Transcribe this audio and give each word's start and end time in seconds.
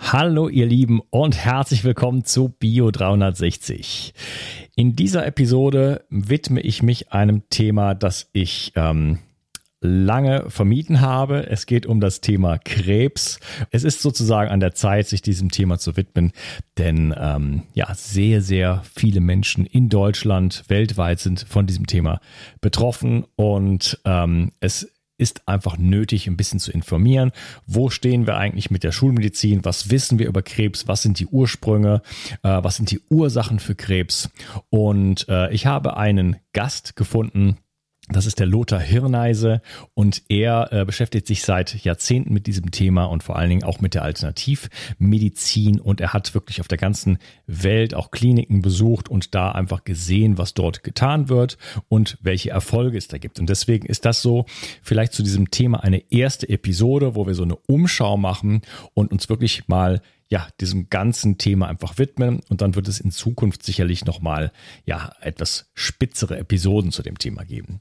Hallo 0.00 0.48
ihr 0.48 0.64
Lieben 0.64 1.02
und 1.10 1.36
herzlich 1.36 1.82
willkommen 1.84 2.24
zu 2.24 2.48
Bio 2.48 2.90
360. 2.90 4.14
In 4.76 4.94
dieser 4.94 5.26
Episode 5.26 6.04
widme 6.08 6.60
ich 6.60 6.82
mich 6.82 7.12
einem 7.12 7.48
Thema, 7.50 7.94
das 7.94 8.30
ich 8.32 8.72
ähm, 8.76 9.18
lange 9.80 10.48
vermieden 10.48 11.00
habe. 11.00 11.48
Es 11.48 11.66
geht 11.66 11.84
um 11.84 12.00
das 12.00 12.20
Thema 12.20 12.58
Krebs. 12.58 13.40
Es 13.70 13.84
ist 13.84 14.00
sozusagen 14.00 14.50
an 14.50 14.60
der 14.60 14.72
Zeit, 14.72 15.08
sich 15.08 15.20
diesem 15.20 15.50
Thema 15.50 15.78
zu 15.78 15.96
widmen, 15.96 16.32
denn 16.78 17.14
ähm, 17.18 17.64
ja, 17.74 17.92
sehr, 17.94 18.40
sehr 18.40 18.82
viele 18.94 19.20
Menschen 19.20 19.66
in 19.66 19.88
Deutschland, 19.88 20.64
weltweit 20.68 21.18
sind 21.18 21.44
von 21.46 21.66
diesem 21.66 21.86
Thema 21.86 22.20
betroffen 22.60 23.26
und 23.36 24.00
ähm, 24.04 24.52
es 24.60 24.90
ist 25.18 25.46
einfach 25.46 25.76
nötig, 25.76 26.26
ein 26.26 26.36
bisschen 26.36 26.60
zu 26.60 26.72
informieren. 26.72 27.32
Wo 27.66 27.90
stehen 27.90 28.26
wir 28.26 28.36
eigentlich 28.36 28.70
mit 28.70 28.84
der 28.84 28.92
Schulmedizin? 28.92 29.64
Was 29.64 29.90
wissen 29.90 30.18
wir 30.18 30.28
über 30.28 30.42
Krebs? 30.42 30.88
Was 30.88 31.02
sind 31.02 31.18
die 31.18 31.26
Ursprünge? 31.26 32.02
Äh, 32.42 32.62
was 32.62 32.76
sind 32.76 32.90
die 32.90 33.00
Ursachen 33.10 33.58
für 33.58 33.74
Krebs? 33.74 34.30
Und 34.70 35.28
äh, 35.28 35.52
ich 35.52 35.66
habe 35.66 35.96
einen 35.96 36.36
Gast 36.52 36.96
gefunden, 36.96 37.58
das 38.10 38.26
ist 38.26 38.38
der 38.38 38.46
Lothar 38.46 38.80
Hirneise 38.80 39.60
und 39.94 40.22
er 40.28 40.72
äh, 40.72 40.84
beschäftigt 40.84 41.26
sich 41.26 41.42
seit 41.42 41.84
Jahrzehnten 41.84 42.32
mit 42.32 42.46
diesem 42.46 42.70
Thema 42.70 43.04
und 43.04 43.22
vor 43.22 43.36
allen 43.36 43.50
Dingen 43.50 43.64
auch 43.64 43.80
mit 43.80 43.94
der 43.94 44.02
Alternativmedizin 44.02 45.80
und 45.80 46.00
er 46.00 46.12
hat 46.12 46.34
wirklich 46.34 46.60
auf 46.60 46.68
der 46.68 46.78
ganzen 46.78 47.18
Welt 47.46 47.94
auch 47.94 48.10
Kliniken 48.10 48.62
besucht 48.62 49.08
und 49.08 49.34
da 49.34 49.52
einfach 49.52 49.84
gesehen, 49.84 50.38
was 50.38 50.54
dort 50.54 50.82
getan 50.82 51.28
wird 51.28 51.58
und 51.88 52.18
welche 52.22 52.50
Erfolge 52.50 52.96
es 52.96 53.08
da 53.08 53.18
gibt. 53.18 53.38
Und 53.40 53.48
deswegen 53.48 53.86
ist 53.86 54.04
das 54.04 54.22
so 54.22 54.46
vielleicht 54.82 55.12
zu 55.12 55.22
diesem 55.22 55.50
Thema 55.50 55.82
eine 55.82 56.02
erste 56.10 56.48
Episode, 56.48 57.14
wo 57.14 57.26
wir 57.26 57.34
so 57.34 57.42
eine 57.42 57.56
Umschau 57.56 58.16
machen 58.16 58.62
und 58.94 59.12
uns 59.12 59.28
wirklich 59.28 59.68
mal 59.68 60.00
ja, 60.28 60.48
diesem 60.60 60.90
ganzen 60.90 61.38
Thema 61.38 61.68
einfach 61.68 61.98
widmen 61.98 62.40
und 62.48 62.60
dann 62.60 62.74
wird 62.74 62.88
es 62.88 63.00
in 63.00 63.10
Zukunft 63.10 63.62
sicherlich 63.62 64.04
nochmal, 64.04 64.52
ja, 64.84 65.12
etwas 65.20 65.70
spitzere 65.74 66.38
Episoden 66.38 66.92
zu 66.92 67.02
dem 67.02 67.18
Thema 67.18 67.44
geben. 67.44 67.80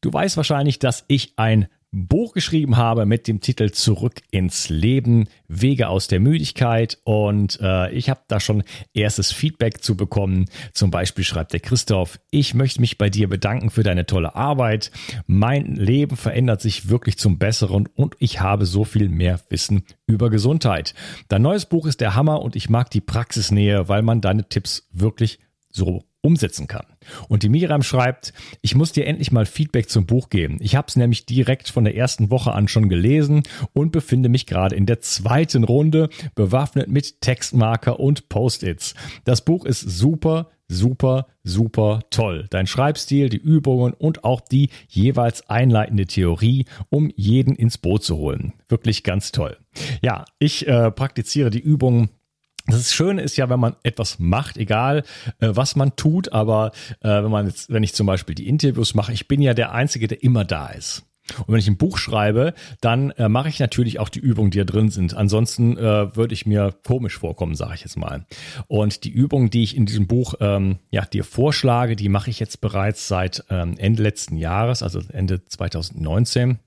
Du 0.00 0.12
weißt 0.12 0.36
wahrscheinlich, 0.36 0.78
dass 0.78 1.04
ich 1.08 1.34
ein 1.36 1.68
Buch 1.92 2.34
geschrieben 2.34 2.76
habe 2.76 3.04
mit 3.04 3.26
dem 3.26 3.40
Titel 3.40 3.72
Zurück 3.72 4.22
ins 4.30 4.68
Leben, 4.68 5.28
Wege 5.48 5.88
aus 5.88 6.06
der 6.06 6.20
Müdigkeit. 6.20 6.98
Und 7.04 7.58
äh, 7.60 7.90
ich 7.92 8.08
habe 8.08 8.20
da 8.28 8.38
schon 8.38 8.62
erstes 8.94 9.32
Feedback 9.32 9.82
zu 9.82 9.96
bekommen. 9.96 10.46
Zum 10.72 10.90
Beispiel 10.90 11.24
schreibt 11.24 11.52
der 11.52 11.60
Christoph, 11.60 12.20
ich 12.30 12.54
möchte 12.54 12.80
mich 12.80 12.96
bei 12.96 13.10
dir 13.10 13.28
bedanken 13.28 13.70
für 13.70 13.82
deine 13.82 14.06
tolle 14.06 14.36
Arbeit. 14.36 14.92
Mein 15.26 15.74
Leben 15.74 16.16
verändert 16.16 16.60
sich 16.60 16.88
wirklich 16.88 17.18
zum 17.18 17.38
Besseren 17.38 17.88
und 17.94 18.14
ich 18.20 18.40
habe 18.40 18.66
so 18.66 18.84
viel 18.84 19.08
mehr 19.08 19.40
Wissen 19.48 19.82
über 20.06 20.30
Gesundheit. 20.30 20.94
Dein 21.28 21.42
neues 21.42 21.66
Buch 21.66 21.86
ist 21.86 22.00
der 22.00 22.14
Hammer 22.14 22.42
und 22.42 22.54
ich 22.54 22.70
mag 22.70 22.90
die 22.90 23.00
Praxisnähe, 23.00 23.88
weil 23.88 24.02
man 24.02 24.20
deine 24.20 24.48
Tipps 24.48 24.88
wirklich 24.92 25.40
so 25.70 26.04
umsetzen 26.22 26.66
kann. 26.66 26.86
Und 27.28 27.42
die 27.42 27.48
Miriam 27.48 27.82
schreibt, 27.82 28.32
ich 28.62 28.74
muss 28.74 28.92
dir 28.92 29.06
endlich 29.06 29.32
mal 29.32 29.46
Feedback 29.46 29.88
zum 29.88 30.06
Buch 30.06 30.28
geben. 30.28 30.58
Ich 30.60 30.76
habe 30.76 30.86
es 30.88 30.96
nämlich 30.96 31.26
direkt 31.26 31.68
von 31.68 31.84
der 31.84 31.96
ersten 31.96 32.30
Woche 32.30 32.52
an 32.52 32.68
schon 32.68 32.88
gelesen 32.88 33.42
und 33.72 33.92
befinde 33.92 34.28
mich 34.28 34.46
gerade 34.46 34.76
in 34.76 34.86
der 34.86 35.00
zweiten 35.00 35.64
Runde, 35.64 36.10
bewaffnet 36.34 36.88
mit 36.88 37.20
Textmarker 37.20 38.00
und 38.00 38.28
Post-its. 38.28 38.94
Das 39.24 39.42
Buch 39.44 39.64
ist 39.64 39.80
super, 39.80 40.50
super, 40.68 41.26
super 41.42 42.00
toll. 42.10 42.46
Dein 42.50 42.66
Schreibstil, 42.66 43.28
die 43.28 43.38
Übungen 43.38 43.92
und 43.92 44.24
auch 44.24 44.40
die 44.40 44.70
jeweils 44.88 45.48
einleitende 45.48 46.06
Theorie, 46.06 46.66
um 46.88 47.10
jeden 47.16 47.54
ins 47.54 47.78
Boot 47.78 48.04
zu 48.04 48.16
holen. 48.16 48.54
Wirklich 48.68 49.02
ganz 49.02 49.32
toll. 49.32 49.56
Ja, 50.02 50.24
ich 50.38 50.66
äh, 50.66 50.90
praktiziere 50.90 51.50
die 51.50 51.60
Übungen 51.60 52.10
das 52.72 52.92
Schöne 52.92 53.22
ist 53.22 53.36
ja, 53.36 53.48
wenn 53.50 53.60
man 53.60 53.76
etwas 53.82 54.18
macht, 54.18 54.56
egal 54.56 55.02
äh, 55.40 55.50
was 55.52 55.76
man 55.76 55.96
tut, 55.96 56.32
aber 56.32 56.72
äh, 57.00 57.08
wenn 57.08 57.30
man 57.30 57.46
jetzt, 57.46 57.70
wenn 57.70 57.82
ich 57.82 57.94
zum 57.94 58.06
Beispiel 58.06 58.34
die 58.34 58.48
Interviews 58.48 58.94
mache, 58.94 59.12
ich 59.12 59.28
bin 59.28 59.40
ja 59.42 59.54
der 59.54 59.72
Einzige, 59.72 60.08
der 60.08 60.22
immer 60.22 60.44
da 60.44 60.68
ist. 60.68 61.04
Und 61.38 61.48
wenn 61.48 61.60
ich 61.60 61.68
ein 61.68 61.76
Buch 61.76 61.98
schreibe, 61.98 62.54
dann 62.80 63.10
äh, 63.12 63.28
mache 63.28 63.48
ich 63.48 63.60
natürlich 63.60 63.98
auch 64.00 64.08
die 64.08 64.18
Übungen, 64.18 64.50
die 64.50 64.58
da 64.58 64.64
drin 64.64 64.90
sind. 64.90 65.14
Ansonsten 65.14 65.76
äh, 65.76 66.16
würde 66.16 66.34
ich 66.34 66.46
mir 66.46 66.74
komisch 66.84 67.18
vorkommen, 67.18 67.54
sage 67.54 67.74
ich 67.74 67.82
jetzt 67.82 67.96
mal. 67.96 68.26
Und 68.66 69.04
die 69.04 69.10
Übungen, 69.10 69.50
die 69.50 69.62
ich 69.62 69.76
in 69.76 69.86
diesem 69.86 70.06
Buch 70.06 70.34
ähm, 70.40 70.78
ja 70.90 71.04
dir 71.04 71.24
vorschlage, 71.24 71.96
die 71.96 72.08
mache 72.08 72.30
ich 72.30 72.40
jetzt 72.40 72.60
bereits 72.60 73.06
seit 73.08 73.44
ähm, 73.50 73.74
Ende 73.78 74.02
letzten 74.02 74.36
Jahres, 74.36 74.82
also 74.82 75.00
Ende 75.12 75.44
2019 75.44 76.58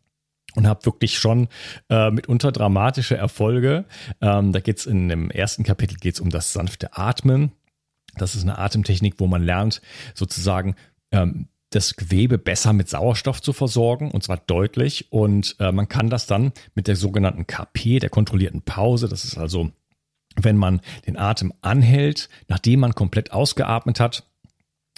und 0.55 0.67
habe 0.67 0.85
wirklich 0.85 1.17
schon 1.17 1.47
äh, 1.89 2.11
mitunter 2.11 2.51
dramatische 2.51 3.17
Erfolge. 3.17 3.85
Ähm, 4.21 4.51
da 4.51 4.59
geht's 4.59 4.85
in 4.85 5.09
dem 5.09 5.31
ersten 5.31 5.63
Kapitel 5.63 5.97
geht's 5.97 6.19
um 6.19 6.29
das 6.29 6.53
sanfte 6.53 6.97
Atmen. 6.97 7.51
Das 8.15 8.35
ist 8.35 8.43
eine 8.43 8.57
Atemtechnik, 8.57 9.15
wo 9.17 9.27
man 9.27 9.43
lernt, 9.43 9.81
sozusagen 10.13 10.75
ähm, 11.11 11.47
das 11.71 11.95
Gewebe 11.95 12.37
besser 12.37 12.73
mit 12.73 12.89
Sauerstoff 12.89 13.41
zu 13.41 13.53
versorgen, 13.53 14.11
und 14.11 14.23
zwar 14.23 14.37
deutlich. 14.37 15.11
Und 15.11 15.55
äh, 15.59 15.71
man 15.71 15.89
kann 15.89 16.09
das 16.09 16.27
dann 16.27 16.51
mit 16.75 16.87
der 16.87 16.95
sogenannten 16.95 17.47
KP, 17.47 17.99
der 17.99 18.09
kontrollierten 18.09 18.61
Pause, 18.61 19.07
das 19.07 19.25
ist 19.25 19.37
also, 19.37 19.71
wenn 20.35 20.57
man 20.57 20.81
den 21.07 21.17
Atem 21.17 21.53
anhält, 21.61 22.29
nachdem 22.47 22.79
man 22.79 22.93
komplett 22.93 23.31
ausgeatmet 23.31 23.99
hat, 23.99 24.23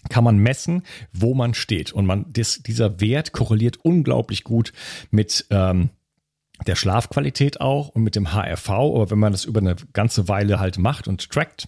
kann 0.09 0.23
man 0.23 0.37
messen, 0.37 0.83
wo 1.13 1.33
man 1.33 1.53
steht. 1.53 1.91
Und 1.91 2.05
man, 2.05 2.25
das, 2.31 2.61
dieser 2.63 2.99
Wert 2.99 3.31
korreliert 3.31 3.77
unglaublich 3.83 4.43
gut 4.43 4.73
mit 5.11 5.45
ähm, 5.49 5.89
der 6.67 6.75
Schlafqualität 6.75 7.61
auch 7.61 7.89
und 7.89 8.03
mit 8.03 8.15
dem 8.15 8.33
HRV. 8.33 8.69
Aber 8.69 9.11
wenn 9.11 9.19
man 9.19 9.31
das 9.31 9.45
über 9.45 9.59
eine 9.59 9.75
ganze 9.93 10.27
Weile 10.27 10.59
halt 10.59 10.77
macht 10.77 11.07
und 11.07 11.29
trackt, 11.29 11.67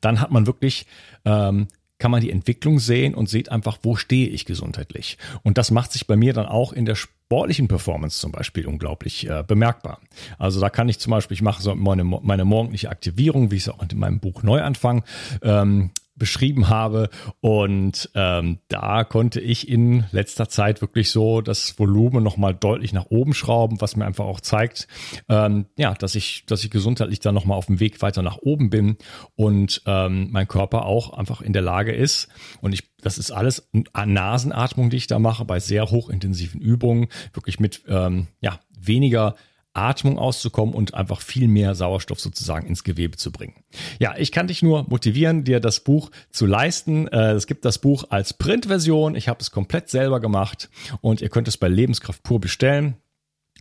dann 0.00 0.20
hat 0.20 0.30
man 0.30 0.46
wirklich, 0.46 0.86
ähm, 1.24 1.68
kann 1.98 2.10
man 2.12 2.20
die 2.20 2.30
Entwicklung 2.30 2.78
sehen 2.78 3.14
und 3.14 3.28
sieht 3.28 3.50
einfach, 3.50 3.78
wo 3.82 3.96
stehe 3.96 4.28
ich 4.28 4.44
gesundheitlich. 4.44 5.18
Und 5.42 5.58
das 5.58 5.70
macht 5.70 5.92
sich 5.92 6.06
bei 6.06 6.16
mir 6.16 6.32
dann 6.32 6.46
auch 6.46 6.72
in 6.72 6.86
der 6.86 6.94
sportlichen 6.94 7.66
Performance 7.66 8.20
zum 8.20 8.30
Beispiel 8.30 8.66
unglaublich 8.66 9.28
äh, 9.28 9.42
bemerkbar. 9.46 10.00
Also 10.38 10.60
da 10.60 10.70
kann 10.70 10.88
ich 10.88 11.00
zum 11.00 11.10
Beispiel, 11.10 11.34
ich 11.34 11.42
mache 11.42 11.60
so 11.60 11.74
meine, 11.74 12.04
meine 12.04 12.44
morgendliche 12.44 12.88
Aktivierung, 12.88 13.50
wie 13.50 13.56
ich 13.56 13.62
es 13.62 13.68
auch 13.68 13.82
in 13.82 13.98
meinem 13.98 14.20
Buch 14.20 14.44
Neuanfang 14.44 15.02
ähm, 15.42 15.90
beschrieben 16.18 16.68
habe. 16.68 17.10
Und 17.40 18.10
ähm, 18.14 18.58
da 18.68 19.04
konnte 19.04 19.40
ich 19.40 19.68
in 19.68 20.04
letzter 20.12 20.48
Zeit 20.48 20.80
wirklich 20.80 21.10
so 21.10 21.40
das 21.40 21.78
Volumen 21.78 22.22
nochmal 22.22 22.54
deutlich 22.54 22.92
nach 22.92 23.06
oben 23.10 23.34
schrauben, 23.34 23.80
was 23.80 23.96
mir 23.96 24.06
einfach 24.06 24.24
auch 24.24 24.40
zeigt, 24.40 24.88
ähm, 25.28 25.66
ja, 25.76 25.94
dass 25.94 26.14
ich, 26.14 26.44
dass 26.46 26.64
ich 26.64 26.70
gesundheitlich 26.70 27.20
dann 27.20 27.34
nochmal 27.34 27.58
auf 27.58 27.66
dem 27.66 27.80
Weg 27.80 28.02
weiter 28.02 28.22
nach 28.22 28.38
oben 28.38 28.70
bin 28.70 28.96
und 29.36 29.82
ähm, 29.86 30.28
mein 30.30 30.48
Körper 30.48 30.86
auch 30.86 31.12
einfach 31.12 31.40
in 31.40 31.52
der 31.52 31.62
Lage 31.62 31.92
ist. 31.92 32.28
Und 32.60 32.72
ich 32.72 32.88
das 33.00 33.18
ist 33.18 33.30
alles 33.30 33.68
Nasenatmung, 33.94 34.90
die 34.90 34.96
ich 34.96 35.06
da 35.06 35.18
mache, 35.18 35.44
bei 35.44 35.60
sehr 35.60 35.90
hochintensiven 35.90 36.60
Übungen, 36.60 37.08
wirklich 37.32 37.60
mit 37.60 37.82
ähm, 37.86 38.26
ja, 38.40 38.58
weniger 38.76 39.36
Atmung 39.78 40.18
auszukommen 40.18 40.74
und 40.74 40.94
einfach 40.94 41.20
viel 41.20 41.48
mehr 41.48 41.74
Sauerstoff 41.74 42.20
sozusagen 42.20 42.66
ins 42.66 42.84
Gewebe 42.84 43.16
zu 43.16 43.32
bringen. 43.32 43.54
Ja, 43.98 44.14
ich 44.16 44.32
kann 44.32 44.48
dich 44.48 44.62
nur 44.62 44.84
motivieren, 44.88 45.44
dir 45.44 45.60
das 45.60 45.80
Buch 45.80 46.10
zu 46.30 46.46
leisten. 46.46 47.08
Äh, 47.08 47.32
es 47.32 47.46
gibt 47.46 47.64
das 47.64 47.78
Buch 47.78 48.04
als 48.10 48.34
Printversion. 48.34 49.14
Ich 49.14 49.28
habe 49.28 49.40
es 49.40 49.50
komplett 49.50 49.88
selber 49.88 50.20
gemacht 50.20 50.68
und 51.00 51.20
ihr 51.20 51.28
könnt 51.28 51.48
es 51.48 51.56
bei 51.56 51.68
Lebenskraft 51.68 52.22
pur 52.22 52.40
bestellen 52.40 52.96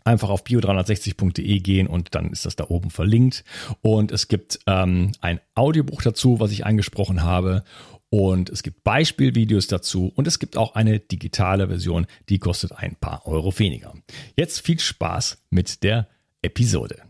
einfach 0.07 0.29
auf 0.29 0.43
bio360.de 0.43 1.59
gehen 1.59 1.85
und 1.85 2.15
dann 2.15 2.31
ist 2.31 2.45
das 2.45 2.55
da 2.55 2.65
oben 2.69 2.89
verlinkt. 2.89 3.43
Und 3.81 4.11
es 4.11 4.27
gibt 4.27 4.59
ähm, 4.65 5.11
ein 5.19 5.41
Audiobuch 5.53 6.01
dazu, 6.01 6.39
was 6.39 6.51
ich 6.51 6.65
eingesprochen 6.65 7.23
habe. 7.23 7.63
Und 8.09 8.49
es 8.49 8.63
gibt 8.63 8.83
Beispielvideos 8.83 9.67
dazu 9.67 10.11
und 10.15 10.27
es 10.27 10.39
gibt 10.39 10.55
auch 10.55 10.75
eine 10.75 10.99
digitale 10.99 11.67
Version, 11.67 12.07
die 12.29 12.39
kostet 12.39 12.71
ein 12.71 12.95
paar 12.95 13.27
Euro 13.27 13.57
weniger. 13.59 13.93
Jetzt 14.37 14.61
viel 14.61 14.79
Spaß 14.79 15.45
mit 15.49 15.83
der 15.83 16.07
Episode. 16.41 17.01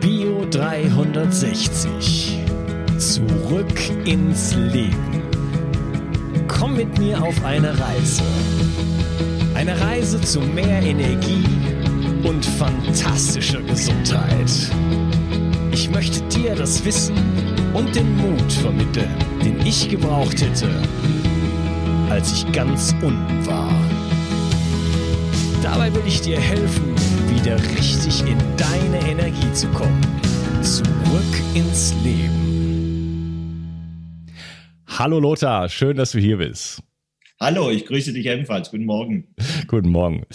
Bio 0.00 0.46
360. 0.50 2.38
Zurück 2.98 4.06
ins 4.06 4.54
Leben. 4.54 5.22
Komm 6.46 6.76
mit 6.76 6.98
mir 6.98 7.22
auf 7.22 7.42
eine 7.44 7.78
Reise. 7.78 8.22
Eine 9.54 9.80
Reise 9.80 10.20
zu 10.20 10.40
mehr 10.40 10.82
Energie 10.82 11.44
und 12.24 12.44
fantastischer 12.44 13.62
Gesundheit. 13.62 14.70
Ich 15.80 15.88
möchte 15.90 16.20
dir 16.22 16.56
das 16.56 16.84
Wissen 16.84 17.14
und 17.72 17.94
den 17.94 18.16
Mut 18.16 18.52
vermitteln, 18.52 19.14
den 19.44 19.64
ich 19.64 19.88
gebraucht 19.88 20.42
hätte, 20.42 20.68
als 22.10 22.32
ich 22.32 22.50
ganz 22.50 22.96
unten 23.00 23.46
war. 23.46 23.72
Dabei 25.62 25.94
will 25.94 26.02
ich 26.04 26.20
dir 26.20 26.40
helfen, 26.40 26.96
wieder 27.28 27.56
richtig 27.76 28.22
in 28.26 28.36
deine 28.56 29.08
Energie 29.08 29.52
zu 29.52 29.68
kommen. 29.68 30.00
Zurück 30.62 30.84
ins 31.54 31.94
Leben. 32.02 33.46
Hallo 34.88 35.20
Lothar, 35.20 35.68
schön, 35.68 35.96
dass 35.96 36.10
du 36.10 36.18
hier 36.18 36.38
bist. 36.38 36.82
Hallo, 37.40 37.70
ich 37.70 37.86
grüße 37.86 38.12
dich 38.12 38.26
ebenfalls. 38.26 38.72
Guten 38.72 38.84
Morgen. 38.84 39.28
Guten 39.68 39.90
Morgen. 39.90 40.26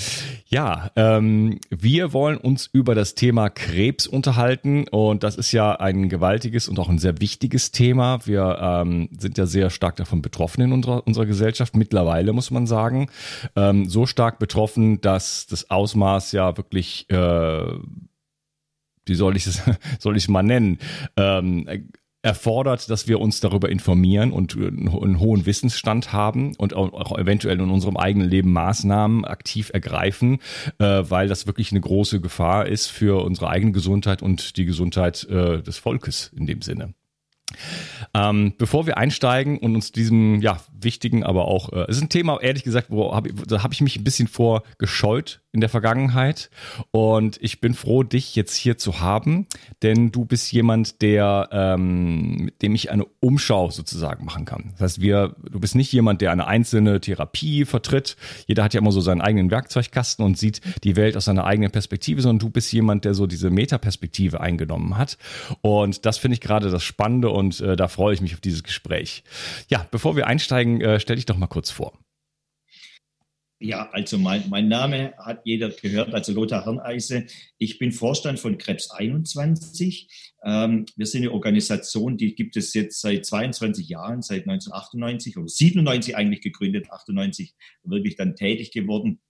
Ja, 0.45 0.89
ähm, 0.95 1.59
wir 1.69 2.13
wollen 2.13 2.37
uns 2.37 2.69
über 2.71 2.95
das 2.95 3.13
Thema 3.13 3.49
Krebs 3.49 4.07
unterhalten 4.07 4.87
und 4.87 5.21
das 5.23 5.35
ist 5.35 5.51
ja 5.51 5.75
ein 5.75 6.07
gewaltiges 6.07 6.69
und 6.69 6.79
auch 6.79 6.87
ein 6.87 6.99
sehr 6.99 7.19
wichtiges 7.19 7.71
Thema. 7.71 8.25
Wir 8.25 8.57
ähm, 8.61 9.09
sind 9.19 9.37
ja 9.37 9.45
sehr 9.45 9.69
stark 9.69 9.97
davon 9.97 10.21
betroffen 10.21 10.61
in 10.61 10.71
unserer, 10.71 11.05
unserer 11.05 11.25
Gesellschaft. 11.25 11.75
Mittlerweile 11.75 12.31
muss 12.31 12.51
man 12.51 12.67
sagen, 12.67 13.09
ähm, 13.57 13.89
so 13.89 14.05
stark 14.05 14.39
betroffen, 14.39 15.01
dass 15.01 15.45
das 15.45 15.69
Ausmaß 15.69 16.31
ja 16.31 16.55
wirklich 16.55 17.09
äh, 17.09 17.65
wie 19.05 19.15
soll 19.15 19.35
ich 19.35 19.45
es, 19.45 19.61
soll 19.99 20.15
ich 20.15 20.29
mal 20.29 20.43
nennen, 20.43 20.79
ähm, 21.17 21.67
erfordert, 22.23 22.89
dass 22.89 23.07
wir 23.07 23.19
uns 23.19 23.41
darüber 23.41 23.69
informieren 23.69 24.31
und 24.31 24.55
einen 24.55 25.19
hohen 25.19 25.45
Wissensstand 25.45 26.13
haben 26.13 26.55
und 26.55 26.73
auch 26.73 27.17
eventuell 27.19 27.59
in 27.59 27.69
unserem 27.69 27.97
eigenen 27.97 28.29
Leben 28.29 28.53
Maßnahmen 28.53 29.25
aktiv 29.25 29.69
ergreifen, 29.73 30.39
äh, 30.79 31.03
weil 31.03 31.27
das 31.27 31.45
wirklich 31.45 31.71
eine 31.71 31.81
große 31.81 32.21
Gefahr 32.21 32.65
ist 32.65 32.87
für 32.87 33.23
unsere 33.23 33.49
eigene 33.49 33.73
Gesundheit 33.73 34.21
und 34.21 34.57
die 34.57 34.65
Gesundheit 34.65 35.25
äh, 35.25 35.61
des 35.61 35.77
Volkes 35.77 36.31
in 36.35 36.47
dem 36.47 36.61
Sinne. 36.61 36.93
Ähm, 38.13 38.53
bevor 38.57 38.87
wir 38.87 38.97
einsteigen 38.97 39.59
und 39.59 39.75
uns 39.75 39.91
diesem 39.91 40.41
ja 40.41 40.59
wichtigen, 40.79 41.23
aber 41.23 41.45
auch 41.45 41.71
äh, 41.73 41.85
es 41.89 41.97
ist 41.97 42.03
ein 42.03 42.09
Thema 42.09 42.39
ehrlich 42.41 42.63
gesagt, 42.63 42.87
wo 42.89 43.13
hab 43.13 43.27
da 43.47 43.63
habe 43.63 43.73
ich 43.73 43.81
mich 43.81 43.97
ein 43.97 44.03
bisschen 44.03 44.27
vor 44.27 44.63
gescheut 44.77 45.42
in 45.53 45.61
der 45.61 45.69
Vergangenheit 45.69 46.49
und 46.89 47.37
ich 47.41 47.61
bin 47.61 47.75
froh, 47.75 48.01
dich 48.01 48.35
jetzt 48.35 48.55
hier 48.55 48.77
zu 48.77 48.99
haben, 48.99 49.45
denn 49.83 50.11
du 50.11 50.25
bist 50.25 50.51
jemand, 50.51 51.01
der 51.03 51.47
ähm, 51.51 52.45
mit 52.45 52.61
dem 52.63 52.73
ich 52.73 52.91
eine 52.91 53.05
Umschau 53.19 53.69
sozusagen 53.69 54.25
machen 54.25 54.45
kann. 54.45 54.71
Das 54.73 54.81
heißt, 54.81 55.01
wir, 55.01 55.35
du 55.49 55.59
bist 55.59 55.75
nicht 55.75 55.93
jemand, 55.93 56.21
der 56.21 56.31
eine 56.31 56.47
einzelne 56.47 56.99
Therapie 56.99 57.65
vertritt. 57.65 58.17
Jeder 58.47 58.63
hat 58.63 58.73
ja 58.73 58.81
immer 58.81 58.91
so 58.91 58.99
seinen 58.99 59.21
eigenen 59.21 59.51
Werkzeugkasten 59.51 60.25
und 60.25 60.39
sieht 60.39 60.61
die 60.83 60.95
Welt 60.95 61.15
aus 61.15 61.25
seiner 61.25 61.45
eigenen 61.45 61.71
Perspektive, 61.71 62.21
sondern 62.21 62.39
du 62.39 62.49
bist 62.49 62.73
jemand, 62.73 63.05
der 63.05 63.13
so 63.13 63.27
diese 63.27 63.51
Metaperspektive 63.51 64.41
eingenommen 64.41 64.97
hat 64.97 65.17
und 65.61 66.05
das 66.07 66.17
finde 66.17 66.33
ich 66.33 66.41
gerade 66.41 66.71
das 66.71 66.83
Spannende 66.83 67.29
und 67.29 67.61
äh, 67.61 67.75
da 67.75 67.87
freue 67.87 68.15
ich 68.15 68.21
mich 68.21 68.33
auf 68.33 68.41
dieses 68.41 68.63
Gespräch. 68.63 69.23
Ja, 69.69 69.85
bevor 69.91 70.15
wir 70.15 70.25
einsteigen, 70.25 70.81
äh, 70.81 70.99
stell 70.99 71.17
dich 71.17 71.25
doch 71.25 71.37
mal 71.37 71.47
kurz 71.47 71.69
vor. 71.69 71.93
Ja, 73.63 73.89
also 73.93 74.17
mein, 74.17 74.49
mein 74.49 74.67
Name 74.67 75.13
hat 75.17 75.43
jeder 75.45 75.69
gehört, 75.69 76.13
also 76.13 76.33
Lothar 76.33 76.65
Hirneise. 76.65 77.27
Ich 77.57 77.79
bin 77.79 77.93
Vorstand 77.93 78.37
von 78.37 78.57
Krebs 78.57 78.91
21. 78.91 80.33
Ähm, 80.43 80.85
wir 80.97 81.05
sind 81.05 81.21
eine 81.21 81.31
Organisation, 81.31 82.17
die 82.17 82.35
gibt 82.35 82.57
es 82.57 82.73
jetzt 82.73 82.99
seit 82.99 83.25
22 83.25 83.87
Jahren, 83.87 84.21
seit 84.21 84.49
1998 84.49 85.37
oder 85.37 85.47
97 85.47 86.17
eigentlich 86.17 86.41
gegründet, 86.41 86.91
98 86.91 87.55
wirklich 87.83 88.17
dann 88.17 88.35
tätig 88.35 88.71
geworden. 88.71 89.21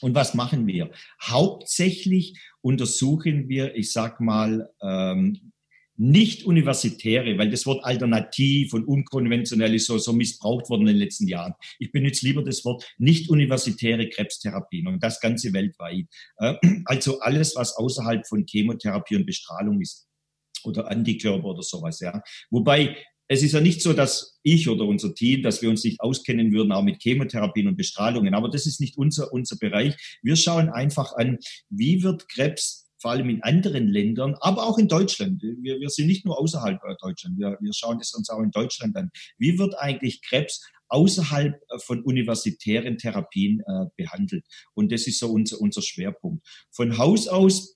Und 0.00 0.16
was 0.16 0.34
machen 0.34 0.66
wir? 0.66 0.90
Hauptsächlich 1.22 2.40
untersuchen 2.62 3.48
wir, 3.48 3.76
ich 3.76 3.92
sag 3.92 4.20
mal, 4.20 4.68
ähm, 4.82 5.52
nicht 5.96 6.44
universitäre, 6.44 7.38
weil 7.38 7.50
das 7.50 7.66
Wort 7.66 7.84
alternativ 7.84 8.72
und 8.74 8.86
unkonventionell 8.86 9.74
ist 9.74 9.86
so, 9.86 9.98
so 9.98 10.12
missbraucht 10.12 10.68
worden 10.68 10.82
in 10.82 10.94
den 10.94 10.96
letzten 10.96 11.28
Jahren. 11.28 11.54
Ich 11.78 11.92
benutze 11.92 12.26
lieber 12.26 12.42
das 12.42 12.64
Wort 12.64 12.84
nicht 12.98 13.30
universitäre 13.30 14.08
Krebstherapien 14.08 14.86
und 14.86 15.02
das 15.02 15.20
Ganze 15.20 15.52
weltweit. 15.52 16.06
Äh, 16.38 16.54
also 16.84 17.20
alles, 17.20 17.56
was 17.56 17.76
außerhalb 17.76 18.26
von 18.26 18.44
Chemotherapie 18.46 19.16
und 19.16 19.26
Bestrahlung 19.26 19.80
ist 19.80 20.06
oder 20.64 20.90
Antikörper 20.90 21.46
oder 21.46 21.62
sowas, 21.62 22.00
ja. 22.00 22.22
Wobei 22.50 22.96
es 23.28 23.42
ist 23.42 23.52
ja 23.52 23.60
nicht 23.60 23.82
so, 23.82 23.92
dass 23.92 24.38
ich 24.42 24.68
oder 24.68 24.84
unser 24.84 25.14
Team, 25.14 25.42
dass 25.42 25.60
wir 25.60 25.68
uns 25.68 25.82
nicht 25.82 26.00
auskennen 26.00 26.52
würden, 26.52 26.72
auch 26.72 26.82
mit 26.82 27.02
Chemotherapien 27.02 27.66
und 27.66 27.76
Bestrahlungen. 27.76 28.34
Aber 28.34 28.48
das 28.48 28.66
ist 28.66 28.80
nicht 28.80 28.96
unser, 28.96 29.32
unser 29.32 29.56
Bereich. 29.56 29.96
Wir 30.22 30.36
schauen 30.36 30.68
einfach 30.68 31.12
an, 31.16 31.38
wie 31.68 32.02
wird 32.04 32.28
Krebs 32.28 32.85
vor 32.98 33.10
allem 33.10 33.28
in 33.28 33.42
anderen 33.42 33.88
Ländern, 33.88 34.34
aber 34.40 34.66
auch 34.66 34.78
in 34.78 34.88
Deutschland. 34.88 35.42
Wir, 35.42 35.80
wir 35.80 35.90
sind 35.90 36.06
nicht 36.06 36.24
nur 36.24 36.38
außerhalb 36.38 36.80
Deutschland, 37.00 37.38
wir, 37.38 37.56
wir 37.60 37.72
schauen 37.74 37.98
es 38.00 38.14
uns 38.14 38.30
auch 38.30 38.40
in 38.40 38.50
Deutschland 38.50 38.96
an. 38.96 39.10
Wie 39.38 39.58
wird 39.58 39.78
eigentlich 39.78 40.22
Krebs 40.22 40.64
außerhalb 40.88 41.54
äh, 41.54 41.78
von 41.78 42.02
universitären 42.02 42.98
Therapien 42.98 43.60
äh, 43.60 43.86
behandelt? 43.96 44.44
Und 44.74 44.92
das 44.92 45.06
ist 45.06 45.18
so 45.18 45.30
unser, 45.30 45.60
unser 45.60 45.82
Schwerpunkt. 45.82 46.46
Von 46.72 46.98
Haus 46.98 47.28
aus 47.28 47.75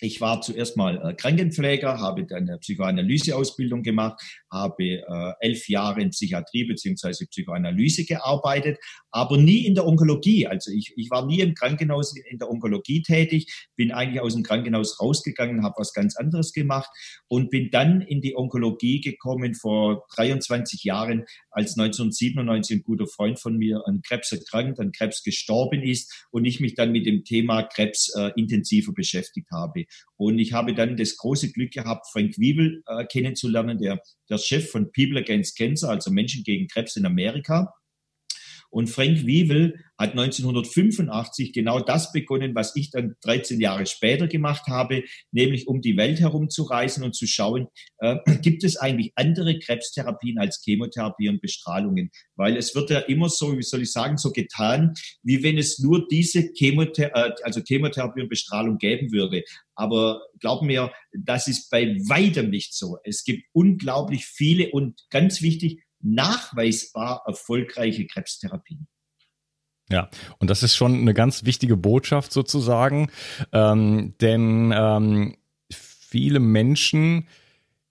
ich 0.00 0.20
war 0.20 0.40
zuerst 0.40 0.76
mal 0.76 1.00
äh, 1.02 1.14
Krankenpfleger, 1.14 1.98
habe 1.98 2.24
dann 2.24 2.48
eine 2.48 2.58
Psychoanalyseausbildung 2.58 3.82
gemacht, 3.82 4.20
habe 4.50 4.84
äh, 4.84 5.32
elf 5.40 5.68
Jahre 5.68 6.02
in 6.02 6.10
Psychiatrie 6.10 6.64
beziehungsweise 6.64 7.26
Psychoanalyse 7.26 8.04
gearbeitet, 8.04 8.78
aber 9.10 9.36
nie 9.36 9.66
in 9.66 9.74
der 9.74 9.86
Onkologie. 9.86 10.46
Also 10.46 10.70
ich, 10.70 10.92
ich 10.96 11.10
war 11.10 11.26
nie 11.26 11.40
im 11.40 11.54
Krankenhaus 11.54 12.14
in 12.16 12.38
der 12.38 12.50
Onkologie 12.50 13.02
tätig, 13.02 13.68
bin 13.76 13.92
eigentlich 13.92 14.20
aus 14.20 14.34
dem 14.34 14.42
Krankenhaus 14.42 15.00
rausgegangen, 15.00 15.62
habe 15.62 15.74
was 15.78 15.92
ganz 15.92 16.16
anderes 16.16 16.52
gemacht 16.52 16.90
und 17.28 17.50
bin 17.50 17.70
dann 17.70 18.00
in 18.00 18.20
die 18.20 18.36
Onkologie 18.36 19.00
gekommen 19.00 19.54
vor 19.54 20.04
23 20.16 20.84
Jahren, 20.84 21.24
als 21.50 21.78
1997 21.78 22.78
ein 22.78 22.82
guter 22.82 23.06
Freund 23.06 23.40
von 23.40 23.56
mir 23.56 23.82
an 23.86 24.02
Krebs 24.02 24.32
erkrankt, 24.32 24.80
an 24.80 24.92
Krebs 24.92 25.22
gestorben 25.22 25.82
ist 25.82 26.26
und 26.30 26.44
ich 26.44 26.60
mich 26.60 26.74
dann 26.74 26.92
mit 26.92 27.06
dem 27.06 27.24
Thema 27.24 27.62
Krebs 27.62 28.12
äh, 28.16 28.32
intensiver 28.36 28.92
beschäftigt 28.92 29.48
habe. 29.52 29.83
Und 30.16 30.38
ich 30.38 30.52
habe 30.52 30.74
dann 30.74 30.96
das 30.96 31.16
große 31.16 31.52
Glück 31.52 31.72
gehabt, 31.72 32.06
Frank 32.12 32.38
Wiebel 32.38 32.82
äh, 32.86 33.04
kennenzulernen, 33.06 33.78
der, 33.78 34.00
der 34.28 34.38
Chef 34.38 34.70
von 34.70 34.90
People 34.92 35.18
Against 35.18 35.56
Cancer, 35.56 35.90
also 35.90 36.10
Menschen 36.10 36.44
gegen 36.44 36.68
Krebs 36.68 36.96
in 36.96 37.06
Amerika. 37.06 37.72
Und 38.74 38.88
Frank 38.88 39.24
Wiewel 39.24 39.78
hat 39.96 40.10
1985 40.18 41.52
genau 41.52 41.78
das 41.78 42.10
begonnen, 42.10 42.56
was 42.56 42.74
ich 42.74 42.90
dann 42.90 43.14
13 43.22 43.60
Jahre 43.60 43.86
später 43.86 44.26
gemacht 44.26 44.66
habe, 44.66 45.04
nämlich 45.30 45.68
um 45.68 45.80
die 45.80 45.96
Welt 45.96 46.18
herumzureisen 46.18 47.04
und 47.04 47.14
zu 47.14 47.28
schauen, 47.28 47.68
äh, 47.98 48.16
gibt 48.42 48.64
es 48.64 48.76
eigentlich 48.76 49.12
andere 49.14 49.60
Krebstherapien 49.60 50.40
als 50.40 50.60
Chemotherapie 50.64 51.28
und 51.28 51.40
Bestrahlungen? 51.40 52.10
Weil 52.34 52.56
es 52.56 52.74
wird 52.74 52.90
ja 52.90 52.98
immer 52.98 53.28
so, 53.28 53.56
wie 53.56 53.62
soll 53.62 53.82
ich 53.82 53.92
sagen, 53.92 54.16
so 54.16 54.32
getan, 54.32 54.94
wie 55.22 55.44
wenn 55.44 55.56
es 55.56 55.78
nur 55.78 56.08
diese 56.08 56.50
Chemother 56.58 57.14
äh, 57.14 57.30
also 57.44 57.60
Chemotherapie 57.60 58.22
und 58.22 58.28
Bestrahlung 58.28 58.78
geben 58.78 59.12
würde. 59.12 59.44
Aber 59.76 60.22
glaub 60.40 60.62
mir, 60.62 60.92
das 61.12 61.46
ist 61.46 61.70
bei 61.70 61.96
weitem 62.08 62.50
nicht 62.50 62.74
so. 62.74 62.98
Es 63.04 63.22
gibt 63.22 63.44
unglaublich 63.52 64.26
viele 64.26 64.72
und 64.72 65.00
ganz 65.10 65.42
wichtig, 65.42 65.84
nachweisbar 66.04 67.22
erfolgreiche 67.26 68.06
Krebstherapien. 68.06 68.86
Ja, 69.90 70.08
und 70.38 70.48
das 70.48 70.62
ist 70.62 70.76
schon 70.76 70.94
eine 70.94 71.14
ganz 71.14 71.44
wichtige 71.44 71.76
Botschaft 71.76 72.32
sozusagen, 72.32 73.10
ähm, 73.52 74.14
denn 74.20 74.72
ähm, 74.74 75.36
viele 75.70 76.40
Menschen 76.40 77.26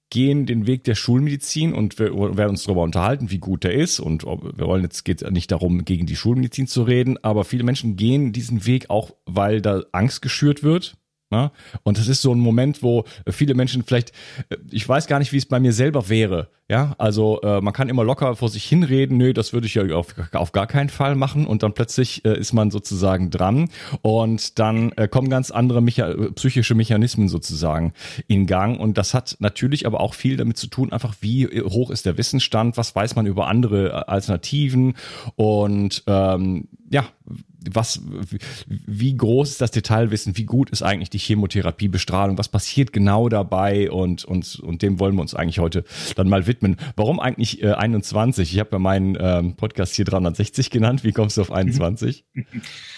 gehen 0.10 0.46
den 0.46 0.68
Weg 0.68 0.84
der 0.84 0.96
Schulmedizin 0.96 1.74
und 1.74 1.98
wir 1.98 2.14
werden 2.38 2.52
uns 2.52 2.64
darüber 2.64 2.84
unterhalten, 2.84 3.32
wie 3.32 3.40
gut 3.40 3.64
der 3.64 3.74
ist 3.74 4.00
und 4.00 4.24
wir 4.24 4.68
wollen 4.68 4.84
jetzt 4.84 5.06
geht 5.06 5.30
nicht 5.32 5.52
darum, 5.52 5.86
gegen 5.86 6.06
die 6.06 6.16
Schulmedizin 6.16 6.68
zu 6.68 6.84
reden, 6.84 7.18
aber 7.24 7.44
viele 7.44 7.64
Menschen 7.64 7.96
gehen 7.96 8.32
diesen 8.32 8.66
Weg 8.68 8.90
auch, 8.92 9.16
weil 9.26 9.62
da 9.62 9.84
Angst 9.92 10.22
geschürt 10.22 10.62
wird, 10.62 10.98
Ne? 11.34 11.52
Und 11.82 11.98
das 11.98 12.08
ist 12.08 12.22
so 12.22 12.32
ein 12.32 12.40
Moment, 12.40 12.84
wo 12.84 13.06
viele 13.28 13.56
Menschen 13.56 13.84
vielleicht, 13.84 14.12
äh, 14.50 14.58
ich 14.70 14.88
weiß 14.88 15.08
gar 15.08 15.18
nicht, 15.18 15.34
wie 15.34 15.38
es 15.38 15.48
bei 15.48 15.60
mir 15.60 15.74
selber 15.74 16.08
wäre. 16.08 16.50
Ja, 16.70 16.96
also 16.98 17.42
äh, 17.42 17.60
man 17.60 17.74
kann 17.74 17.90
immer 17.90 18.04
locker 18.04 18.36
vor 18.36 18.50
sich 18.50 18.64
hinreden, 18.64 19.18
nö, 19.18 19.34
das 19.34 19.52
würde 19.52 19.68
ich 19.68 19.74
ja 19.74 19.84
auf, 19.96 20.16
auf 20.32 20.52
gar 20.54 20.68
keinen 20.68 20.90
Fall 20.90 21.16
machen. 21.16 21.48
Und 21.48 21.64
dann 21.64 21.74
plötzlich 21.74 22.24
äh, 22.24 22.38
ist 22.38 22.54
man 22.54 22.70
sozusagen 22.70 23.32
dran 23.32 23.70
und 24.02 24.60
dann 24.60 24.92
äh, 24.94 25.08
kommen 25.08 25.30
ganz 25.30 25.50
andere 25.52 25.82
Mecha 25.82 26.14
psychische 26.36 26.76
Mechanismen 26.76 27.28
sozusagen 27.30 27.94
in 28.28 28.46
Gang. 28.46 28.80
Und 28.80 28.98
das 28.98 29.14
hat 29.16 29.38
natürlich 29.40 29.88
aber 29.88 30.00
auch 30.00 30.14
viel 30.14 30.38
damit 30.38 30.58
zu 30.58 30.68
tun, 30.68 30.94
einfach 30.94 31.16
wie 31.20 31.48
hoch 31.48 31.90
ist 31.90 32.06
der 32.06 32.18
Wissensstand, 32.18 32.78
was 32.78 32.96
weiß 32.96 33.16
man 33.16 33.26
über 33.26 33.48
andere 33.48 33.90
äh, 33.90 33.92
Alternativen 33.92 34.94
und 35.36 36.04
ähm, 36.06 36.68
ja, 36.92 37.06
was, 37.72 38.02
wie 38.68 39.16
groß 39.16 39.52
ist 39.52 39.62
das 39.62 39.72
Detailwissen, 39.72 40.38
wie 40.38 40.46
gut 40.46 40.70
ist 40.70 40.82
eigentlich 40.82 41.10
die 41.10 41.18
Chemotherapiebestrahlung, 41.18 42.38
was 42.38 42.50
passiert 42.50 42.94
genau 42.94 43.30
dabei 43.30 43.92
und, 43.92 44.26
und, 44.26 44.60
und 44.60 44.82
dem 44.82 45.00
wollen 45.00 45.16
wir 45.16 45.22
uns 45.22 45.36
eigentlich 45.36 45.60
heute 45.60 45.84
dann 46.16 46.30
mal 46.30 46.48
widmen. 46.48 46.78
Warum 46.96 47.20
eigentlich 47.20 47.62
äh, 47.62 47.72
21? 47.72 48.54
Ich 48.54 48.60
habe 48.60 48.70
ja 48.74 48.80
meinen 48.80 49.18
ähm, 49.20 49.56
Podcast 49.56 49.96
hier 49.96 50.06
360 50.06 50.70
genannt. 50.70 51.04
Wie 51.04 51.12
kommst 51.12 51.38
du 51.38 51.42
auf 51.42 51.52
21? 51.52 52.26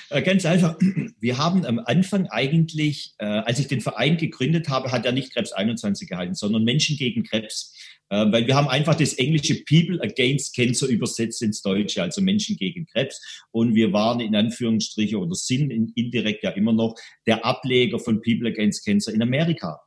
Äh, 0.10 0.22
ganz 0.22 0.46
einfach. 0.46 0.78
Wir 1.20 1.40
haben 1.40 1.66
am 1.66 1.80
Anfang 1.80 2.28
eigentlich, 2.28 3.16
äh, 3.18 3.26
als 3.26 3.58
ich 3.58 3.68
den 3.68 3.82
Verein 3.82 4.18
gegründet 4.18 4.70
habe, 4.70 4.92
hat 4.92 5.06
er 5.06 5.12
nicht 5.12 5.34
Krebs 5.34 5.52
21 5.52 6.08
gehalten, 6.08 6.36
sondern 6.36 6.64
Menschen 6.64 6.96
gegen 6.96 7.24
Krebs. 7.24 7.74
Äh, 8.10 8.32
weil 8.32 8.48
wir 8.48 8.56
haben 8.56 8.68
einfach 8.68 8.96
das 8.96 9.14
englische 9.14 9.64
People 9.64 10.02
Against 10.02 10.56
Cancer 10.56 10.88
übersetzt 10.88 11.42
ins 11.42 11.62
Deutsche, 11.62 12.04
also 12.04 12.22
Menschen 12.22 12.56
gegen 12.58 12.86
Krebs. 12.86 13.44
Und 13.52 13.76
wir 13.76 13.94
waren 13.94 14.20
in 14.20 14.36
Anführungsstriche 14.36 15.18
oder 15.18 15.36
sind 15.36 15.72
indirekt 15.96 16.44
ja 16.44 16.52
immer 16.52 16.74
noch 16.74 16.96
der 17.26 17.46
Ableger 17.46 18.00
von 18.00 18.22
People 18.22 18.50
Against 18.50 18.86
Cancer 18.86 19.14
in 19.14 19.22
Amerika 19.22 19.80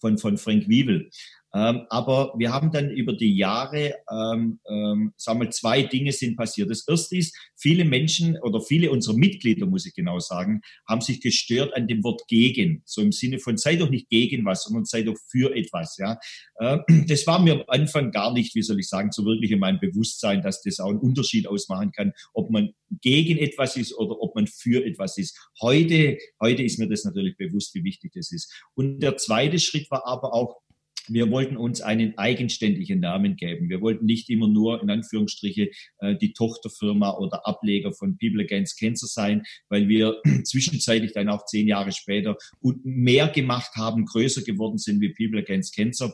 von, 0.00 0.18
von 0.18 0.36
Frank 0.38 0.68
Wiebel. 0.68 1.10
Ähm, 1.54 1.86
aber 1.88 2.34
wir 2.36 2.52
haben 2.52 2.70
dann 2.72 2.90
über 2.90 3.14
die 3.14 3.34
Jahre, 3.34 3.94
ähm, 4.10 4.60
ähm, 4.68 5.12
sagen 5.16 5.40
wir, 5.40 5.50
zwei 5.50 5.82
Dinge 5.82 6.12
sind 6.12 6.36
passiert. 6.36 6.70
Das 6.70 6.86
erste 6.86 7.16
ist, 7.16 7.36
viele 7.56 7.84
Menschen 7.84 8.38
oder 8.42 8.60
viele 8.60 8.90
unserer 8.90 9.16
Mitglieder, 9.16 9.66
muss 9.66 9.86
ich 9.86 9.94
genau 9.94 10.18
sagen, 10.18 10.60
haben 10.86 11.00
sich 11.00 11.20
gestört 11.20 11.74
an 11.74 11.88
dem 11.88 12.04
Wort 12.04 12.22
gegen. 12.28 12.82
So 12.84 13.00
im 13.00 13.12
Sinne 13.12 13.38
von, 13.38 13.56
sei 13.56 13.76
doch 13.76 13.88
nicht 13.88 14.08
gegen 14.10 14.44
was, 14.44 14.64
sondern 14.64 14.84
sei 14.84 15.02
doch 15.02 15.16
für 15.30 15.54
etwas, 15.54 15.96
ja. 15.96 16.18
Äh, 16.56 16.78
das 17.08 17.26
war 17.26 17.40
mir 17.40 17.54
am 17.54 17.64
Anfang 17.68 18.10
gar 18.10 18.32
nicht, 18.32 18.54
wie 18.54 18.62
soll 18.62 18.78
ich 18.78 18.88
sagen, 18.88 19.10
so 19.10 19.24
wirklich 19.24 19.50
in 19.50 19.58
meinem 19.58 19.80
Bewusstsein, 19.80 20.42
dass 20.42 20.62
das 20.62 20.80
auch 20.80 20.90
einen 20.90 21.00
Unterschied 21.00 21.46
ausmachen 21.46 21.92
kann, 21.92 22.12
ob 22.34 22.50
man 22.50 22.70
gegen 23.00 23.38
etwas 23.38 23.76
ist 23.76 23.96
oder 23.96 24.20
ob 24.20 24.34
man 24.34 24.46
für 24.46 24.84
etwas 24.84 25.16
ist. 25.16 25.38
Heute, 25.62 26.18
heute 26.40 26.62
ist 26.62 26.78
mir 26.78 26.88
das 26.88 27.04
natürlich 27.04 27.36
bewusst, 27.36 27.74
wie 27.74 27.84
wichtig 27.84 28.12
das 28.14 28.32
ist. 28.32 28.52
Und 28.74 29.00
der 29.00 29.16
zweite 29.16 29.58
Schritt 29.58 29.90
war 29.90 30.06
aber 30.06 30.34
auch, 30.34 30.60
wir 31.08 31.30
wollten 31.30 31.56
uns 31.56 31.80
einen 31.80 32.16
eigenständigen 32.18 33.00
Namen 33.00 33.36
geben. 33.36 33.68
Wir 33.68 33.80
wollten 33.80 34.06
nicht 34.06 34.30
immer 34.30 34.48
nur 34.48 34.82
in 34.82 34.90
Anführungsstriche 34.90 35.70
äh, 35.98 36.16
die 36.16 36.32
Tochterfirma 36.32 37.16
oder 37.18 37.46
Ableger 37.46 37.92
von 37.92 38.18
People 38.18 38.42
Against 38.42 38.78
Cancer 38.78 39.06
sein, 39.06 39.42
weil 39.68 39.88
wir 39.88 40.20
zwischenzeitlich 40.44 41.12
dann 41.12 41.28
auch 41.28 41.44
zehn 41.46 41.68
Jahre 41.68 41.92
später 41.92 42.36
mehr 42.82 43.28
gemacht 43.28 43.72
haben, 43.76 44.04
größer 44.04 44.42
geworden 44.42 44.78
sind 44.78 45.00
wie 45.00 45.14
People 45.14 45.40
Against 45.40 45.74
Cancer. 45.74 46.12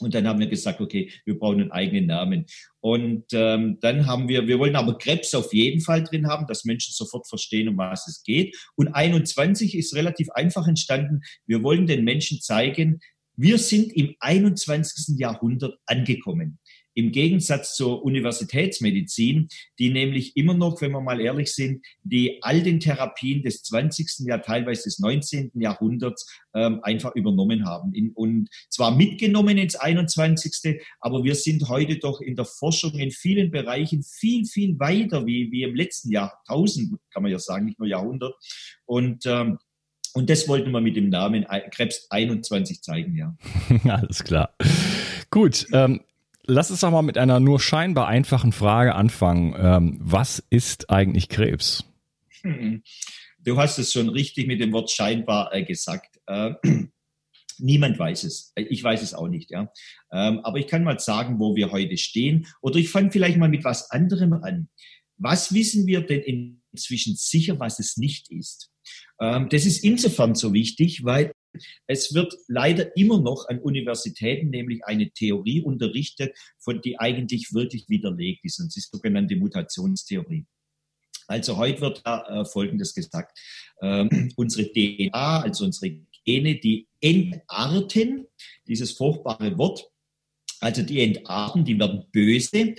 Und 0.00 0.14
dann 0.14 0.26
haben 0.26 0.40
wir 0.40 0.48
gesagt, 0.48 0.80
okay, 0.80 1.10
wir 1.24 1.38
brauchen 1.38 1.60
einen 1.60 1.72
eigenen 1.72 2.06
Namen. 2.06 2.46
Und 2.80 3.24
ähm, 3.32 3.78
dann 3.80 4.06
haben 4.06 4.28
wir, 4.28 4.46
wir 4.48 4.58
wollen 4.58 4.76
aber 4.76 4.98
Krebs 4.98 5.34
auf 5.34 5.54
jeden 5.54 5.80
Fall 5.80 6.02
drin 6.02 6.26
haben, 6.26 6.46
dass 6.46 6.64
Menschen 6.64 6.92
sofort 6.92 7.28
verstehen, 7.28 7.68
um 7.68 7.78
was 7.78 8.08
es 8.08 8.22
geht. 8.24 8.56
Und 8.76 8.88
21 8.88 9.76
ist 9.76 9.94
relativ 9.94 10.30
einfach 10.30 10.66
entstanden. 10.66 11.20
Wir 11.46 11.62
wollen 11.62 11.86
den 11.86 12.04
Menschen 12.04 12.40
zeigen, 12.40 13.00
wir 13.36 13.58
sind 13.58 13.92
im 13.92 14.14
21. 14.20 15.18
Jahrhundert 15.18 15.78
angekommen. 15.86 16.58
Im 16.96 17.10
Gegensatz 17.10 17.74
zur 17.74 18.04
Universitätsmedizin, 18.04 19.48
die 19.80 19.90
nämlich 19.90 20.36
immer 20.36 20.54
noch, 20.54 20.80
wenn 20.80 20.92
wir 20.92 21.00
mal 21.00 21.20
ehrlich 21.20 21.52
sind, 21.52 21.84
die 22.04 22.40
alten 22.40 22.78
Therapien 22.78 23.42
des 23.42 23.64
20. 23.64 24.26
Jahr, 24.28 24.40
teilweise 24.40 24.84
des 24.84 25.00
19. 25.00 25.50
Jahrhunderts 25.54 26.24
ähm, 26.54 26.78
einfach 26.84 27.16
übernommen 27.16 27.66
haben. 27.66 27.92
In, 27.94 28.12
und 28.12 28.48
zwar 28.70 28.94
mitgenommen 28.94 29.58
ins 29.58 29.74
21. 29.74 30.80
Aber 31.00 31.24
wir 31.24 31.34
sind 31.34 31.68
heute 31.68 31.98
doch 31.98 32.20
in 32.20 32.36
der 32.36 32.44
Forschung 32.44 32.94
in 32.94 33.10
vielen 33.10 33.50
Bereichen 33.50 34.04
viel, 34.04 34.44
viel 34.44 34.78
weiter 34.78 35.26
wie, 35.26 35.50
wie 35.50 35.64
im 35.64 35.74
letzten 35.74 36.12
Jahrtausend, 36.12 36.96
kann 37.12 37.24
man 37.24 37.32
ja 37.32 37.40
sagen, 37.40 37.64
nicht 37.64 37.80
nur 37.80 37.88
Jahrhundert. 37.88 38.34
Und 38.84 39.26
ähm, 39.26 39.58
und 40.14 40.30
das 40.30 40.46
wollten 40.48 40.70
wir 40.70 40.80
mit 40.80 40.96
dem 40.96 41.08
Namen 41.08 41.44
Krebs 41.72 42.06
21 42.08 42.82
zeigen, 42.82 43.16
ja. 43.16 43.36
Alles 43.84 44.22
klar. 44.22 44.54
Gut, 45.30 45.66
ähm, 45.72 46.02
lass 46.46 46.70
uns 46.70 46.80
doch 46.80 46.92
mal 46.92 47.02
mit 47.02 47.18
einer 47.18 47.40
nur 47.40 47.58
scheinbar 47.58 48.06
einfachen 48.06 48.52
Frage 48.52 48.94
anfangen. 48.94 49.54
Ähm, 49.58 49.98
was 50.00 50.42
ist 50.50 50.88
eigentlich 50.88 51.28
Krebs? 51.28 51.84
Hm. 52.42 52.82
Du 53.40 53.58
hast 53.58 53.78
es 53.78 53.92
schon 53.92 54.08
richtig 54.08 54.46
mit 54.46 54.60
dem 54.60 54.72
Wort 54.72 54.90
scheinbar 54.90 55.52
äh, 55.52 55.64
gesagt. 55.64 56.20
Äh, 56.26 56.54
niemand 57.58 57.98
weiß 57.98 58.22
es. 58.22 58.52
Ich 58.54 58.84
weiß 58.84 59.02
es 59.02 59.14
auch 59.14 59.28
nicht, 59.28 59.50
ja. 59.50 59.68
Ähm, 60.12 60.38
aber 60.44 60.58
ich 60.58 60.68
kann 60.68 60.84
mal 60.84 61.00
sagen, 61.00 61.40
wo 61.40 61.56
wir 61.56 61.72
heute 61.72 61.96
stehen. 61.96 62.46
Oder 62.62 62.76
ich 62.76 62.88
fange 62.88 63.10
vielleicht 63.10 63.36
mal 63.36 63.48
mit 63.48 63.64
was 63.64 63.90
anderem 63.90 64.32
an. 64.32 64.68
Was 65.16 65.52
wissen 65.52 65.86
wir 65.86 66.02
denn 66.02 66.60
inzwischen 66.70 67.16
sicher, 67.16 67.58
was 67.58 67.80
es 67.80 67.96
nicht 67.96 68.30
ist? 68.30 68.70
Ähm, 69.20 69.48
das 69.48 69.66
ist 69.66 69.84
insofern 69.84 70.34
so 70.34 70.52
wichtig, 70.52 71.04
weil 71.04 71.32
es 71.86 72.14
wird 72.14 72.34
leider 72.48 72.96
immer 72.96 73.20
noch 73.20 73.48
an 73.48 73.60
Universitäten 73.60 74.50
nämlich 74.50 74.84
eine 74.84 75.10
Theorie 75.10 75.62
unterrichtet, 75.62 76.36
von 76.58 76.80
die 76.80 76.98
eigentlich 76.98 77.54
wirklich 77.54 77.88
widerlegt 77.88 78.44
ist, 78.44 78.60
und 78.60 78.66
das 78.66 78.76
ist 78.76 78.92
die 78.92 78.96
sogenannte 78.96 79.36
Mutationstheorie. 79.36 80.46
Also 81.26 81.56
heute 81.56 81.80
wird 81.80 82.02
da 82.04 82.42
äh, 82.42 82.44
Folgendes 82.44 82.94
gesagt. 82.94 83.38
Ähm, 83.80 84.32
unsere 84.36 84.70
DNA, 84.70 85.42
also 85.42 85.64
unsere 85.64 85.96
Gene, 86.24 86.56
die 86.56 86.88
entarten, 87.00 88.26
dieses 88.66 88.92
furchtbare 88.92 89.56
Wort, 89.58 89.88
also 90.60 90.82
die 90.82 91.00
entarten, 91.00 91.64
die 91.64 91.78
werden 91.78 92.04
böse 92.10 92.74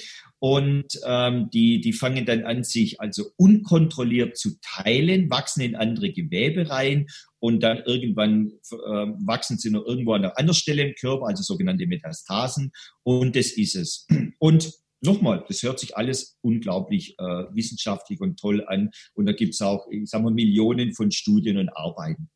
und 0.45 0.85
ähm, 1.07 1.49
die, 1.51 1.81
die 1.81 1.91
fangen 1.91 2.27
dann 2.27 2.43
an, 2.43 2.63
sich 2.63 3.01
also 3.01 3.31
unkontrolliert 3.35 4.37
zu 4.37 4.59
teilen, 4.61 5.27
wachsen 5.31 5.61
in 5.61 5.75
andere 5.75 6.11
Gewebe 6.11 6.69
rein 6.69 7.07
und 7.39 7.63
dann 7.63 7.79
irgendwann 7.79 8.51
äh, 8.71 9.07
wachsen 9.25 9.57
sie 9.57 9.71
noch 9.71 9.87
irgendwo 9.87 10.13
an 10.13 10.23
einer 10.23 10.37
anderen 10.37 10.53
Stelle 10.53 10.83
im 10.83 10.93
Körper, 10.93 11.25
also 11.25 11.41
sogenannte 11.41 11.87
Metastasen. 11.87 12.71
Und 13.01 13.35
das 13.35 13.53
ist 13.53 13.75
es. 13.75 14.05
Und 14.37 14.71
nochmal, 15.01 15.43
das 15.47 15.63
hört 15.63 15.79
sich 15.79 15.97
alles 15.97 16.37
unglaublich 16.41 17.15
äh, 17.17 17.23
wissenschaftlich 17.23 18.21
und 18.21 18.39
toll 18.39 18.63
an. 18.67 18.91
Und 19.15 19.25
da 19.25 19.31
gibt 19.31 19.55
es 19.55 19.61
auch, 19.63 19.87
ich 19.89 20.07
sag 20.07 20.21
mal, 20.21 20.31
Millionen 20.31 20.93
von 20.93 21.09
Studien 21.09 21.57
und 21.57 21.69
Arbeiten. 21.69 22.29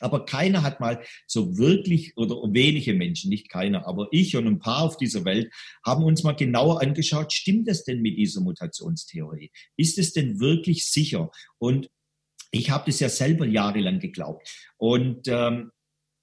Aber 0.00 0.24
keiner 0.24 0.62
hat 0.62 0.80
mal 0.80 1.02
so 1.26 1.58
wirklich, 1.58 2.16
oder 2.16 2.36
wenige 2.52 2.94
Menschen, 2.94 3.30
nicht 3.30 3.48
keiner, 3.48 3.86
aber 3.86 4.08
ich 4.10 4.36
und 4.36 4.46
ein 4.46 4.58
paar 4.58 4.82
auf 4.82 4.96
dieser 4.96 5.24
Welt 5.24 5.52
haben 5.84 6.04
uns 6.04 6.22
mal 6.22 6.32
genauer 6.32 6.82
angeschaut, 6.82 7.32
stimmt 7.32 7.68
das 7.68 7.84
denn 7.84 8.00
mit 8.02 8.16
dieser 8.16 8.40
Mutationstheorie? 8.40 9.50
Ist 9.76 9.98
es 9.98 10.12
denn 10.12 10.40
wirklich 10.40 10.90
sicher? 10.90 11.30
Und 11.58 11.90
ich 12.50 12.70
habe 12.70 12.84
das 12.86 13.00
ja 13.00 13.08
selber 13.08 13.46
jahrelang 13.46 13.98
geglaubt. 13.98 14.48
Und 14.78 15.28
ähm, 15.28 15.70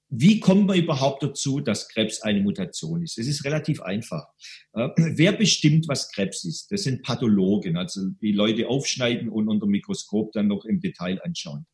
wie 0.10 0.39
kommt 0.39 0.67
man 0.67 0.77
überhaupt 0.77 1.24
dazu, 1.24 1.60
dass 1.60 1.89
Krebs 1.89 2.22
eine 2.22 2.41
Mutation 2.41 3.03
ist? 3.03 3.17
Es 3.17 3.27
ist 3.27 3.44
relativ 3.44 3.82
einfach. 3.82 4.25
Äh, 4.74 4.89
wer 4.98 5.32
bestimmt, 5.34 5.88
was 5.88 6.12
Krebs 6.12 6.44
ist? 6.46 6.72
Das 6.72 6.84
sind 6.84 7.03
Pathologen, 7.03 7.77
also 7.77 8.10
die 8.22 8.32
Leute 8.32 8.67
aufschneiden 8.67 9.29
und 9.29 9.50
unter 9.50 9.65
Mikroskop 9.65 10.32
dann 10.34 10.48
noch 10.48 10.65
im 10.65 10.79
Detail 10.79 11.22
anschauen. 11.24 11.65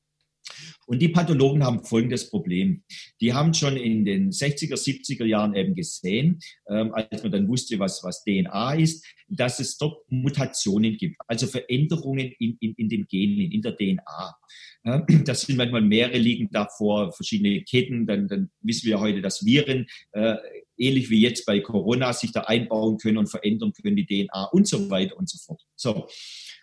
Und 0.88 1.02
die 1.02 1.10
Pathologen 1.10 1.64
haben 1.64 1.84
folgendes 1.84 2.30
Problem. 2.30 2.84
Die 3.22 3.34
haben 3.34 3.54
schon 3.54 3.78
in 3.78 4.04
den 4.04 4.32
60er, 4.32 4.76
70er 4.76 5.26
Jahren 5.26 5.56
eben 5.56 5.76
gesehen, 5.76 6.40
ähm, 6.70 6.94
als 6.94 7.24
man 7.24 7.32
dann 7.32 7.48
wusste, 7.48 7.80
was, 7.80 8.04
was 8.04 8.24
DNA 8.24 8.76
ist, 8.76 9.06
dass 9.28 9.60
es 9.60 9.78
dort 9.78 10.00
Mutationen 10.12 10.98
gibt, 10.98 11.16
also 11.28 11.48
Veränderungen 11.48 12.34
in, 12.40 12.58
in, 12.60 12.74
in 12.76 12.90
den 12.90 13.06
Genen, 13.08 13.52
in 13.52 13.62
der 13.62 13.78
DNA. 13.78 14.36
Ja, 14.84 15.06
das 15.26 15.42
sind 15.42 15.58
manchmal 15.58 15.82
mehrere 15.82 16.18
liegen 16.18 16.50
davor, 16.52 17.12
verschiedene 17.14 17.62
Ketten. 17.64 18.06
Dann, 18.06 18.28
dann 18.28 18.52
wissen 18.62 18.88
wir 18.88 19.00
heute, 19.00 19.22
dass 19.22 19.46
Viren 19.46 19.88
äh, 20.12 20.36
ähnlich 20.78 21.10
wie 21.10 21.22
jetzt 21.22 21.46
bei 21.46 21.60
Corona 21.60 22.12
sich 22.14 22.32
da 22.32 22.42
einbauen 22.42 22.98
können 22.98 23.18
und 23.18 23.28
verändern 23.28 23.72
können, 23.74 23.96
die 23.96 24.06
DNA 24.06 24.46
und 24.46 24.68
so 24.68 24.90
weiter 24.90 25.18
und 25.18 25.30
so 25.30 25.38
fort. 25.38 25.62
So. 25.76 26.08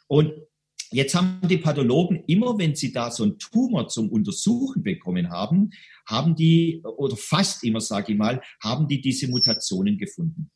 Und 0.09 0.33
Jetzt 0.91 1.15
haben 1.15 1.47
die 1.49 1.59
Pathologen 1.59 2.25
immer, 2.27 2.59
wenn 2.59 2.75
sie 2.75 2.93
da 2.93 3.11
so 3.11 3.23
einen 3.23 3.39
Tumor 3.39 3.89
zum 3.89 4.11
Untersuchen 4.11 4.83
bekommen 4.83 5.31
haben, 5.31 5.71
haben 6.07 6.35
die, 6.35 6.83
oder 6.83 7.17
fast 7.17 7.63
immer, 7.65 7.81
sage 7.81 8.13
ich 8.13 8.19
mal, 8.19 8.41
haben 8.63 8.89
die 8.89 9.01
diese 9.01 9.29
Mutationen 9.29 9.99
gefunden. 9.99 10.51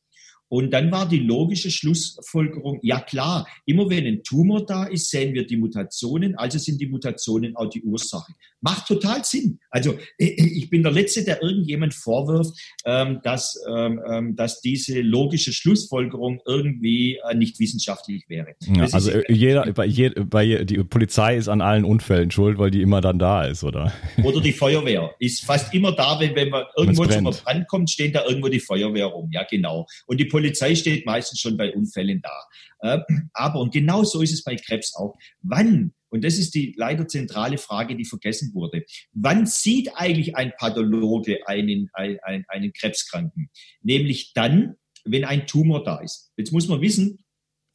Und 0.48 0.70
dann 0.70 0.90
war 0.90 1.08
die 1.08 1.18
logische 1.18 1.70
Schlussfolgerung, 1.70 2.78
ja 2.82 3.00
klar, 3.00 3.48
immer 3.64 3.88
wenn 3.88 4.06
ein 4.06 4.22
Tumor 4.22 4.66
da 4.66 4.84
ist, 4.84 5.08
sehen 5.08 5.32
wir 5.32 5.46
die 5.46 5.56
Mutationen, 5.56 6.34
also 6.36 6.58
sind 6.58 6.78
die 6.78 6.88
Mutationen 6.88 7.56
auch 7.56 7.70
die 7.70 7.82
Ursache. 7.82 8.32
Macht 8.62 8.86
total 8.86 9.24
Sinn. 9.24 9.58
Also 9.70 9.98
ich 10.16 10.70
bin 10.70 10.84
der 10.84 10.92
Letzte, 10.92 11.24
der 11.24 11.42
irgendjemand 11.42 11.94
vorwirft, 11.94 12.56
ähm, 12.84 13.20
dass, 13.24 13.60
ähm, 13.68 14.00
ähm, 14.08 14.36
dass 14.36 14.60
diese 14.60 15.00
logische 15.00 15.52
Schlussfolgerung 15.52 16.40
irgendwie 16.46 17.18
äh, 17.28 17.34
nicht 17.34 17.58
wissenschaftlich 17.58 18.24
wäre. 18.28 18.54
Ja, 18.60 18.86
also 18.92 19.10
jeder, 19.28 19.72
bei, 19.72 19.84
je, 19.84 20.10
bei, 20.10 20.64
die 20.64 20.84
Polizei 20.84 21.36
ist 21.36 21.48
an 21.48 21.60
allen 21.60 21.84
Unfällen 21.84 22.30
schuld, 22.30 22.58
weil 22.58 22.70
die 22.70 22.82
immer 22.82 23.00
dann 23.00 23.18
da 23.18 23.44
ist, 23.44 23.64
oder? 23.64 23.92
Oder 24.22 24.40
die 24.40 24.52
Feuerwehr 24.52 25.12
ist 25.18 25.44
fast 25.44 25.74
immer 25.74 25.92
da, 25.92 26.20
wenn, 26.20 26.36
wenn 26.36 26.50
man 26.50 26.64
irgendwo 26.76 27.04
zum 27.06 27.24
Brand 27.24 27.66
kommt, 27.66 27.90
steht 27.90 28.14
da 28.14 28.24
irgendwo 28.24 28.48
die 28.48 28.60
Feuerwehr 28.60 29.06
rum. 29.06 29.28
Ja, 29.32 29.44
genau. 29.50 29.86
Und 30.06 30.20
die 30.20 30.26
Polizei 30.26 30.76
steht 30.76 31.04
meistens 31.04 31.40
schon 31.40 31.56
bei 31.56 31.74
Unfällen 31.74 32.22
da. 32.22 32.94
Äh, 32.94 33.00
aber, 33.32 33.60
und 33.60 33.72
genau 33.72 34.04
so 34.04 34.22
ist 34.22 34.32
es 34.32 34.44
bei 34.44 34.56
Krebs 34.56 34.94
auch. 34.94 35.16
Wann, 35.42 35.92
und 36.12 36.22
das 36.22 36.36
ist 36.36 36.54
die 36.54 36.74
leider 36.76 37.08
zentrale 37.08 37.56
Frage, 37.56 37.96
die 37.96 38.04
vergessen 38.04 38.52
wurde, 38.52 38.84
wann 39.12 39.46
sieht 39.46 39.96
eigentlich 39.96 40.36
ein 40.36 40.52
Pathologe 40.58 41.38
einen, 41.46 41.88
einen, 41.94 42.44
einen 42.48 42.72
Krebskranken? 42.74 43.48
Nämlich 43.82 44.32
dann, 44.34 44.74
wenn 45.04 45.24
ein 45.24 45.46
Tumor 45.46 45.82
da 45.82 46.00
ist. 46.00 46.30
Jetzt 46.36 46.52
muss 46.52 46.68
man 46.68 46.82
wissen, 46.82 47.21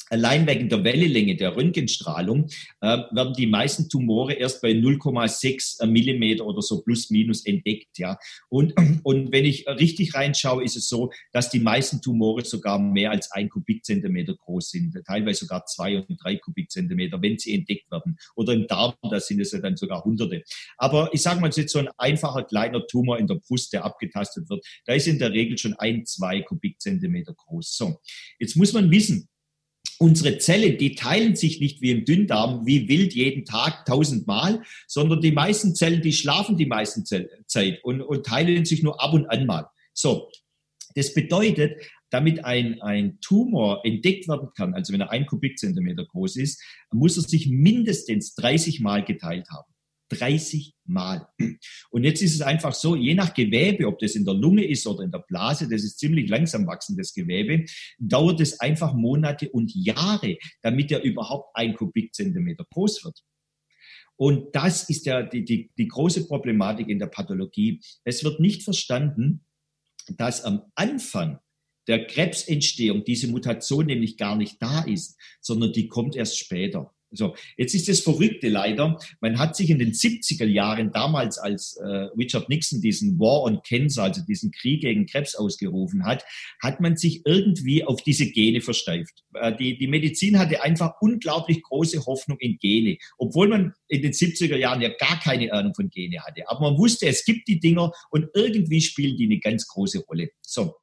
allein 0.09 0.47
wegen 0.47 0.69
der 0.69 0.83
Wellenlänge 0.83 1.35
der 1.35 1.55
Röntgenstrahlung 1.55 2.49
äh, 2.81 2.97
werden 3.11 3.33
die 3.33 3.47
meisten 3.47 3.89
Tumore 3.89 4.33
erst 4.33 4.61
bei 4.61 4.71
0,6 4.71 5.85
Millimeter 5.85 6.45
oder 6.45 6.61
so 6.61 6.81
plus 6.81 7.09
minus 7.09 7.45
entdeckt. 7.45 7.97
Ja. 7.97 8.17
Und, 8.49 8.73
und 9.03 9.31
wenn 9.31 9.45
ich 9.45 9.67
richtig 9.67 10.13
reinschaue, 10.15 10.63
ist 10.63 10.75
es 10.75 10.87
so, 10.87 11.11
dass 11.31 11.49
die 11.49 11.59
meisten 11.59 12.01
Tumore 12.01 12.43
sogar 12.45 12.79
mehr 12.79 13.11
als 13.11 13.31
ein 13.31 13.49
Kubikzentimeter 13.49 14.35
groß 14.35 14.69
sind, 14.69 15.01
teilweise 15.05 15.45
sogar 15.45 15.65
zwei 15.65 15.99
und 15.99 16.17
drei 16.23 16.37
Kubikzentimeter, 16.37 17.21
wenn 17.21 17.37
sie 17.37 17.53
entdeckt 17.53 17.91
werden. 17.91 18.17
Oder 18.35 18.53
im 18.53 18.67
Darm, 18.67 18.93
da 19.09 19.19
sind 19.19 19.39
es 19.41 19.51
ja 19.51 19.59
dann 19.59 19.77
sogar 19.77 20.03
Hunderte. 20.03 20.43
Aber 20.77 21.09
ich 21.13 21.21
sage 21.21 21.39
mal, 21.41 21.51
jetzt 21.51 21.71
so 21.71 21.79
ein 21.79 21.89
einfacher 21.97 22.43
kleiner 22.43 22.85
Tumor 22.87 23.17
in 23.19 23.27
der 23.27 23.35
Brust, 23.35 23.73
der 23.73 23.85
abgetastet 23.85 24.49
wird, 24.49 24.65
da 24.85 24.93
ist 24.93 25.07
in 25.07 25.19
der 25.19 25.31
Regel 25.31 25.57
schon 25.57 25.73
ein, 25.73 26.05
zwei 26.05 26.41
Kubikzentimeter 26.41 27.33
groß. 27.33 27.75
So, 27.75 27.99
jetzt 28.39 28.55
muss 28.55 28.73
man 28.73 28.91
wissen, 28.91 29.27
unsere 29.99 30.37
Zellen, 30.37 30.77
die 30.77 30.95
teilen 30.95 31.35
sich 31.35 31.59
nicht 31.59 31.81
wie 31.81 31.91
im 31.91 32.05
Dünndarm, 32.05 32.65
wie 32.65 32.87
wild 32.87 33.13
jeden 33.13 33.45
Tag 33.45 33.85
tausendmal, 33.85 34.63
sondern 34.87 35.21
die 35.21 35.31
meisten 35.31 35.75
Zellen, 35.75 36.01
die 36.01 36.13
schlafen 36.13 36.57
die 36.57 36.65
meisten 36.65 37.05
Zeit 37.05 37.83
und, 37.83 38.01
und 38.01 38.25
teilen 38.25 38.65
sich 38.65 38.83
nur 38.83 39.01
ab 39.01 39.13
und 39.13 39.25
an 39.27 39.45
mal. 39.45 39.67
So, 39.93 40.29
das 40.95 41.13
bedeutet, 41.13 41.81
damit 42.09 42.45
ein, 42.45 42.81
ein 42.81 43.19
Tumor 43.19 43.81
entdeckt 43.83 44.27
werden 44.27 44.49
kann, 44.55 44.73
also 44.73 44.93
wenn 44.93 45.01
er 45.01 45.11
ein 45.11 45.25
Kubikzentimeter 45.25 46.05
groß 46.05 46.37
ist, 46.37 46.61
muss 46.91 47.17
er 47.17 47.23
sich 47.23 47.47
mindestens 47.49 48.33
30 48.35 48.79
Mal 48.79 49.03
geteilt 49.03 49.49
haben. 49.49 49.71
30 50.09 50.73
Mal. 50.85 51.27
Und 51.89 52.03
jetzt 52.03 52.21
ist 52.21 52.35
es 52.35 52.41
einfach 52.41 52.73
so, 52.73 52.95
je 52.95 53.13
nach 53.13 53.33
Gewebe, 53.33 53.87
ob 53.87 53.99
das 53.99 54.15
in 54.15 54.25
der 54.25 54.33
Lunge 54.33 54.65
ist 54.65 54.87
oder 54.87 55.03
in 55.03 55.11
der 55.11 55.25
Blase, 55.27 55.67
das 55.69 55.83
ist 55.83 55.99
ziemlich 55.99 56.29
langsam 56.29 56.65
wachsendes 56.67 57.13
Gewebe, 57.13 57.65
dauert 57.99 58.39
es 58.39 58.59
einfach 58.59 58.93
Monate 58.93 59.49
und 59.49 59.73
Jahre, 59.75 60.37
damit 60.61 60.91
er 60.91 61.03
überhaupt 61.03 61.49
ein 61.55 61.73
Kubikzentimeter 61.75 62.65
groß 62.71 63.03
wird. 63.03 63.23
Und 64.15 64.55
das 64.55 64.89
ist 64.89 65.05
ja 65.05 65.21
die, 65.21 65.45
die, 65.45 65.71
die 65.77 65.87
große 65.87 66.25
Problematik 66.27 66.89
in 66.89 66.99
der 66.99 67.07
Pathologie. 67.07 67.81
Es 68.03 68.23
wird 68.23 68.39
nicht 68.39 68.63
verstanden, 68.63 69.45
dass 70.17 70.43
am 70.43 70.63
Anfang 70.75 71.39
der 71.87 72.05
Krebsentstehung 72.05 73.03
diese 73.05 73.27
Mutation 73.27 73.85
nämlich 73.85 74.17
gar 74.17 74.35
nicht 74.35 74.61
da 74.61 74.81
ist, 74.81 75.17
sondern 75.39 75.71
die 75.71 75.87
kommt 75.87 76.15
erst 76.15 76.37
später. 76.37 76.93
So, 77.11 77.35
jetzt 77.57 77.73
ist 77.73 77.87
das 77.87 78.01
Verrückte 78.01 78.49
leider, 78.49 78.99
man 79.21 79.39
hat 79.39 79.55
sich 79.55 79.69
in 79.69 79.79
den 79.79 79.93
70er 79.93 80.45
Jahren 80.45 80.91
damals, 80.91 81.37
als 81.37 81.77
äh, 81.77 81.85
Richard 81.85 82.49
Nixon 82.49 82.81
diesen 82.81 83.17
War 83.17 83.43
on 83.43 83.61
Cancer, 83.61 84.03
also 84.03 84.21
diesen 84.25 84.51
Krieg 84.51 84.81
gegen 84.81 85.05
Krebs 85.05 85.35
ausgerufen 85.35 86.05
hat, 86.05 86.25
hat 86.61 86.81
man 86.81 86.97
sich 86.97 87.21
irgendwie 87.25 87.85
auf 87.85 88.01
diese 88.03 88.29
Gene 88.29 88.59
versteift. 88.59 89.23
Äh, 89.35 89.55
die, 89.55 89.77
die 89.77 89.87
Medizin 89.87 90.37
hatte 90.37 90.61
einfach 90.63 90.95
unglaublich 90.99 91.63
große 91.63 92.05
Hoffnung 92.05 92.37
in 92.39 92.57
Gene, 92.57 92.97
obwohl 93.17 93.47
man 93.47 93.73
in 93.87 94.01
den 94.01 94.11
70er 94.11 94.57
Jahren 94.57 94.81
ja 94.81 94.89
gar 94.89 95.19
keine 95.21 95.53
Ahnung 95.53 95.73
von 95.73 95.89
Gene 95.89 96.19
hatte. 96.23 96.43
Aber 96.49 96.71
man 96.71 96.77
wusste, 96.77 97.07
es 97.07 97.23
gibt 97.23 97.47
die 97.47 97.59
Dinger 97.59 97.93
und 98.09 98.27
irgendwie 98.33 98.81
spielen 98.81 99.15
die 99.15 99.25
eine 99.25 99.39
ganz 99.39 99.65
große 99.67 99.99
Rolle. 99.99 100.29
So, 100.41 100.75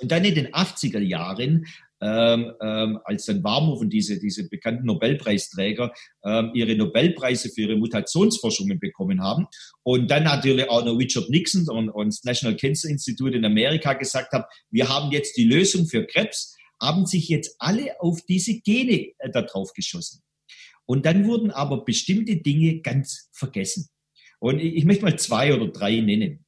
und 0.00 0.12
dann 0.12 0.24
in 0.24 0.34
den 0.34 0.48
80er 0.48 1.00
Jahren 1.00 1.66
ähm, 2.00 2.52
ähm, 2.60 3.00
als 3.04 3.26
dann 3.26 3.42
Warmhofen, 3.42 3.90
diese, 3.90 4.18
diese 4.18 4.48
bekannten 4.48 4.86
Nobelpreisträger, 4.86 5.92
ähm, 6.24 6.50
ihre 6.54 6.76
Nobelpreise 6.76 7.48
für 7.50 7.62
ihre 7.62 7.76
Mutationsforschungen 7.76 8.78
bekommen 8.78 9.22
haben. 9.22 9.46
Und 9.82 10.10
dann 10.10 10.24
natürlich 10.24 10.68
auch 10.68 10.84
noch 10.84 10.96
Richard 10.96 11.28
Nixon 11.30 11.68
und, 11.68 11.88
und 11.88 12.08
das 12.08 12.24
National 12.24 12.56
Cancer 12.56 12.88
Institute 12.88 13.36
in 13.36 13.44
Amerika 13.44 13.94
gesagt 13.94 14.32
haben, 14.32 14.44
wir 14.70 14.88
haben 14.88 15.10
jetzt 15.12 15.36
die 15.36 15.44
Lösung 15.44 15.86
für 15.86 16.06
Krebs, 16.06 16.56
haben 16.80 17.06
sich 17.06 17.28
jetzt 17.28 17.56
alle 17.58 18.00
auf 18.00 18.20
diese 18.22 18.60
Gene 18.60 19.12
äh, 19.18 19.30
da 19.32 19.42
drauf 19.42 19.72
geschossen. 19.72 20.22
Und 20.86 21.04
dann 21.04 21.26
wurden 21.26 21.50
aber 21.50 21.84
bestimmte 21.84 22.36
Dinge 22.36 22.80
ganz 22.80 23.28
vergessen. 23.32 23.88
Und 24.40 24.60
ich, 24.60 24.76
ich 24.76 24.84
möchte 24.84 25.04
mal 25.04 25.18
zwei 25.18 25.54
oder 25.54 25.68
drei 25.68 26.00
nennen. 26.00 26.44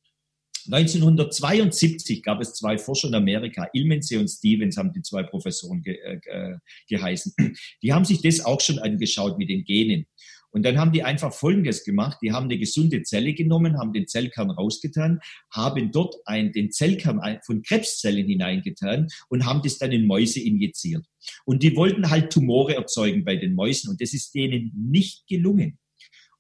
1972 0.67 2.23
gab 2.23 2.41
es 2.41 2.55
zwei 2.55 2.79
Forscher 2.79 3.09
in 3.09 3.15
Amerika, 3.15 3.69
Ilmensee 3.73 4.17
und 4.17 4.29
Stevens 4.29 4.77
haben 4.77 4.93
die 4.93 5.03
zwei 5.03 5.23
Professoren 5.23 5.83
ge, 5.83 5.97
äh, 5.97 6.21
äh, 6.27 6.57
geheißen. 6.89 7.35
Die 7.83 7.93
haben 7.93 8.05
sich 8.05 8.23
das 8.23 8.45
auch 8.45 8.61
schon 8.61 8.79
angeschaut 8.79 9.39
mit 9.39 9.49
den 9.49 9.65
Genen. 9.65 10.07
Und 10.53 10.65
dann 10.65 10.79
haben 10.79 10.93
die 10.93 11.03
einfach 11.03 11.33
Folgendes 11.33 11.85
gemacht. 11.85 12.19
Die 12.23 12.33
haben 12.33 12.45
eine 12.45 12.59
gesunde 12.59 13.03
Zelle 13.03 13.35
genommen, 13.35 13.79
haben 13.79 13.93
den 13.93 14.09
Zellkern 14.09 14.51
rausgetan, 14.51 15.21
haben 15.53 15.93
dort 15.93 16.17
ein, 16.25 16.53
den 16.53 16.73
Zellkern 16.73 17.21
von 17.45 17.63
Krebszellen 17.63 18.27
hineingetan 18.27 19.07
und 19.29 19.47
haben 19.47 19.63
das 19.63 19.79
dann 19.79 19.93
in 19.93 20.07
Mäuse 20.07 20.41
injiziert. 20.41 21.07
Und 21.45 21.63
die 21.63 21.77
wollten 21.77 22.11
halt 22.11 22.33
Tumore 22.33 22.75
erzeugen 22.75 23.25
bei 23.25 23.37
den 23.37 23.55
Mäusen 23.55 23.91
und 23.91 24.01
das 24.01 24.13
ist 24.13 24.35
denen 24.35 24.73
nicht 24.75 25.27
gelungen. 25.29 25.79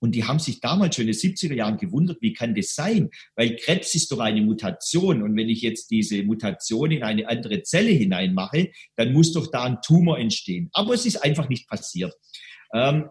Und 0.00 0.14
die 0.14 0.25
haben 0.25 0.38
sich 0.38 0.61
damals 0.61 0.97
schon 0.97 1.07
in 1.07 1.12
den 1.12 1.21
70er 1.21 1.54
Jahren 1.54 1.76
gewundert, 1.76 2.19
wie 2.21 2.33
kann 2.33 2.54
das 2.54 2.75
sein? 2.75 3.11
Weil 3.37 3.57
Krebs 3.57 3.95
ist 3.95 4.11
doch 4.11 4.19
eine 4.19 4.42
Mutation. 4.42 5.23
Und 5.23 5.37
wenn 5.37 5.49
ich 5.49 5.61
jetzt 5.61 5.90
diese 5.90 6.23
Mutation 6.23 6.91
in 6.91 7.02
eine 7.02 7.28
andere 7.28 7.63
Zelle 7.63 7.91
hineinmache, 7.91 8.71
dann 8.97 9.13
muss 9.13 9.32
doch 9.32 9.50
da 9.50 9.65
ein 9.65 9.78
Tumor 9.84 10.19
entstehen. 10.19 10.71
Aber 10.73 10.95
es 10.95 11.06
ist 11.06 11.23
einfach 11.23 11.49
nicht 11.49 11.69
passiert. 11.69 12.15
Ähm, 12.75 13.10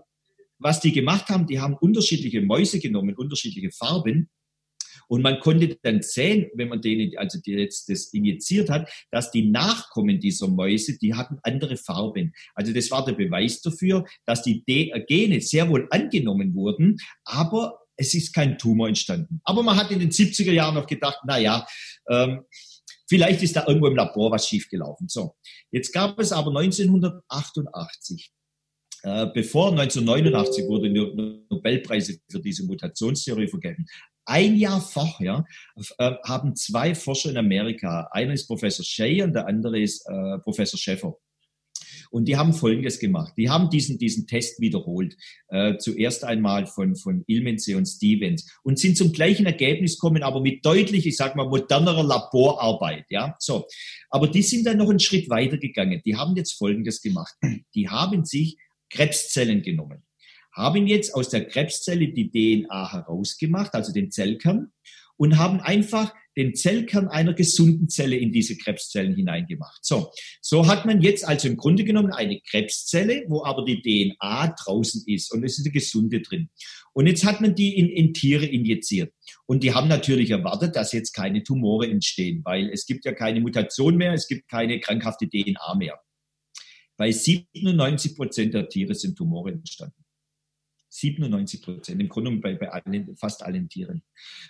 was 0.58 0.82
die 0.82 0.92
gemacht 0.92 1.30
haben, 1.30 1.48
die 1.48 1.60
haben 1.60 1.76
unterschiedliche 1.76 2.42
Mäuse 2.42 2.80
genommen, 2.80 3.16
unterschiedliche 3.16 3.72
Farben 3.72 4.30
und 5.10 5.24
man 5.24 5.40
konnte 5.40 5.78
dann 5.82 6.02
sehen, 6.02 6.50
wenn 6.54 6.70
man 6.70 6.82
denen, 6.82 7.18
also 7.18 7.40
die 7.40 7.52
jetzt 7.52 7.90
das 7.90 8.14
injiziert 8.14 8.70
hat, 8.70 8.90
dass 9.12 9.32
die 9.32 9.50
Nachkommen 9.50 10.20
dieser 10.20 10.48
Mäuse, 10.48 10.98
die 11.00 11.16
hatten 11.16 11.40
andere 11.44 11.78
Farben. 11.78 12.32
Also 12.54 12.74
das 12.74 12.92
war 12.92 13.04
der 13.04 13.14
Beweis 13.14 13.62
dafür, 13.62 14.06
dass 14.26 14.44
die 14.44 14.64
Gene 14.66 15.42
sehr 15.42 15.68
wohl 15.70 15.88
angenommen 15.90 16.54
wurden, 16.54 16.98
aber 17.26 17.80
es 17.98 18.14
ist 18.14 18.34
kein 18.34 18.58
Tumor 18.58 18.88
entstanden. 18.88 19.42
Aber 19.44 19.64
man 19.64 19.76
hat 19.76 19.92
in 19.92 20.00
den 20.00 20.12
70er 20.12 20.54
Jahren 20.54 20.76
noch 20.76 20.88
gedacht, 20.88 21.20
na 21.26 21.38
ja, 21.38 21.66
ähm, 22.10 22.42
vielleicht 23.10 23.42
ist 23.42 23.56
da 23.56 23.66
irgendwo 23.68 23.88
im 23.88 23.96
Labor 23.96 24.32
was 24.32 24.48
schiefgelaufen. 24.48 25.10
So, 25.10 25.36
jetzt 25.72 25.92
gab 25.92 26.20
es 26.20 26.32
aber 26.32 26.58
1988 26.58 28.32
äh, 29.04 29.28
bevor 29.34 29.72
1989 29.72 30.66
wurde 30.68 30.90
Nobelpreise 30.90 32.20
für 32.30 32.40
diese 32.40 32.66
Mutationstheorie 32.66 33.48
vergeben. 33.48 33.86
Ein 34.26 34.56
Jahr 34.58 34.82
vorher 34.82 35.46
äh, 35.98 36.12
haben 36.26 36.56
zwei 36.56 36.94
Forscher 36.94 37.32
in 37.32 37.38
Amerika, 37.38 38.08
einer 38.12 38.34
ist 38.34 38.48
Professor 38.48 38.86
Shea 38.86 39.24
und 39.24 39.34
der 39.34 39.48
andere 39.48 39.80
ist 39.80 40.06
äh, 40.08 40.38
Professor 40.40 40.78
Schäffer. 40.78 41.16
Und 42.12 42.26
die 42.26 42.38
haben 42.38 42.54
Folgendes 42.54 43.00
gemacht. 43.00 43.34
Die 43.38 43.50
haben 43.50 43.70
diesen, 43.70 43.98
diesen 44.00 44.26
Test 44.26 44.60
wiederholt. 44.60 45.16
Äh, 45.50 45.78
zuerst 45.78 46.24
einmal 46.24 46.66
von, 46.66 46.96
von 46.96 47.24
Ilmense 47.28 47.78
und 47.78 47.86
Stevens 47.86 48.52
und 48.64 48.80
sind 48.80 48.98
zum 48.98 49.12
gleichen 49.12 49.46
Ergebnis 49.46 50.00
gekommen, 50.00 50.24
aber 50.24 50.42
mit 50.42 50.66
deutlich, 50.66 51.06
ich 51.06 51.18
sag 51.18 51.36
mal, 51.36 51.48
modernerer 51.48 52.04
Laborarbeit. 52.04 53.06
Ja, 53.10 53.36
so. 53.40 53.68
Aber 54.10 54.28
die 54.28 54.42
sind 54.42 54.66
dann 54.66 54.78
noch 54.78 54.90
einen 54.90 55.00
Schritt 55.00 55.30
weiter 55.30 55.58
gegangen. 55.58 56.02
Die 56.04 56.16
haben 56.16 56.36
jetzt 56.36 56.54
Folgendes 56.54 57.02
gemacht. 57.02 57.36
Die 57.76 57.90
haben 57.90 58.26
sich 58.26 58.58
Krebszellen 58.90 59.62
genommen 59.62 60.04
haben 60.54 60.88
jetzt 60.88 61.14
aus 61.16 61.30
der 61.30 61.46
Krebszelle 61.46 62.10
die 62.10 62.30
DNA 62.30 62.92
herausgemacht, 62.92 63.74
also 63.74 63.94
den 63.94 64.12
Zellkern, 64.12 64.72
und 65.18 65.38
haben 65.38 65.60
einfach 65.60 66.14
den 66.38 66.56
Zellkern 66.56 67.10
einer 67.10 67.34
gesunden 67.34 67.90
Zelle 67.90 68.16
in 68.16 68.32
diese 68.32 68.56
Krebszellen 68.56 69.14
hineingemacht. 69.14 69.84
So, 69.84 70.12
so 70.42 70.68
hat 70.68 70.86
man 70.86 71.02
jetzt 71.02 71.28
also 71.28 71.50
im 71.50 71.58
Grunde 71.58 71.84
genommen 71.84 72.14
eine 72.14 72.40
Krebszelle, 72.40 73.26
wo 73.28 73.44
aber 73.44 73.66
die 73.66 73.82
DNA 73.82 74.56
draußen 74.64 75.04
ist 75.06 75.34
und 75.34 75.44
es 75.44 75.60
ist 75.60 75.66
eine 75.66 75.74
gesunde 75.74 76.22
drin. 76.22 76.50
Und 76.94 77.08
jetzt 77.08 77.26
hat 77.26 77.42
man 77.42 77.56
die 77.56 77.78
in, 77.78 77.90
in 77.90 78.14
Tiere 78.14 78.46
injiziert. 78.46 79.14
Und 79.46 79.64
die 79.64 79.74
haben 79.74 79.90
natürlich 79.90 80.32
erwartet, 80.32 80.78
dass 80.78 80.94
jetzt 80.94 81.12
keine 81.12 81.44
Tumore 81.44 81.88
entstehen, 81.88 82.42
weil 82.46 82.70
es 82.70 82.86
gibt 82.86 83.04
ja 83.04 83.12
keine 83.12 83.42
Mutation 83.42 83.98
mehr, 83.98 84.14
es 84.14 84.28
gibt 84.28 84.48
keine 84.48 84.80
krankhafte 84.80 85.28
DNA 85.28 85.76
mehr. 85.76 86.00
Bei 86.96 87.12
97 87.12 88.16
Prozent 88.16 88.54
der 88.54 88.70
Tiere 88.70 88.96
sind 88.96 89.18
Tumore 89.18 89.52
entstanden. 89.52 89.99
97 90.90 91.62
Prozent, 91.62 92.02
im 92.02 92.10
Grunde 92.10 92.32
bei, 92.32 92.56
bei 92.56 92.70
allen, 92.72 93.16
fast 93.16 93.44
allen 93.44 93.70
Tieren. 93.70 94.02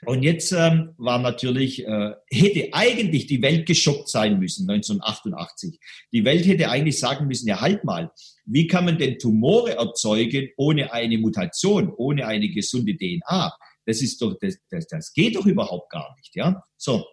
Und 0.06 0.24
jetzt 0.24 0.52
ähm, 0.52 0.94
war 0.98 1.20
natürlich, 1.20 1.86
äh, 1.86 2.14
hätte 2.32 2.70
eigentlich 2.72 3.28
die 3.28 3.42
Welt 3.42 3.66
geschockt 3.66 4.10
sein 4.10 4.40
müssen, 4.40 4.70
1988. 4.70 5.80
Die 6.14 6.24
Welt 6.24 6.46
hätte 6.46 6.70
eigentlich 6.70 6.98
sagen 6.98 7.28
müssen, 7.28 7.48
ja 7.48 7.60
halt 7.60 7.84
mal, 7.84 8.12
wie 8.46 8.68
kann 8.68 8.86
man 8.86 8.98
denn 8.98 9.20
Tumore 9.20 9.76
erzeugen 9.76 10.50
ohne 10.58 10.94
eine 10.94 11.18
Mutation, 11.18 11.94
ohne 11.96 12.26
eine 12.26 12.50
gesunde 12.50 12.96
DNA? 12.96 13.54
Das 13.86 14.02
ist 14.02 14.22
doch, 14.22 14.38
das, 14.40 14.58
das, 14.70 14.88
das 14.88 15.14
geht 15.14 15.36
doch 15.36 15.46
überhaupt 15.46 15.92
gar 15.92 16.16
nicht, 16.18 16.36
ja? 16.36 16.64
So. 16.78 17.06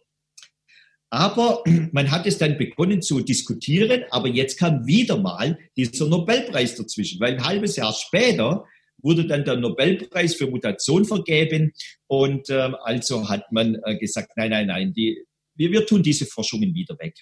Aber 1.10 1.62
man 1.92 2.10
hat 2.10 2.26
es 2.26 2.38
dann 2.38 2.58
begonnen 2.58 3.02
zu 3.02 3.20
diskutieren, 3.20 4.04
aber 4.10 4.28
jetzt 4.28 4.58
kam 4.58 4.86
wieder 4.86 5.16
mal 5.18 5.58
dieser 5.76 6.06
Nobelpreis 6.06 6.76
dazwischen, 6.76 7.20
weil 7.20 7.34
ein 7.34 7.44
halbes 7.44 7.76
Jahr 7.76 7.92
später 7.92 8.64
wurde 8.98 9.26
dann 9.26 9.44
der 9.44 9.56
Nobelpreis 9.56 10.34
für 10.34 10.46
Mutation 10.46 11.04
vergeben. 11.04 11.72
Und 12.06 12.48
ähm, 12.50 12.76
also 12.82 13.28
hat 13.28 13.50
man 13.52 13.76
äh, 13.84 13.96
gesagt, 13.98 14.30
nein, 14.36 14.50
nein, 14.50 14.66
nein, 14.66 14.92
die, 14.92 15.24
wir, 15.54 15.70
wir 15.72 15.86
tun 15.86 16.02
diese 16.02 16.26
Forschungen 16.26 16.74
wieder 16.74 16.98
weg. 16.98 17.14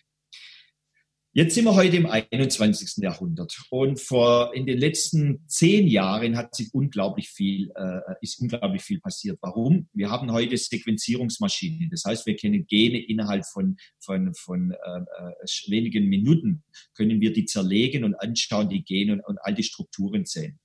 Jetzt 1.37 1.57
sind 1.57 1.65
wir 1.65 1.75
heute 1.75 1.97
im 1.97 2.07
21. 2.07 3.03
Jahrhundert 3.03 3.59
und 3.71 3.99
vor 3.99 4.55
in 4.55 4.67
den 4.67 4.79
letzten 4.79 5.43
zehn 5.49 5.89
Jahren 5.89 6.37
hat 6.37 6.55
sich 6.55 6.73
unglaublich 6.73 7.29
viel 7.29 7.73
äh, 7.75 8.15
ist 8.21 8.41
unglaublich 8.41 8.83
viel 8.83 9.01
passiert. 9.01 9.39
Warum? 9.41 9.89
Wir 9.93 10.11
haben 10.11 10.31
heute 10.31 10.57
Sequenzierungsmaschinen. 10.57 11.91
Das 11.91 12.05
heißt, 12.05 12.25
wir 12.27 12.37
kennen 12.37 12.67
Gene 12.69 13.05
innerhalb 13.05 13.45
von 13.47 13.77
von 13.99 14.33
von 14.37 14.71
äh, 14.71 15.01
äh, 15.01 15.71
wenigen 15.73 16.09
Minuten 16.09 16.63
können 16.97 17.21
wir 17.21 17.33
die 17.33 17.47
zerlegen 17.47 18.05
und 18.05 18.15
anschauen 18.15 18.69
die 18.69 18.85
Gene 18.85 19.15
und, 19.15 19.21
und 19.23 19.39
all 19.43 19.55
die 19.55 19.65
Strukturen 19.65 20.27
sehen. 20.27 20.61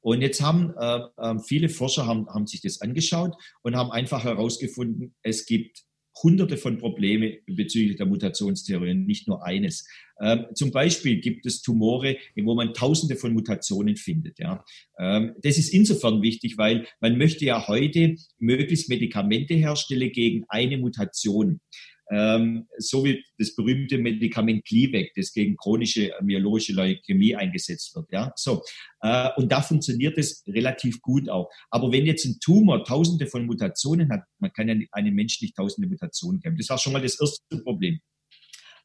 Und 0.00 0.22
jetzt 0.22 0.40
haben 0.40 0.74
äh, 0.78 1.00
äh 1.16 1.38
viele 1.40 1.68
Forscher 1.68 2.06
haben, 2.06 2.28
haben 2.28 2.46
sich 2.46 2.60
das 2.60 2.80
angeschaut 2.80 3.34
und 3.62 3.76
haben 3.76 3.90
einfach 3.90 4.24
herausgefunden, 4.24 5.14
es 5.22 5.46
gibt 5.46 5.84
hunderte 6.22 6.56
von 6.56 6.78
Problemen 6.78 7.34
bezüglich 7.46 7.96
der 7.96 8.06
Mutationstheorien, 8.06 9.06
nicht 9.06 9.28
nur 9.28 9.44
eines. 9.44 9.86
Ähm, 10.20 10.46
zum 10.54 10.70
Beispiel 10.70 11.20
gibt 11.20 11.46
es 11.46 11.62
Tumore, 11.62 12.16
wo 12.36 12.54
man 12.54 12.74
tausende 12.74 13.16
von 13.16 13.32
Mutationen 13.32 13.96
findet. 13.96 14.38
Ja. 14.38 14.64
Ähm, 14.98 15.34
das 15.42 15.58
ist 15.58 15.72
insofern 15.72 16.22
wichtig, 16.22 16.58
weil 16.58 16.86
man 17.00 17.18
möchte 17.18 17.44
ja 17.44 17.68
heute 17.68 18.16
möglichst 18.38 18.88
Medikamente 18.88 19.54
herstellen 19.54 20.10
gegen 20.12 20.44
eine 20.48 20.78
Mutation 20.78 21.60
ähm, 22.10 22.66
so 22.78 23.04
wie 23.04 23.22
das 23.38 23.54
berühmte 23.54 23.98
Medikament 23.98 24.64
Glivec, 24.64 25.12
das 25.14 25.32
gegen 25.32 25.56
chronische 25.56 26.12
myelogische 26.22 26.72
Leukämie 26.72 27.36
eingesetzt 27.36 27.94
wird. 27.94 28.10
Ja, 28.10 28.32
so. 28.36 28.62
Äh, 29.00 29.28
und 29.36 29.52
da 29.52 29.60
funktioniert 29.60 30.16
es 30.16 30.42
relativ 30.46 31.00
gut 31.02 31.28
auch. 31.28 31.50
Aber 31.70 31.92
wenn 31.92 32.06
jetzt 32.06 32.24
ein 32.24 32.38
Tumor 32.40 32.84
tausende 32.84 33.26
von 33.26 33.46
Mutationen 33.46 34.10
hat, 34.10 34.22
man 34.38 34.52
kann 34.52 34.68
ja 34.68 34.74
einem 34.92 35.14
Menschen 35.14 35.44
nicht 35.44 35.56
tausende 35.56 35.88
Mutationen 35.88 36.40
geben. 36.40 36.56
Das 36.56 36.70
war 36.70 36.78
schon 36.78 36.92
mal 36.92 37.02
das 37.02 37.20
erste 37.20 37.62
Problem. 37.62 38.00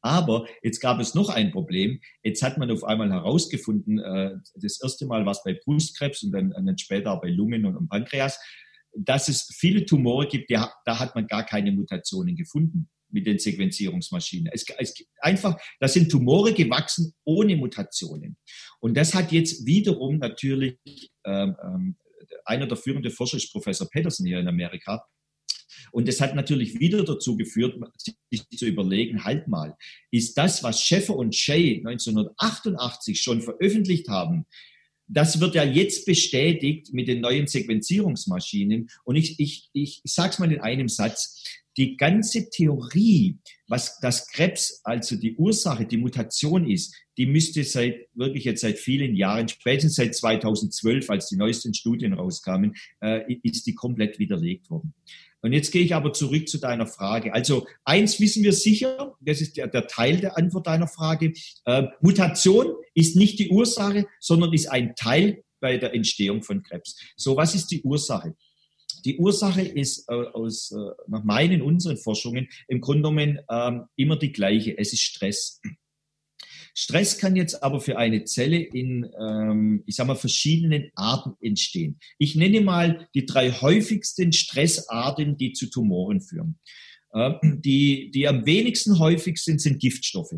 Aber 0.02 0.46
jetzt 0.62 0.80
gab 0.80 1.00
es 1.00 1.14
noch 1.14 1.30
ein 1.30 1.50
Problem. 1.50 1.98
Jetzt 2.22 2.42
hat 2.42 2.58
man 2.58 2.70
auf 2.70 2.84
einmal 2.84 3.10
herausgefunden, 3.10 3.98
äh, 4.00 4.32
das 4.54 4.82
erste 4.82 5.06
Mal 5.06 5.24
war 5.24 5.32
es 5.32 5.42
bei 5.42 5.54
Brustkrebs 5.54 6.22
und 6.24 6.32
dann, 6.32 6.50
dann 6.50 6.76
später 6.76 7.12
auch 7.12 7.22
bei 7.22 7.30
Lungen 7.30 7.64
und, 7.64 7.74
und 7.74 7.88
Pankreas, 7.88 8.38
dass 8.96 9.28
es 9.28 9.48
viele 9.56 9.86
Tumore 9.86 10.28
gibt, 10.28 10.50
die, 10.50 10.54
da 10.84 10.98
hat 10.98 11.14
man 11.14 11.26
gar 11.26 11.44
keine 11.44 11.72
Mutationen 11.72 12.36
gefunden 12.36 12.90
mit 13.14 13.26
den 13.26 13.38
Sequenzierungsmaschinen. 13.38 14.50
Es, 14.52 14.66
es 14.78 14.94
einfach, 15.20 15.56
da 15.80 15.88
sind 15.88 16.10
Tumore 16.10 16.52
gewachsen 16.52 17.14
ohne 17.24 17.56
Mutationen. 17.56 18.36
Und 18.80 18.96
das 18.96 19.14
hat 19.14 19.32
jetzt 19.32 19.64
wiederum 19.64 20.18
natürlich 20.18 20.76
ähm, 21.24 21.56
ähm, 21.62 21.96
einer 22.44 22.66
der 22.66 22.76
führenden 22.76 23.10
Forscher 23.10 23.36
ist 23.36 23.52
Professor 23.52 23.88
Peterson 23.88 24.26
hier 24.26 24.40
in 24.40 24.48
Amerika. 24.48 25.04
Und 25.92 26.08
das 26.08 26.20
hat 26.20 26.34
natürlich 26.34 26.80
wieder 26.80 27.04
dazu 27.04 27.36
geführt, 27.36 27.78
sich 27.96 28.48
zu 28.56 28.66
überlegen, 28.66 29.24
halt 29.24 29.48
mal, 29.48 29.76
ist 30.10 30.36
das, 30.36 30.62
was 30.62 30.82
Schäfer 30.82 31.16
und 31.16 31.34
Shea 31.34 31.78
1988 31.78 33.20
schon 33.20 33.40
veröffentlicht 33.40 34.08
haben, 34.08 34.46
das 35.06 35.40
wird 35.40 35.54
ja 35.54 35.64
jetzt 35.64 36.06
bestätigt 36.06 36.92
mit 36.92 37.08
den 37.08 37.20
neuen 37.20 37.46
Sequenzierungsmaschinen. 37.46 38.88
Und 39.04 39.16
ich, 39.16 39.38
ich, 39.38 39.68
ich 39.72 40.00
sage 40.04 40.30
es 40.30 40.38
mal 40.38 40.50
in 40.50 40.60
einem 40.60 40.88
Satz 40.88 41.44
die 41.76 41.96
ganze 41.96 42.48
Theorie, 42.50 43.38
was 43.68 43.98
das 44.00 44.28
Krebs, 44.28 44.80
also 44.84 45.16
die 45.16 45.36
Ursache, 45.36 45.86
die 45.86 45.96
Mutation 45.96 46.68
ist, 46.68 46.94
die 47.16 47.26
müsste 47.26 47.64
seit, 47.64 48.08
wirklich 48.14 48.44
jetzt 48.44 48.60
seit 48.60 48.78
vielen 48.78 49.14
Jahren, 49.14 49.48
spätestens 49.48 49.96
seit 49.96 50.14
2012, 50.14 51.10
als 51.10 51.28
die 51.28 51.36
neuesten 51.36 51.74
Studien 51.74 52.12
rauskamen, 52.12 52.74
äh, 53.00 53.34
ist 53.42 53.66
die 53.66 53.74
komplett 53.74 54.18
widerlegt 54.18 54.70
worden. 54.70 54.94
Und 55.44 55.52
jetzt 55.52 55.72
gehe 55.72 55.82
ich 55.82 55.94
aber 55.94 56.14
zurück 56.14 56.48
zu 56.48 56.56
deiner 56.56 56.86
Frage. 56.86 57.34
Also 57.34 57.66
eins 57.84 58.18
wissen 58.18 58.42
wir 58.42 58.54
sicher, 58.54 59.14
das 59.20 59.42
ist 59.42 59.58
der, 59.58 59.66
der 59.66 59.86
Teil 59.86 60.16
der 60.16 60.38
Antwort 60.38 60.66
deiner 60.66 60.88
Frage. 60.88 61.34
Äh, 61.66 61.82
Mutation 62.00 62.74
ist 62.94 63.14
nicht 63.14 63.38
die 63.38 63.50
Ursache, 63.50 64.06
sondern 64.20 64.54
ist 64.54 64.68
ein 64.68 64.94
Teil 64.96 65.44
bei 65.60 65.76
der 65.76 65.94
Entstehung 65.94 66.42
von 66.42 66.62
Krebs. 66.62 66.96
So, 67.16 67.36
was 67.36 67.54
ist 67.54 67.70
die 67.70 67.82
Ursache? 67.82 68.34
Die 69.04 69.18
Ursache 69.18 69.62
ist 69.62 70.08
äh, 70.08 70.14
aus, 70.14 70.72
äh, 70.72 70.76
nach 71.08 71.24
meinen, 71.24 71.62
unseren 71.62 71.96
Forschungen 71.96 72.48
im 72.68 72.80
Grunde 72.80 73.02
genommen 73.02 73.40
ähm, 73.50 73.84
immer 73.96 74.16
die 74.16 74.32
gleiche. 74.32 74.78
Es 74.78 74.92
ist 74.92 75.02
Stress. 75.02 75.60
Stress 76.76 77.18
kann 77.18 77.36
jetzt 77.36 77.62
aber 77.62 77.80
für 77.80 77.98
eine 77.98 78.24
Zelle 78.24 78.58
in, 78.58 79.08
ähm, 79.20 79.84
ich 79.86 79.94
sag 79.94 80.08
mal, 80.08 80.16
verschiedenen 80.16 80.90
Arten 80.96 81.34
entstehen. 81.40 82.00
Ich 82.18 82.34
nenne 82.34 82.60
mal 82.62 83.08
die 83.14 83.26
drei 83.26 83.52
häufigsten 83.52 84.32
Stressarten, 84.32 85.36
die 85.36 85.52
zu 85.52 85.70
Tumoren 85.70 86.20
führen. 86.20 86.58
Äh, 87.12 87.34
die, 87.42 88.10
die 88.10 88.26
am 88.26 88.44
wenigsten 88.44 88.98
häufig 88.98 89.38
sind, 89.38 89.60
sind 89.60 89.80
Giftstoffe. 89.80 90.34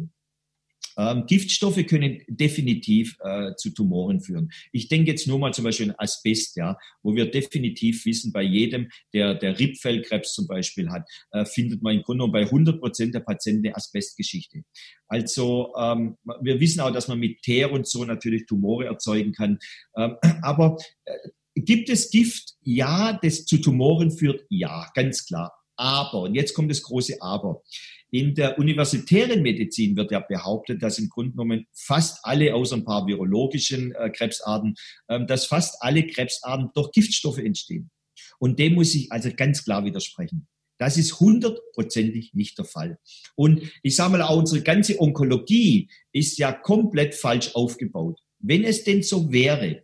Ähm, 0.99 1.25
Giftstoffe 1.27 1.85
können 1.87 2.23
definitiv 2.29 3.17
äh, 3.21 3.55
zu 3.57 3.71
Tumoren 3.71 4.21
führen. 4.21 4.51
Ich 4.73 4.89
denke 4.89 5.11
jetzt 5.11 5.27
nur 5.27 5.39
mal 5.39 5.53
zum 5.53 5.65
Beispiel 5.65 5.91
an 5.91 5.97
Asbest, 5.99 6.57
ja, 6.57 6.77
wo 7.03 7.15
wir 7.15 7.31
definitiv 7.31 8.05
wissen, 8.07 8.33
bei 8.33 8.43
jedem, 8.43 8.89
der, 9.13 9.35
der 9.35 9.59
Rippfellkrebs 9.59 10.33
zum 10.33 10.47
Beispiel 10.47 10.91
hat, 10.91 11.09
äh, 11.33 11.45
findet 11.45 11.83
man 11.83 11.97
im 11.97 12.03
Grunde 12.03 12.25
genommen 12.25 12.33
bei 12.33 12.45
100 12.45 12.81
Prozent 12.81 13.15
der 13.15 13.21
Patienten 13.21 13.67
eine 13.67 13.77
Asbestgeschichte. 13.77 14.63
Also 15.09 15.73
ähm, 15.79 16.17
wir 16.41 16.61
wissen 16.61 16.81
auch, 16.81 16.91
dass 16.91 17.09
man 17.09 17.19
mit 17.19 17.43
Teer 17.43 17.73
und 17.73 17.87
so 17.87 18.05
natürlich 18.05 18.47
Tumore 18.47 18.87
erzeugen 18.87 19.33
kann. 19.33 19.59
Ähm, 19.97 20.17
aber 20.43 20.77
äh, 21.05 21.13
gibt 21.55 21.89
es 21.89 22.11
Gift? 22.11 22.55
Ja, 22.63 23.19
das 23.23 23.45
zu 23.45 23.59
Tumoren 23.59 24.11
führt? 24.11 24.45
Ja, 24.49 24.91
ganz 24.95 25.27
klar. 25.27 25.53
Aber, 25.77 26.23
und 26.23 26.35
jetzt 26.35 26.55
kommt 26.55 26.71
das 26.71 26.83
große 26.83 27.21
Aber. 27.21 27.63
In 28.11 28.35
der 28.35 28.59
universitären 28.59 29.43
Medizin 29.43 29.97
wird 29.97 30.13
ja 30.13 30.21
behauptet, 30.21 30.83
dass 30.83 30.99
im 30.99 31.09
Grunde 31.09 31.33
genommen 31.33 31.67
fast 31.73 32.21
alle, 32.23 32.55
außer 32.55 32.77
ein 32.77 32.85
paar 32.85 33.07
virologischen 33.07 33.93
äh, 33.95 34.11
Krebsarten, 34.11 34.75
ähm, 35.09 35.27
dass 35.27 35.47
fast 35.47 35.77
alle 35.81 36.07
Krebsarten 36.07 36.71
durch 36.75 36.93
Giftstoffe 36.93 37.39
entstehen. 37.39 37.91
Und 38.39 38.59
dem 38.59 38.75
muss 38.75 38.95
ich 38.95 39.11
also 39.11 39.31
ganz 39.35 39.65
klar 39.65 39.85
widersprechen. 39.85 40.47
Das 40.79 40.99
ist 40.99 41.21
hundertprozentig 41.21 42.35
nicht 42.35 42.59
der 42.59 42.67
Fall. 42.67 42.99
Und 43.35 43.63
ich 43.83 43.97
sage 43.97 44.13
mal, 44.13 44.23
auch 44.23 44.37
unsere 44.37 44.63
ganze 44.63 45.01
Onkologie 45.01 45.89
ist 46.13 46.39
ja 46.39 46.53
komplett 46.53 47.15
falsch 47.15 47.55
aufgebaut. 47.55 48.21
Wenn 48.39 48.63
es 48.65 48.85
denn 48.85 49.03
so 49.03 49.33
wäre, 49.33 49.83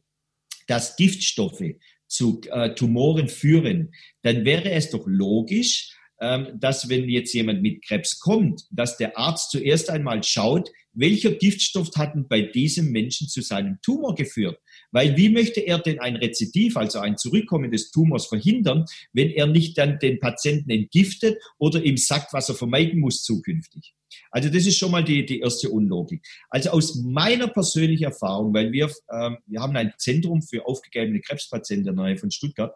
dass 0.66 0.96
Giftstoffe 0.96 1.64
zu 2.06 2.40
äh, 2.50 2.74
Tumoren 2.74 3.28
führen, 3.28 3.94
dann 4.20 4.44
wäre 4.44 4.70
es 4.70 4.90
doch 4.90 5.06
logisch, 5.06 5.96
dass 6.58 6.88
wenn 6.88 7.08
jetzt 7.08 7.34
jemand 7.34 7.62
mit 7.62 7.84
Krebs 7.84 8.20
kommt, 8.20 8.62
dass 8.70 8.96
der 8.96 9.18
Arzt 9.18 9.50
zuerst 9.50 9.90
einmal 9.90 10.22
schaut, 10.22 10.70
welcher 10.94 11.32
Giftstoff 11.32 11.90
hat 11.96 12.14
denn 12.14 12.28
bei 12.28 12.42
diesem 12.42 12.90
Menschen 12.92 13.28
zu 13.28 13.40
seinem 13.40 13.78
Tumor 13.82 14.14
geführt? 14.14 14.58
Weil 14.90 15.16
wie 15.16 15.30
möchte 15.30 15.60
er 15.60 15.78
denn 15.78 16.00
ein 16.00 16.16
Rezidiv, 16.16 16.76
also 16.76 16.98
ein 16.98 17.16
Zurückkommen 17.16 17.70
des 17.70 17.90
Tumors 17.90 18.26
verhindern, 18.26 18.84
wenn 19.12 19.30
er 19.30 19.46
nicht 19.46 19.78
dann 19.78 19.98
den 19.98 20.20
Patienten 20.20 20.70
entgiftet 20.70 21.38
oder 21.58 21.82
ihm 21.82 21.96
sagt, 21.96 22.32
was 22.32 22.48
er 22.50 22.54
vermeiden 22.54 23.00
muss 23.00 23.22
zukünftig? 23.22 23.94
Also 24.30 24.50
das 24.50 24.66
ist 24.66 24.76
schon 24.76 24.90
mal 24.90 25.02
die, 25.02 25.24
die 25.24 25.40
erste 25.40 25.70
Unlogik. 25.70 26.22
Also 26.50 26.70
aus 26.70 26.96
meiner 26.96 27.48
persönlichen 27.48 28.04
Erfahrung, 28.04 28.52
weil 28.52 28.70
wir, 28.70 28.90
ähm, 29.10 29.38
wir 29.46 29.60
haben 29.60 29.74
ein 29.76 29.94
Zentrum 29.96 30.42
für 30.42 30.66
aufgegebene 30.66 31.20
Krebspatienten 31.20 31.88
in 31.88 31.96
der 31.96 32.04
Nähe 32.04 32.18
von 32.18 32.30
Stuttgart, 32.30 32.74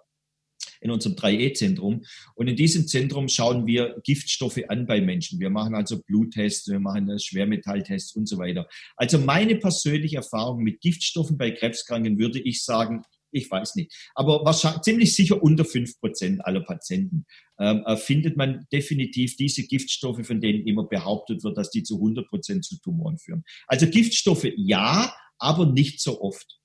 in 0.80 0.90
unserem 0.90 1.16
3E-Zentrum. 1.16 2.04
Und 2.34 2.48
in 2.48 2.56
diesem 2.56 2.86
Zentrum 2.86 3.28
schauen 3.28 3.66
wir 3.66 4.00
Giftstoffe 4.04 4.60
an 4.68 4.86
bei 4.86 5.00
Menschen. 5.00 5.40
Wir 5.40 5.50
machen 5.50 5.74
also 5.74 6.02
Bluttests, 6.02 6.68
wir 6.68 6.80
machen 6.80 7.18
Schwermetalltests 7.18 8.14
und 8.14 8.28
so 8.28 8.38
weiter. 8.38 8.68
Also 8.96 9.18
meine 9.18 9.56
persönliche 9.56 10.16
Erfahrung 10.16 10.62
mit 10.62 10.80
Giftstoffen 10.80 11.38
bei 11.38 11.50
Krebskranken 11.50 12.18
würde 12.18 12.40
ich 12.40 12.64
sagen, 12.64 13.02
ich 13.36 13.50
weiß 13.50 13.76
nicht. 13.76 13.92
Aber 14.14 14.44
wahrscheinlich 14.44 14.82
ziemlich 14.82 15.14
sicher 15.14 15.42
unter 15.42 15.64
fünf 15.64 15.98
Prozent 16.00 16.44
aller 16.44 16.60
Patienten 16.60 17.26
ähm, 17.58 17.82
äh, 17.86 17.96
findet 17.96 18.36
man 18.36 18.66
definitiv 18.72 19.36
diese 19.36 19.66
Giftstoffe, 19.66 20.26
von 20.26 20.40
denen 20.40 20.66
immer 20.66 20.84
behauptet 20.84 21.44
wird, 21.44 21.56
dass 21.58 21.70
die 21.70 21.82
zu 21.82 21.96
100 21.96 22.28
Prozent 22.28 22.64
zu 22.64 22.78
Tumoren 22.80 23.18
führen. 23.18 23.44
Also 23.66 23.86
Giftstoffe 23.86 24.46
ja, 24.56 25.14
aber 25.38 25.66
nicht 25.66 26.00
so 26.00 26.20
oft. 26.20 26.58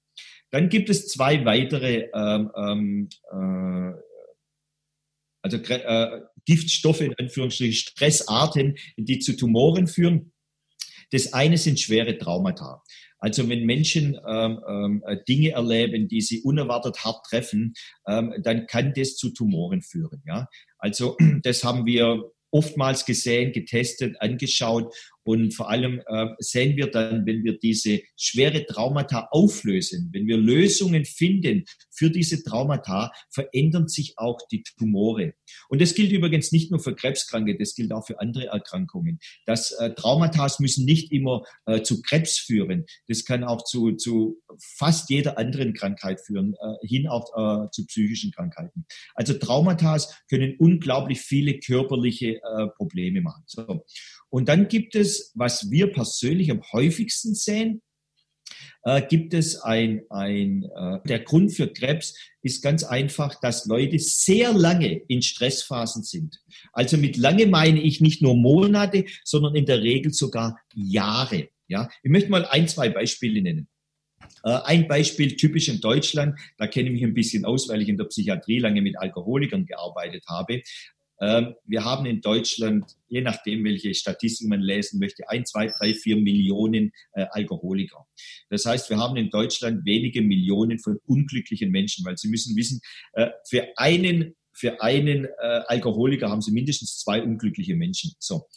Dann 0.51 0.69
gibt 0.69 0.89
es 0.89 1.07
zwei 1.07 1.45
weitere 1.45 2.09
ähm, 2.13 2.51
ähm, 2.55 3.09
äh, 3.31 3.99
also 5.43 5.57
äh, 5.57 6.21
Giftstoffe 6.45 7.01
in 7.01 7.15
Anführungsstrichen, 7.15 7.73
Stressarten, 7.73 8.77
die 8.97 9.19
zu 9.19 9.35
Tumoren 9.35 9.87
führen. 9.87 10.33
Das 11.11 11.33
eine 11.33 11.57
sind 11.57 11.79
schwere 11.79 12.17
Traumata. 12.17 12.83
Also 13.17 13.47
wenn 13.49 13.65
Menschen 13.65 14.19
ähm, 14.27 14.59
ähm, 14.67 15.03
Dinge 15.27 15.51
erleben, 15.51 16.07
die 16.07 16.21
sie 16.21 16.41
unerwartet 16.41 17.03
hart 17.03 17.25
treffen, 17.27 17.73
ähm, 18.07 18.33
dann 18.41 18.65
kann 18.65 18.93
das 18.95 19.15
zu 19.15 19.29
Tumoren 19.29 19.81
führen. 19.81 20.23
Ja, 20.25 20.47
also 20.79 21.17
das 21.43 21.63
haben 21.63 21.85
wir 21.85 22.31
oftmals 22.49 23.05
gesehen, 23.05 23.53
getestet, 23.53 24.15
angeschaut. 24.19 24.93
Und 25.23 25.53
vor 25.53 25.69
allem 25.69 26.01
äh, 26.07 26.27
sehen 26.39 26.77
wir 26.77 26.87
dann, 26.87 27.25
wenn 27.25 27.43
wir 27.43 27.59
diese 27.59 28.01
schwere 28.17 28.65
Traumata 28.65 29.27
auflösen, 29.31 30.09
wenn 30.13 30.27
wir 30.27 30.37
Lösungen 30.37 31.05
finden 31.05 31.65
für 31.91 32.09
diese 32.09 32.43
Traumata, 32.43 33.11
verändern 33.29 33.87
sich 33.87 34.13
auch 34.17 34.39
die 34.51 34.63
Tumore. 34.63 35.33
Und 35.69 35.81
das 35.81 35.93
gilt 35.93 36.11
übrigens 36.11 36.51
nicht 36.51 36.71
nur 36.71 36.79
für 36.79 36.95
Krebskranke, 36.95 37.57
das 37.57 37.75
gilt 37.75 37.91
auch 37.93 38.05
für 38.05 38.19
andere 38.19 38.47
Erkrankungen. 38.47 39.19
Das 39.45 39.71
äh, 39.73 39.93
Traumata 39.93 40.47
müssen 40.59 40.85
nicht 40.85 41.11
immer 41.11 41.43
äh, 41.65 41.81
zu 41.81 42.01
Krebs 42.01 42.39
führen. 42.39 42.85
Das 43.07 43.25
kann 43.25 43.43
auch 43.43 43.63
zu, 43.63 43.91
zu 43.93 44.41
fast 44.59 45.09
jeder 45.09 45.37
anderen 45.37 45.73
Krankheit 45.73 46.19
führen, 46.21 46.55
äh, 46.55 46.87
hin 46.87 47.07
auch 47.07 47.31
äh, 47.35 47.69
zu 47.71 47.85
psychischen 47.85 48.31
Krankheiten. 48.31 48.85
Also 49.13 49.33
Traumata 49.33 49.97
können 50.29 50.55
unglaublich 50.57 51.21
viele 51.21 51.59
körperliche 51.59 52.41
äh, 52.41 52.67
Probleme 52.75 53.21
machen. 53.21 53.43
So. 53.45 53.85
Und 54.31 54.47
dann 54.49 54.67
gibt 54.69 54.95
es, 54.95 55.31
was 55.35 55.69
wir 55.69 55.91
persönlich 55.91 56.49
am 56.51 56.63
häufigsten 56.71 57.35
sehen, 57.35 57.81
äh, 58.83 59.01
gibt 59.01 59.33
es 59.33 59.57
ein, 59.57 60.01
ein 60.09 60.63
äh, 60.63 60.99
der 61.05 61.19
Grund 61.19 61.51
für 61.51 61.67
Krebs 61.67 62.15
ist 62.41 62.63
ganz 62.63 62.83
einfach, 62.83 63.39
dass 63.39 63.65
Leute 63.65 63.99
sehr 63.99 64.53
lange 64.53 65.01
in 65.07 65.21
Stressphasen 65.21 66.03
sind. 66.03 66.41
Also 66.73 66.97
mit 66.97 67.17
lange 67.17 67.45
meine 67.45 67.81
ich 67.81 68.01
nicht 68.01 68.21
nur 68.21 68.35
Monate, 68.35 69.05
sondern 69.23 69.55
in 69.55 69.65
der 69.65 69.81
Regel 69.81 70.13
sogar 70.13 70.59
Jahre. 70.73 71.49
Ja, 71.67 71.89
ich 72.01 72.09
möchte 72.09 72.31
mal 72.31 72.45
ein, 72.45 72.67
zwei 72.67 72.89
Beispiele 72.89 73.41
nennen. 73.41 73.67
Äh, 74.43 74.59
ein 74.63 74.87
Beispiel 74.87 75.35
typisch 75.35 75.67
in 75.67 75.81
Deutschland, 75.81 76.39
da 76.57 76.67
kenne 76.67 76.87
ich 76.89 76.93
mich 76.93 77.03
ein 77.03 77.13
bisschen 77.13 77.45
aus, 77.45 77.69
weil 77.69 77.81
ich 77.81 77.89
in 77.89 77.97
der 77.97 78.05
Psychiatrie 78.05 78.59
lange 78.59 78.81
mit 78.81 78.97
Alkoholikern 78.97 79.65
gearbeitet 79.65 80.23
habe. 80.27 80.61
Ähm, 81.21 81.55
wir 81.65 81.85
haben 81.85 82.05
in 82.05 82.19
Deutschland, 82.21 82.97
je 83.07 83.21
nachdem, 83.21 83.63
welche 83.63 83.93
Statistik 83.93 84.49
man 84.49 84.59
lesen 84.59 84.99
möchte, 84.99 85.29
ein, 85.29 85.45
zwei, 85.45 85.67
drei, 85.67 85.93
vier 85.93 86.17
Millionen 86.17 86.91
äh, 87.13 87.27
Alkoholiker. 87.29 88.07
Das 88.49 88.65
heißt, 88.65 88.89
wir 88.89 88.97
haben 88.97 89.15
in 89.17 89.29
Deutschland 89.29 89.85
wenige 89.85 90.21
Millionen 90.23 90.79
von 90.79 90.97
unglücklichen 91.05 91.69
Menschen, 91.69 92.03
weil 92.05 92.17
Sie 92.17 92.27
müssen 92.27 92.55
wissen, 92.55 92.81
äh, 93.13 93.29
für 93.47 93.67
einen 93.77 94.35
für 94.53 94.81
einen 94.81 95.25
äh, 95.25 95.61
Alkoholiker 95.67 96.29
haben 96.29 96.41
Sie 96.41 96.51
mindestens 96.51 96.99
zwei 96.99 97.23
unglückliche 97.23 97.75
Menschen. 97.75 98.13
So, 98.19 98.47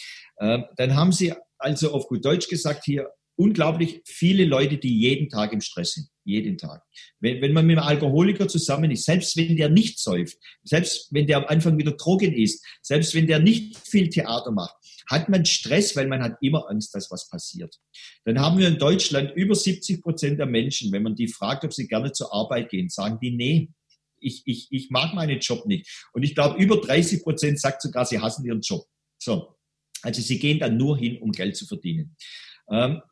ähm, 0.40 0.64
dann 0.77 0.96
haben 0.96 1.12
Sie 1.12 1.33
also 1.59 1.92
auf 1.92 2.09
gut 2.09 2.24
Deutsch 2.24 2.48
gesagt 2.48 2.85
hier 2.85 3.09
unglaublich 3.37 4.03
viele 4.05 4.44
Leute, 4.44 4.79
die 4.79 4.99
jeden 4.99 5.29
Tag 5.29 5.53
im 5.53 5.61
Stress 5.61 5.94
sind. 5.94 6.09
Jeden 6.25 6.57
Tag. 6.57 6.83
Wenn, 7.20 7.42
wenn 7.42 7.53
man 7.53 7.66
mit 7.66 7.77
einem 7.79 7.87
Alkoholiker 7.87 8.49
zusammen 8.49 8.90
ist, 8.90 9.05
selbst 9.05 9.37
wenn 9.37 9.57
der 9.57 9.68
nicht 9.68 9.99
säuft, 9.99 10.38
selbst 10.62 11.09
wenn 11.12 11.27
der 11.27 11.38
am 11.38 11.44
Anfang 11.44 11.77
wieder 11.77 11.92
Drogen 11.92 12.33
ist, 12.33 12.64
selbst 12.83 13.14
wenn 13.14 13.27
der 13.27 13.40
nicht 13.40 13.77
viel 13.77 14.09
Theater 14.09 14.51
macht, 14.51 14.75
hat 15.07 15.29
man 15.29 15.44
Stress, 15.44 15.94
weil 15.97 16.07
man 16.07 16.23
hat 16.23 16.37
immer 16.40 16.68
Angst, 16.70 16.94
dass 16.94 17.11
was 17.11 17.29
passiert. 17.29 17.79
Dann 18.25 18.40
haben 18.40 18.59
wir 18.59 18.68
in 18.68 18.79
Deutschland 18.79 19.33
über 19.35 19.55
70 19.55 20.01
Prozent 20.03 20.38
der 20.38 20.47
Menschen, 20.47 20.92
wenn 20.92 21.03
man 21.03 21.14
die 21.14 21.29
fragt, 21.29 21.64
ob 21.64 21.75
sie 21.75 21.87
gerne 21.87 22.12
zur 22.12 22.33
Arbeit 22.33 22.70
gehen, 22.70 22.88
sagen 22.88 23.18
die, 23.20 23.31
nee, 23.31 23.68
ich, 24.18 24.42
ich, 24.47 24.68
ich 24.70 24.90
mag 24.90 25.14
meinen 25.14 25.38
Job 25.40 25.66
nicht. 25.66 26.07
Und 26.12 26.23
ich 26.23 26.35
glaube, 26.35 26.62
über 26.62 26.79
30 26.79 27.23
Prozent 27.23 27.61
sagt 27.61 27.83
sogar, 27.83 28.07
sie 28.07 28.20
hassen 28.20 28.47
ihren 28.47 28.62
Job. 28.62 28.87
So. 29.18 29.57
Also 30.03 30.23
sie 30.23 30.38
gehen 30.38 30.59
dann 30.59 30.77
nur 30.77 30.97
hin, 30.99 31.18
um 31.18 31.33
Geld 31.33 31.57
zu 31.57 31.66
verdienen. 31.66 32.16
Ähm, 32.70 33.03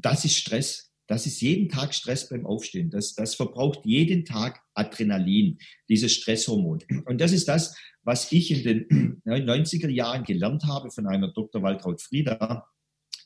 das 0.00 0.24
ist 0.24 0.36
Stress. 0.36 0.90
Das 1.06 1.26
ist 1.26 1.40
jeden 1.40 1.68
Tag 1.68 1.92
Stress 1.92 2.28
beim 2.28 2.46
Aufstehen. 2.46 2.88
Das, 2.88 3.14
das 3.14 3.34
verbraucht 3.34 3.80
jeden 3.84 4.24
Tag 4.24 4.60
Adrenalin, 4.74 5.58
dieses 5.88 6.12
Stresshormon. 6.12 6.84
Und 7.04 7.20
das 7.20 7.32
ist 7.32 7.48
das, 7.48 7.76
was 8.02 8.30
ich 8.30 8.52
in 8.52 8.62
den 8.62 9.22
90er 9.26 9.88
Jahren 9.88 10.22
gelernt 10.22 10.64
habe 10.64 10.92
von 10.92 11.08
einer 11.08 11.32
Dr. 11.32 11.62
Waltraud 11.62 12.00
Frieda. 12.00 12.64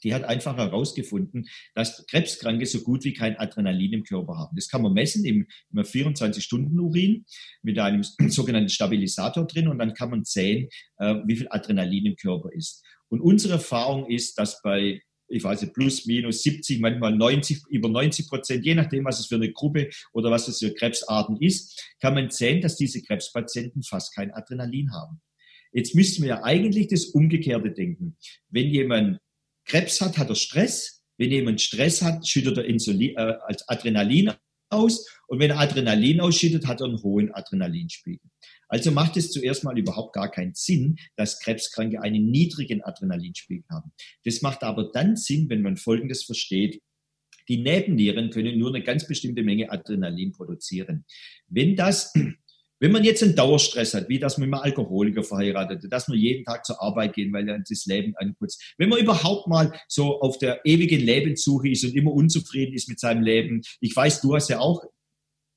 Die 0.03 0.15
hat 0.15 0.25
einfach 0.25 0.57
herausgefunden, 0.57 1.47
dass 1.75 2.07
Krebskranke 2.07 2.65
so 2.65 2.81
gut 2.81 3.05
wie 3.05 3.13
kein 3.13 3.37
Adrenalin 3.37 3.93
im 3.93 4.05
Körper 4.05 4.39
haben. 4.39 4.57
Das 4.57 4.69
kann 4.69 4.81
man 4.81 4.95
messen 4.95 5.25
im, 5.27 5.47
im 5.71 5.79
24-Stunden-Urin 5.79 7.27
mit 7.63 7.79
einem 7.79 8.03
sogenannten 8.29 8.71
Stabilisator 8.71 9.47
drin 9.47 9.69
und 9.69 9.79
dann 9.79 9.93
kann 9.93 10.09
man 10.09 10.25
sehen, 10.25 10.71
äh, 10.97 11.17
wie 11.27 11.37
viel 11.37 11.49
Adrenalin 11.51 12.07
im 12.07 12.17
Körper 12.17 12.51
ist. 12.53 12.83
Und 13.09 13.21
unsere 13.21 13.55
Erfahrung 13.55 14.09
ist, 14.09 14.39
dass 14.39 14.63
bei 14.63 15.03
ich 15.35 15.45
weiß 15.45 15.63
nicht, 15.63 15.75
plus, 15.75 16.07
minus 16.07 16.43
70, 16.43 16.81
manchmal 16.81 17.15
90, 17.15 17.63
über 17.69 17.89
90 17.89 18.29
Prozent, 18.29 18.65
je 18.65 18.75
nachdem, 18.75 19.05
was 19.05 19.21
es 19.21 19.27
für 19.27 19.35
eine 19.35 19.53
Gruppe 19.53 19.91
oder 20.13 20.31
was 20.31 20.49
es 20.49 20.59
für 20.59 20.73
Krebsarten 20.73 21.37
ist, 21.41 21.83
kann 22.01 22.15
man 22.15 22.31
sehen, 22.31 22.61
dass 22.61 22.77
diese 22.77 23.03
Krebspatienten 23.03 23.83
fast 23.83 24.15
kein 24.15 24.33
Adrenalin 24.33 24.93
haben. 24.93 25.21
Jetzt 25.73 25.95
müssten 25.95 26.23
wir 26.23 26.29
ja 26.29 26.45
eigentlich 26.45 26.87
das 26.87 27.07
Umgekehrte 27.07 27.73
denken. 27.73 28.17
Wenn 28.49 28.69
jemand 28.69 29.19
Krebs 29.65 30.01
hat, 30.01 30.19
hat 30.19 30.29
er 30.29 30.37
Stress. 30.37 31.03
Wenn 31.19 31.31
jemand 31.31 31.61
Stress 31.61 32.01
hat, 32.03 32.27
schüttet 32.27 32.59
er 32.59 32.65
Insulin, 32.65 33.17
äh, 33.17 33.35
als 33.45 33.69
Adrenalin 33.69 34.33
aus. 34.71 35.07
Und 35.27 35.41
wenn 35.41 35.51
er 35.51 35.59
Adrenalin 35.59 36.21
ausschüttet, 36.21 36.67
hat 36.67 36.81
er 36.81 36.87
einen 36.87 37.03
hohen 37.03 37.33
Adrenalinspiegel. 37.35 38.31
Also 38.75 38.91
macht 38.91 39.17
es 39.17 39.31
zuerst 39.31 39.63
mal 39.63 39.79
überhaupt 39.79 40.15
gar 40.15 40.29
keinen 40.29 40.53
Sinn, 40.55 40.97
dass 41.15 41.39
Krebskranke 41.39 42.03
einen 42.03 42.33
niedrigen 42.33 42.83
Adrenalinspiegel 42.83 43.63
haben. 43.71 43.93
Das 44.25 44.43
macht 44.43 44.65
aber 44.65 44.91
dann 44.93 45.15
Sinn, 45.15 45.49
wenn 45.49 45.63
man 45.63 45.77
Folgendes 45.77 46.25
versteht. 46.25 46.83
Die 47.49 47.59
Nebennieren 47.59 48.31
können 48.31 48.59
nur 48.59 48.75
eine 48.75 48.83
ganz 48.83 49.07
bestimmte 49.07 49.45
Menge 49.45 49.71
Adrenalin 49.71 50.33
produzieren. 50.33 51.05
Wenn 51.47 51.77
das 51.77 52.13
wenn 52.81 52.91
man 52.91 53.05
jetzt 53.05 53.23
einen 53.23 53.37
Dauerstress 53.37 53.95
hat, 53.95 54.09
wie 54.09 54.19
das 54.19 54.39
mit 54.39 54.47
einem 54.47 54.55
Alkoholiker 54.55 55.23
verheiratet, 55.23 55.85
dass 55.93 56.09
man 56.09 56.19
jeden 56.19 56.45
Tag 56.45 56.67
zur 56.67 56.83
Arbeit 56.83 57.15
gehen, 57.15 57.33
weil 57.33 57.49
er 57.49 57.61
das 57.61 57.87
Leben 57.87 58.17
anputzt. 58.17 58.75
Wenn 58.77 58.89
man 58.89 58.99
überhaupt 58.99 59.47
mal 59.47 59.73
so 59.87 60.21
auf 60.21 60.39
der 60.39 60.67
ewigen 60.67 61.01
Lebenssuche 61.01 61.69
ist 61.69 61.85
und 61.85 61.95
immer 61.95 62.11
unzufrieden 62.11 62.75
ist 62.75 62.89
mit 62.89 62.99
seinem 62.99 63.23
Leben. 63.23 63.63
Ich 63.81 63.95
weiß, 63.95 64.21
du 64.21 64.35
hast 64.35 64.49
ja 64.49 64.59
auch 64.59 64.83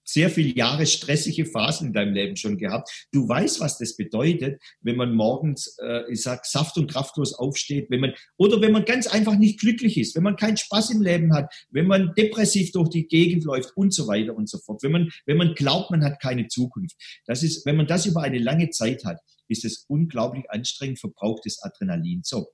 sehr 0.08 0.30
viele 0.30 0.56
Jahre 0.56 0.86
stressige 0.86 1.46
Phasen 1.46 1.88
in 1.88 1.94
deinem 1.94 2.14
Leben 2.14 2.38
schon 2.38 2.58
gehabt. 2.58 2.90
Du 3.12 3.28
weißt, 3.28 3.60
was 3.60 3.78
das 3.78 3.98
bedeutet, 3.98 4.62
wenn 4.82 4.96
man 4.96 5.14
morgens, 5.14 5.78
äh, 5.84 6.12
ich 6.12 6.22
sag, 6.22 6.46
saft- 6.46 6.78
und 6.78 6.90
kraftlos 6.90 7.34
aufsteht, 7.34 7.90
wenn 7.90 8.00
man, 8.00 8.14
oder 8.38 8.62
wenn 8.62 8.72
man 8.72 8.86
ganz 8.86 9.08
einfach 9.08 9.38
nicht 9.38 9.60
glücklich 9.60 9.98
ist, 9.98 10.16
wenn 10.16 10.24
man 10.24 10.38
keinen 10.38 10.58
Spaß 10.58 10.92
im 10.92 11.02
Leben 11.02 11.34
hat, 11.34 11.54
wenn 11.70 11.88
man 11.88 12.14
depressiv 12.18 12.72
durch 12.72 12.90
die 12.90 13.08
Gegend 13.08 13.44
läuft 13.44 13.76
und 13.76 13.94
so 13.94 14.08
weiter 14.08 14.36
und 14.36 14.50
so 14.50 14.58
fort. 14.60 14.82
Wenn 14.82 14.94
man, 14.94 15.10
wenn 15.26 15.38
man 15.38 15.54
glaubt, 15.56 15.92
man 15.92 16.04
hat 16.04 16.22
keine 16.22 16.48
Zukunft. 16.48 16.96
Das 17.26 17.44
ist, 17.44 17.66
wenn 17.66 17.76
man 17.76 17.88
das 17.88 18.06
über 18.06 18.22
eine 18.22 18.40
lange 18.40 18.70
Zeit 18.70 19.04
hat, 19.04 19.20
ist 19.50 19.66
es 19.66 19.86
unglaublich 19.88 20.50
anstrengend, 20.50 21.00
verbraucht 21.00 21.46
das 21.46 21.62
Adrenalin. 21.62 22.22
So. 22.24 22.48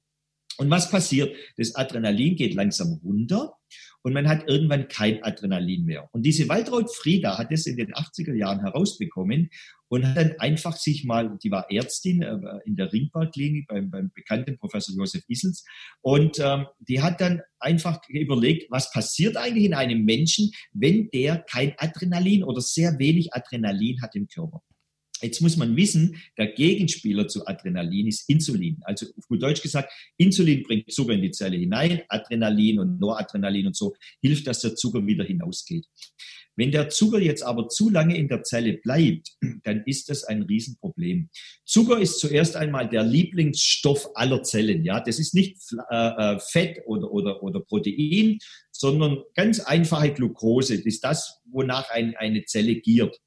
Und 0.58 0.70
was 0.70 0.90
passiert? 0.90 1.36
Das 1.58 1.76
Adrenalin 1.76 2.36
geht 2.36 2.54
langsam 2.54 3.00
runter 3.04 3.54
und 4.04 4.14
man 4.14 4.28
hat 4.28 4.48
irgendwann 4.48 4.88
kein 4.88 5.24
Adrenalin 5.24 5.86
mehr. 5.86 6.10
Und 6.12 6.24
diese 6.24 6.48
Waltraud 6.50 6.94
Frieda 6.94 7.38
hat 7.38 7.52
es 7.52 7.66
in 7.66 7.78
den 7.78 7.94
80er 7.94 8.34
Jahren 8.34 8.60
herausbekommen 8.60 9.50
und 9.88 10.06
hat 10.06 10.18
dann 10.18 10.34
einfach 10.40 10.76
sich 10.76 11.06
mal, 11.06 11.38
die 11.42 11.52
war 11.52 11.72
Ärztin 11.72 12.22
äh, 12.22 12.38
in 12.66 12.76
der 12.76 12.92
Ringparkklinik 12.92 13.68
beim, 13.68 13.90
beim 13.90 14.12
bekannten 14.14 14.58
Professor 14.58 14.96
Josef 14.96 15.24
Issels 15.28 15.64
und 16.02 16.40
ähm, 16.40 16.66
die 16.80 17.02
hat 17.02 17.22
dann 17.22 17.42
einfach 17.60 18.02
überlegt, 18.10 18.70
was 18.70 18.92
passiert 18.92 19.38
eigentlich 19.38 19.66
in 19.66 19.74
einem 19.74 20.04
Menschen, 20.04 20.52
wenn 20.74 21.10
der 21.12 21.40
kein 21.50 21.74
Adrenalin 21.78 22.44
oder 22.44 22.62
sehr 22.62 22.98
wenig 23.00 23.34
Adrenalin 23.34 24.02
hat 24.02 24.16
im 24.16 24.28
Körper. 24.28 24.62
Jetzt 25.24 25.42
muss 25.42 25.58
man 25.58 25.76
wissen, 25.76 26.18
der 26.38 26.48
Gegenspieler 26.48 27.28
zu 27.28 27.48
Adrenalin 27.48 28.08
ist 28.08 28.30
Insulin. 28.30 28.80
Also 28.82 29.08
auf 29.18 29.28
gut 29.28 29.42
Deutsch 29.42 29.62
gesagt, 29.62 29.92
Insulin 30.18 30.64
bringt 30.64 30.92
Zucker 30.92 31.14
in 31.14 31.22
die 31.22 31.32
Zelle 31.32 31.58
hinein, 31.58 32.02
Adrenalin 32.10 32.80
und 32.80 33.00
Noradrenalin 33.00 33.68
und 33.68 33.76
so 33.76 33.96
hilft, 34.22 34.48
dass 34.48 34.60
der 34.60 34.76
Zucker 34.76 35.06
wieder 35.06 35.24
hinausgeht. 35.24 35.86
Wenn 36.56 36.72
der 36.72 36.90
Zucker 36.90 37.20
jetzt 37.20 37.42
aber 37.42 37.68
zu 37.70 37.90
lange 37.90 38.16
in 38.16 38.28
der 38.28 38.44
Zelle 38.44 38.74
bleibt, 38.74 39.32
dann 39.64 39.84
ist 39.86 40.10
das 40.10 40.24
ein 40.24 40.44
Riesenproblem. 40.44 41.30
Zucker 41.66 42.00
ist 42.00 42.20
zuerst 42.20 42.56
einmal 42.56 42.90
der 42.90 43.04
Lieblingsstoff 43.04 44.10
aller 44.16 44.44
Zellen. 44.44 44.84
Ja, 44.84 45.00
das 45.00 45.20
ist 45.20 45.34
nicht 45.34 45.58
äh, 45.90 46.36
äh 46.36 46.40
Fett 46.40 46.82
oder, 46.86 47.12
oder, 47.12 47.42
oder 47.42 47.60
Protein, 47.62 48.38
sondern 48.72 49.24
ganz 49.36 49.60
einfache 49.62 50.14
Glucose. 50.14 50.78
Das 50.78 50.86
ist 50.86 51.04
das, 51.04 51.42
wonach 51.52 51.90
ein, 51.90 52.16
eine 52.18 52.46
Zelle 52.46 52.76
giert. 52.76 53.20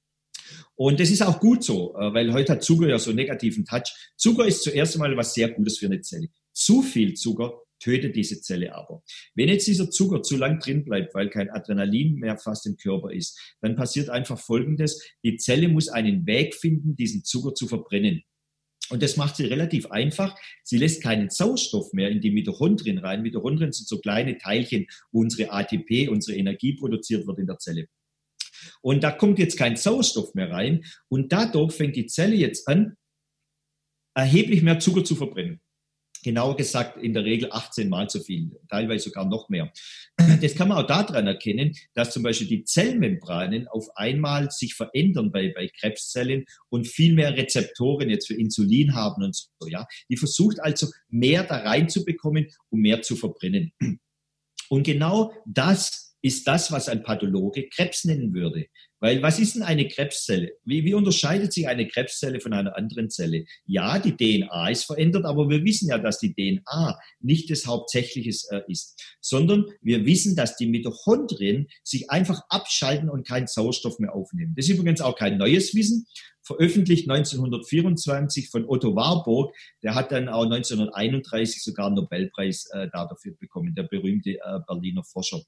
Und 0.74 1.00
das 1.00 1.10
ist 1.10 1.22
auch 1.22 1.40
gut 1.40 1.64
so, 1.64 1.94
äh, 1.96 2.12
weil 2.12 2.32
heute 2.32 2.52
hat 2.52 2.62
Zucker 2.62 2.88
ja 2.88 2.98
so 2.98 3.10
einen 3.10 3.16
negativen 3.16 3.64
Touch. 3.64 3.92
Zucker 4.16 4.46
ist 4.46 4.62
zuerst 4.62 4.94
einmal 4.94 5.16
was 5.16 5.34
sehr 5.34 5.48
Gutes 5.50 5.78
für 5.78 5.86
eine 5.86 6.00
Zelle. 6.00 6.28
Zu 6.52 6.82
viel 6.82 7.14
Zucker 7.14 7.62
tötet 7.78 8.16
diese 8.16 8.40
Zelle 8.40 8.74
aber. 8.74 9.02
Wenn 9.34 9.48
jetzt 9.48 9.66
dieser 9.66 9.90
Zucker 9.90 10.22
zu 10.22 10.36
lang 10.36 10.60
drin 10.60 10.84
bleibt, 10.84 11.14
weil 11.14 11.28
kein 11.28 11.50
Adrenalin 11.50 12.14
mehr 12.14 12.38
fast 12.38 12.66
im 12.66 12.76
Körper 12.76 13.12
ist, 13.12 13.38
dann 13.60 13.76
passiert 13.76 14.08
einfach 14.08 14.38
Folgendes. 14.38 15.02
Die 15.22 15.36
Zelle 15.36 15.68
muss 15.68 15.88
einen 15.88 16.26
Weg 16.26 16.54
finden, 16.54 16.96
diesen 16.96 17.24
Zucker 17.24 17.54
zu 17.54 17.66
verbrennen. 17.66 18.22
Und 18.88 19.02
das 19.02 19.16
macht 19.16 19.36
sie 19.36 19.46
relativ 19.46 19.90
einfach. 19.90 20.38
Sie 20.62 20.78
lässt 20.78 21.02
keinen 21.02 21.28
Sauerstoff 21.28 21.92
mehr 21.92 22.08
in 22.08 22.20
die 22.20 22.30
Mitochondrien 22.30 22.98
rein. 22.98 23.22
Mitochondrien 23.22 23.72
sind 23.72 23.88
so 23.88 23.98
kleine 23.98 24.38
Teilchen, 24.38 24.86
wo 25.10 25.20
unsere 25.20 25.50
ATP, 25.50 26.08
unsere 26.08 26.38
Energie 26.38 26.74
produziert 26.74 27.26
wird 27.26 27.38
in 27.38 27.46
der 27.46 27.58
Zelle. 27.58 27.88
Und 28.82 29.02
da 29.02 29.10
kommt 29.10 29.38
jetzt 29.38 29.56
kein 29.56 29.76
Sauerstoff 29.76 30.34
mehr 30.34 30.50
rein. 30.50 30.84
Und 31.08 31.32
dadurch 31.32 31.74
fängt 31.74 31.96
die 31.96 32.06
Zelle 32.06 32.36
jetzt 32.36 32.68
an, 32.68 32.96
erheblich 34.14 34.62
mehr 34.62 34.80
Zucker 34.80 35.04
zu 35.04 35.14
verbrennen. 35.14 35.60
genauer 36.24 36.56
gesagt 36.56 36.96
in 36.96 37.14
der 37.14 37.24
Regel 37.24 37.52
18 37.52 37.88
Mal 37.88 38.10
so 38.10 38.18
viel, 38.18 38.50
teilweise 38.68 39.04
sogar 39.04 39.26
noch 39.26 39.48
mehr. 39.48 39.72
Das 40.42 40.54
kann 40.54 40.68
man 40.68 40.78
auch 40.78 40.86
daran 40.86 41.26
erkennen, 41.26 41.72
dass 41.94 42.12
zum 42.12 42.22
Beispiel 42.22 42.48
die 42.48 42.64
Zellmembranen 42.64 43.68
auf 43.68 43.88
einmal 43.96 44.50
sich 44.50 44.74
verändern 44.74 45.30
bei, 45.30 45.52
bei 45.54 45.68
Krebszellen 45.68 46.46
und 46.68 46.88
viel 46.88 47.14
mehr 47.14 47.36
Rezeptoren 47.36 48.10
jetzt 48.10 48.26
für 48.26 48.34
Insulin 48.34 48.94
haben 48.94 49.22
und 49.22 49.36
so, 49.36 49.68
ja. 49.68 49.86
Die 50.08 50.16
versucht 50.16 50.58
also 50.60 50.88
mehr 51.08 51.44
da 51.44 51.58
reinzubekommen, 51.58 52.48
um 52.70 52.80
mehr 52.80 53.02
zu 53.02 53.14
verbrennen. 53.14 53.72
Und 54.68 54.82
genau 54.82 55.32
das 55.46 56.05
ist 56.26 56.46
das, 56.48 56.72
was 56.72 56.88
ein 56.88 57.04
Pathologe 57.04 57.68
Krebs 57.68 58.04
nennen 58.04 58.34
würde. 58.34 58.66
Weil 58.98 59.22
was 59.22 59.38
ist 59.38 59.54
denn 59.54 59.62
eine 59.62 59.86
Krebszelle? 59.86 60.52
Wie, 60.64 60.84
wie 60.84 60.94
unterscheidet 60.94 61.52
sich 61.52 61.68
eine 61.68 61.86
Krebszelle 61.86 62.40
von 62.40 62.52
einer 62.52 62.76
anderen 62.76 63.10
Zelle? 63.10 63.44
Ja, 63.66 63.98
die 63.98 64.16
DNA 64.16 64.70
ist 64.70 64.84
verändert, 64.84 65.26
aber 65.26 65.48
wir 65.48 65.62
wissen 65.64 65.88
ja, 65.88 65.98
dass 65.98 66.18
die 66.18 66.34
DNA 66.34 66.98
nicht 67.20 67.50
das 67.50 67.66
Hauptsächliche 67.66 68.30
äh, 68.50 68.62
ist, 68.66 69.00
sondern 69.20 69.66
wir 69.82 70.04
wissen, 70.06 70.34
dass 70.34 70.56
die 70.56 70.66
Mitochondrien 70.66 71.68
sich 71.84 72.10
einfach 72.10 72.40
abschalten 72.48 73.10
und 73.10 73.26
keinen 73.26 73.46
Sauerstoff 73.46 73.98
mehr 73.98 74.14
aufnehmen. 74.14 74.54
Das 74.56 74.66
ist 74.66 74.76
übrigens 74.76 75.02
auch 75.02 75.16
kein 75.16 75.36
neues 75.36 75.74
Wissen, 75.74 76.06
veröffentlicht 76.42 77.10
1924 77.10 78.48
von 78.48 78.66
Otto 78.66 78.96
Warburg. 78.96 79.54
Der 79.82 79.94
hat 79.94 80.10
dann 80.10 80.28
auch 80.28 80.44
1931 80.44 81.62
sogar 81.62 81.86
einen 81.86 81.96
Nobelpreis 81.96 82.70
äh, 82.72 82.88
dafür 82.92 83.34
bekommen, 83.38 83.74
der 83.74 83.82
berühmte 83.82 84.30
äh, 84.30 84.60
Berliner 84.66 85.04
Forscher 85.04 85.42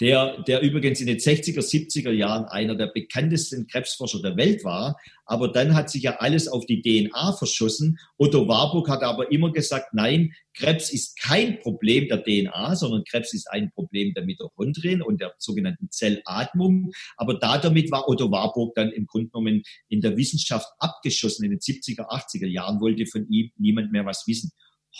der, 0.00 0.42
der 0.42 0.62
übrigens 0.62 1.00
in 1.00 1.06
den 1.06 1.18
60er, 1.18 1.60
70er 1.60 2.10
Jahren 2.10 2.46
einer 2.46 2.74
der 2.74 2.86
bekanntesten 2.86 3.66
Krebsforscher 3.66 4.22
der 4.22 4.36
Welt 4.36 4.64
war. 4.64 4.96
Aber 5.26 5.48
dann 5.48 5.74
hat 5.74 5.90
sich 5.90 6.02
ja 6.02 6.16
alles 6.16 6.48
auf 6.48 6.64
die 6.66 6.80
DNA 6.80 7.32
verschossen. 7.34 7.98
Otto 8.16 8.48
Warburg 8.48 8.88
hat 8.88 9.02
aber 9.02 9.30
immer 9.30 9.52
gesagt, 9.52 9.92
nein, 9.92 10.32
Krebs 10.54 10.90
ist 10.90 11.20
kein 11.20 11.60
Problem 11.60 12.08
der 12.08 12.24
DNA, 12.24 12.74
sondern 12.74 13.04
Krebs 13.04 13.34
ist 13.34 13.48
ein 13.50 13.70
Problem 13.70 14.12
der 14.14 14.24
Mitochondrien 14.24 15.02
und 15.02 15.20
der 15.20 15.34
sogenannten 15.38 15.90
Zellatmung. 15.90 16.90
Aber 17.16 17.34
da 17.34 17.58
damit 17.58 17.90
war 17.90 18.08
Otto 18.08 18.30
Warburg 18.30 18.74
dann 18.74 18.90
im 18.90 19.06
Grunde 19.06 19.28
genommen 19.28 19.62
in 19.88 20.00
der 20.00 20.16
Wissenschaft 20.16 20.66
abgeschossen. 20.78 21.44
In 21.44 21.50
den 21.50 21.60
70er, 21.60 22.08
80er 22.08 22.48
Jahren 22.48 22.80
wollte 22.80 23.06
von 23.06 23.28
ihm 23.28 23.50
niemand 23.58 23.92
mehr 23.92 24.06
was 24.06 24.24
wissen. 24.26 24.50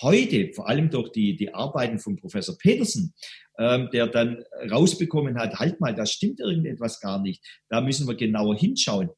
Heute, 0.03 0.53
vor 0.55 0.69
allem 0.69 0.91
durch 0.91 1.11
die, 1.13 1.37
die 1.37 1.53
Arbeiten 1.53 1.99
von 1.99 2.17
Professor 2.17 2.57
Petersen, 2.57 3.15
ähm, 3.59 3.89
der 3.93 4.07
dann 4.07 4.45
rausbekommen 4.71 5.39
hat, 5.39 5.59
halt 5.59 5.81
mal, 5.81 5.95
da 5.95 6.07
stimmt 6.07 6.41
irgendetwas 6.41 7.01
gar 7.01 7.21
nicht, 7.21 7.45
da 7.69 7.81
müssen 7.81 8.07
wir 8.07 8.15
genauer 8.15 8.57
hinschauen. 8.57 9.11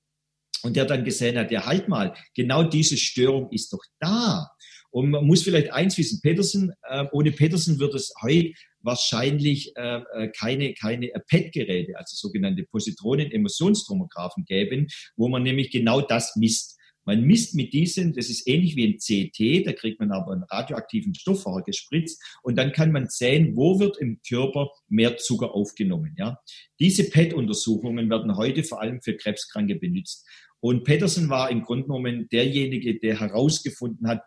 Und 0.62 0.76
der 0.76 0.84
dann 0.84 1.04
gesehen 1.04 1.36
hat, 1.38 1.50
ja 1.50 1.66
halt 1.66 1.88
mal, 1.88 2.14
genau 2.34 2.62
diese 2.62 2.96
Störung 2.96 3.50
ist 3.50 3.72
doch 3.72 3.82
da. 3.98 4.48
Und 4.90 5.10
man 5.10 5.26
muss 5.26 5.42
vielleicht 5.42 5.72
eins 5.72 5.96
wissen, 5.96 6.20
Petersen, 6.20 6.72
äh, 6.88 7.06
ohne 7.12 7.32
Petersen 7.32 7.78
wird 7.78 7.94
es 7.94 8.12
heute 8.22 8.52
wahrscheinlich 8.80 9.74
äh, 9.76 10.00
äh 10.14 10.30
keine, 10.38 10.74
keine 10.74 11.08
PET-Geräte, 11.28 11.96
also 11.96 12.14
sogenannte 12.14 12.64
Positronen-Emissionstromographen 12.64 14.44
geben, 14.44 14.88
wo 15.16 15.28
man 15.28 15.42
nämlich 15.42 15.70
genau 15.70 16.00
das 16.02 16.36
misst. 16.36 16.78
Man 17.04 17.22
misst 17.22 17.54
mit 17.54 17.72
diesen, 17.72 18.12
das 18.12 18.28
ist 18.28 18.46
ähnlich 18.46 18.76
wie 18.76 18.86
ein 18.86 18.98
CT, 18.98 19.66
da 19.66 19.72
kriegt 19.72 20.00
man 20.00 20.12
aber 20.12 20.32
einen 20.32 20.44
radioaktiven 20.44 21.14
Stoff 21.14 21.42
vorher 21.42 21.64
gespritzt 21.64 22.22
und 22.42 22.56
dann 22.56 22.72
kann 22.72 22.92
man 22.92 23.08
sehen, 23.08 23.56
wo 23.56 23.80
wird 23.80 23.98
im 23.98 24.20
Körper 24.26 24.70
mehr 24.88 25.16
Zucker 25.16 25.54
aufgenommen. 25.54 26.14
Ja? 26.18 26.38
Diese 26.78 27.08
PET-Untersuchungen 27.10 28.08
werden 28.10 28.36
heute 28.36 28.64
vor 28.64 28.80
allem 28.80 29.00
für 29.02 29.16
Krebskranke 29.16 29.76
benutzt. 29.76 30.26
Und 30.60 30.84
Peterson 30.84 31.28
war 31.28 31.50
im 31.50 31.62
Grunde 31.62 31.84
genommen 31.84 32.28
derjenige, 32.30 32.98
der 32.98 33.18
herausgefunden 33.18 34.06
hat, 34.06 34.22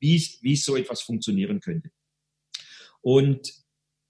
wie, 0.00 0.20
wie 0.40 0.56
so 0.56 0.76
etwas 0.76 1.02
funktionieren 1.02 1.60
könnte. 1.60 1.90
Und 3.02 3.52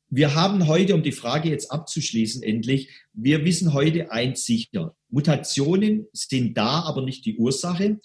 wir 0.08 0.34
haben 0.34 0.66
heute, 0.66 0.94
um 0.94 1.02
die 1.02 1.12
Frage 1.12 1.50
jetzt 1.50 1.70
abzuschließen, 1.70 2.42
endlich, 2.42 2.90
wir 3.12 3.44
wissen 3.44 3.72
heute 3.72 4.10
eins 4.10 4.44
sicher. 4.44 4.96
Mutationen 5.10 6.06
sind 6.12 6.56
da, 6.56 6.82
aber 6.82 7.02
nicht 7.02 7.24
die 7.26 7.36
Ursache. 7.36 8.00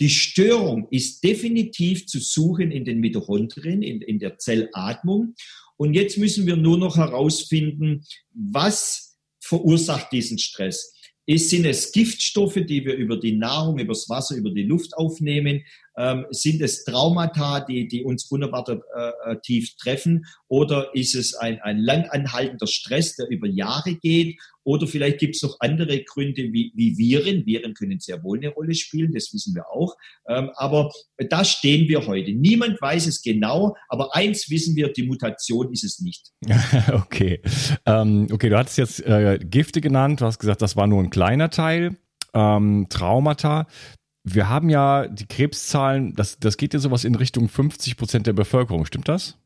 Die 0.00 0.10
Störung 0.10 0.88
ist 0.90 1.22
definitiv 1.22 2.06
zu 2.06 2.20
suchen 2.20 2.70
in 2.70 2.84
den 2.84 3.00
Mitochondrien, 3.00 3.82
in, 3.82 4.00
in 4.00 4.18
der 4.18 4.38
Zellatmung. 4.38 5.34
Und 5.76 5.94
jetzt 5.94 6.18
müssen 6.18 6.46
wir 6.46 6.56
nur 6.56 6.78
noch 6.78 6.96
herausfinden, 6.96 8.04
was 8.32 9.18
verursacht 9.40 10.12
diesen 10.12 10.38
Stress. 10.38 10.94
Ist, 11.26 11.50
sind 11.50 11.64
es 11.64 11.92
Giftstoffe, 11.92 12.58
die 12.66 12.84
wir 12.84 12.94
über 12.94 13.18
die 13.18 13.36
Nahrung, 13.36 13.78
über 13.78 13.92
das 13.92 14.08
Wasser, 14.08 14.36
über 14.36 14.50
die 14.50 14.64
Luft 14.64 14.96
aufnehmen? 14.96 15.62
Ähm, 16.00 16.24
sind 16.30 16.62
es 16.62 16.84
Traumata, 16.84 17.60
die, 17.60 17.86
die 17.86 18.04
uns 18.04 18.24
unerwartet 18.30 18.80
äh, 18.96 19.32
äh, 19.32 19.36
tief 19.42 19.76
treffen? 19.76 20.24
Oder 20.48 20.94
ist 20.94 21.14
es 21.14 21.34
ein, 21.34 21.60
ein 21.60 21.78
langanhaltender 21.78 22.66
Stress, 22.66 23.16
der 23.16 23.28
über 23.28 23.46
Jahre 23.46 23.96
geht? 23.96 24.40
Oder 24.64 24.86
vielleicht 24.86 25.18
gibt 25.18 25.36
es 25.36 25.42
noch 25.42 25.56
andere 25.60 26.02
Gründe 26.04 26.44
wie, 26.54 26.72
wie 26.74 26.96
Viren. 26.96 27.44
Viren 27.44 27.74
können 27.74 28.00
sehr 28.00 28.22
wohl 28.22 28.38
eine 28.38 28.48
Rolle 28.48 28.74
spielen, 28.74 29.12
das 29.12 29.34
wissen 29.34 29.54
wir 29.54 29.68
auch. 29.70 29.94
Ähm, 30.26 30.50
aber 30.54 30.90
da 31.28 31.44
stehen 31.44 31.86
wir 31.86 32.06
heute. 32.06 32.32
Niemand 32.32 32.80
weiß 32.80 33.06
es 33.06 33.20
genau, 33.20 33.76
aber 33.88 34.14
eins 34.16 34.48
wissen 34.48 34.76
wir, 34.76 34.92
die 34.92 35.02
Mutation 35.02 35.70
ist 35.70 35.84
es 35.84 36.00
nicht. 36.00 36.30
okay. 36.92 37.42
Ähm, 37.84 38.26
okay, 38.32 38.48
du 38.48 38.56
hattest 38.56 38.78
jetzt 38.78 39.00
äh, 39.00 39.38
Gifte 39.42 39.82
genannt, 39.82 40.22
du 40.22 40.24
hast 40.24 40.38
gesagt, 40.38 40.62
das 40.62 40.76
war 40.76 40.86
nur 40.86 41.02
ein 41.02 41.10
kleiner 41.10 41.50
Teil. 41.50 41.96
Ähm, 42.32 42.86
Traumata 42.88 43.66
wir 44.34 44.48
haben 44.48 44.70
ja 44.70 45.08
die 45.08 45.26
Krebszahlen, 45.26 46.14
das, 46.14 46.38
das 46.38 46.56
geht 46.56 46.74
ja 46.74 46.80
sowas 46.80 47.04
in 47.04 47.14
Richtung 47.14 47.48
50 47.48 47.96
Prozent 47.96 48.26
der 48.26 48.32
Bevölkerung, 48.32 48.84
stimmt 48.86 49.08
das? 49.08 49.36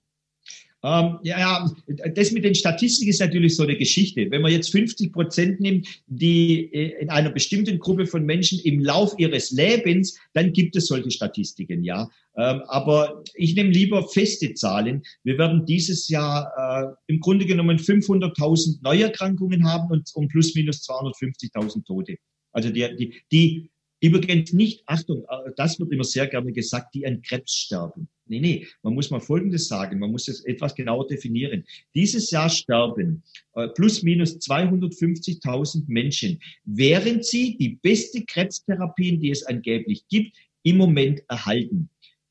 Ähm, 0.85 1.18
ja, 1.23 1.70
das 2.14 2.31
mit 2.33 2.44
den 2.44 2.55
Statistiken 2.55 3.09
ist 3.09 3.20
natürlich 3.20 3.57
so 3.57 3.62
eine 3.62 3.75
Geschichte. 3.75 4.31
Wenn 4.31 4.42
man 4.42 4.53
jetzt 4.53 4.70
50 4.70 5.14
Prozent 5.14 5.59
nimmt, 5.59 5.88
die 6.07 6.70
äh, 6.75 7.01
in 7.01 7.09
einer 7.09 7.31
bestimmten 7.31 7.79
Gruppe 7.79 8.05
von 8.05 8.27
Menschen 8.27 8.59
im 8.59 8.81
Lauf 8.81 9.14
ihres 9.16 9.51
Lebens, 9.51 10.18
dann 10.35 10.53
gibt 10.53 10.77
es 10.77 10.88
solche 10.88 11.11
Statistiken, 11.11 11.85
ja. 11.85 12.11
Ähm, 12.37 12.61
aber 12.66 13.23
ich 13.35 13.55
nehme 13.55 13.70
lieber 13.70 14.07
feste 14.09 14.53
Zahlen. 14.53 15.03
Wir 15.23 15.38
werden 15.38 15.64
dieses 15.64 16.11
Jahr 16.11 16.53
äh, 16.59 16.94
im 17.07 17.20
Grunde 17.20 17.47
genommen 17.47 17.79
500.000 17.79 18.83
Neuerkrankungen 18.83 19.64
haben 19.64 19.90
und 19.90 20.11
um 20.14 20.29
plus 20.29 20.55
minus 20.55 20.87
250.000 20.87 21.87
Tote. 21.87 22.16
Also 22.53 22.68
die, 22.68 22.94
die, 22.97 23.14
die 23.33 23.70
Übrigens 24.05 24.53
nicht, 24.53 24.83
Achtung, 24.85 25.25
äh, 25.31 25.51
das 25.57 25.81
wird 25.81 25.90
immer 25.90 26.05
sehr 26.05 26.27
gerne 26.27 26.53
gesagt, 26.53 26.95
die 26.95 27.07
an 27.07 27.23
Krebs 27.23 27.55
sterben. 27.55 28.07
Nee, 28.27 28.40
nee, 28.40 28.67
man 28.83 28.93
muss 28.93 29.11
mal 29.11 29.21
Folgendes 29.21 29.67
sagen, 29.67 29.99
man 29.99 30.11
muss 30.11 30.29
es 30.29 30.45
etwas 30.45 30.75
genauer 30.75 31.07
definieren. 31.07 31.64
Dieses 31.95 32.31
Jahr 32.31 32.51
sterben 32.51 33.23
äh, 33.55 33.69
plus 33.69 34.03
minus 34.03 34.37
250.000 34.40 35.85
Menschen, 35.87 36.38
während 36.67 37.25
sie 37.25 37.57
die 37.57 37.79
beste 37.81 38.23
Krebstherapien, 38.27 39.21
die 39.21 39.31
es 39.31 39.43
angeblich 39.47 40.07
gibt, 40.09 40.37
im 40.64 40.77
Moment 40.77 41.23
erhalten. 41.31 41.88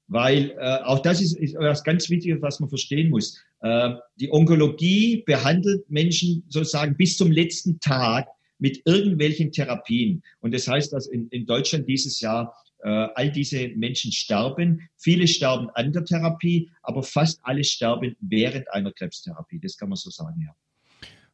Weil 0.07 0.51
äh, 0.59 0.77
auch 0.83 0.99
das 0.99 1.21
ist, 1.21 1.36
ist 1.38 1.55
etwas 1.55 1.83
ganz 1.83 2.07
Wichtiges, 2.07 2.39
was 2.43 2.59
man 2.59 2.69
verstehen 2.69 3.09
muss. 3.09 3.41
Äh, 3.62 3.95
die 4.17 4.31
Onkologie 4.31 5.23
behandelt 5.25 5.89
Menschen 5.89 6.43
sozusagen 6.49 6.95
bis 6.97 7.17
zum 7.17 7.31
letzten 7.31 7.79
Tag 7.79 8.27
mit 8.59 8.81
irgendwelchen 8.85 9.51
Therapien. 9.51 10.23
Und 10.39 10.53
das 10.53 10.67
heißt, 10.67 10.93
dass 10.93 11.07
in, 11.07 11.27
in 11.29 11.45
Deutschland 11.45 11.87
dieses 11.87 12.19
Jahr 12.19 12.55
äh, 12.83 13.07
all 13.15 13.31
diese 13.31 13.69
Menschen 13.69 14.11
sterben. 14.11 14.89
Viele 14.97 15.27
sterben 15.27 15.69
an 15.73 15.91
der 15.93 16.03
Therapie, 16.05 16.69
aber 16.81 17.01
fast 17.01 17.39
alle 17.43 17.63
sterben 17.63 18.15
während 18.19 18.71
einer 18.71 18.91
Krebstherapie. 18.91 19.59
Das 19.59 19.77
kann 19.77 19.89
man 19.89 19.95
so 19.95 20.09
sagen, 20.09 20.41
ja. 20.45 20.53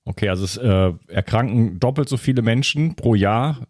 Okay, 0.05 0.29
also 0.29 0.43
es 0.43 0.57
äh, 0.57 0.93
erkranken 1.07 1.79
doppelt 1.79 2.09
so 2.09 2.17
viele 2.17 2.41
Menschen 2.41 2.95
pro 2.95 3.15
Jahr 3.15 3.67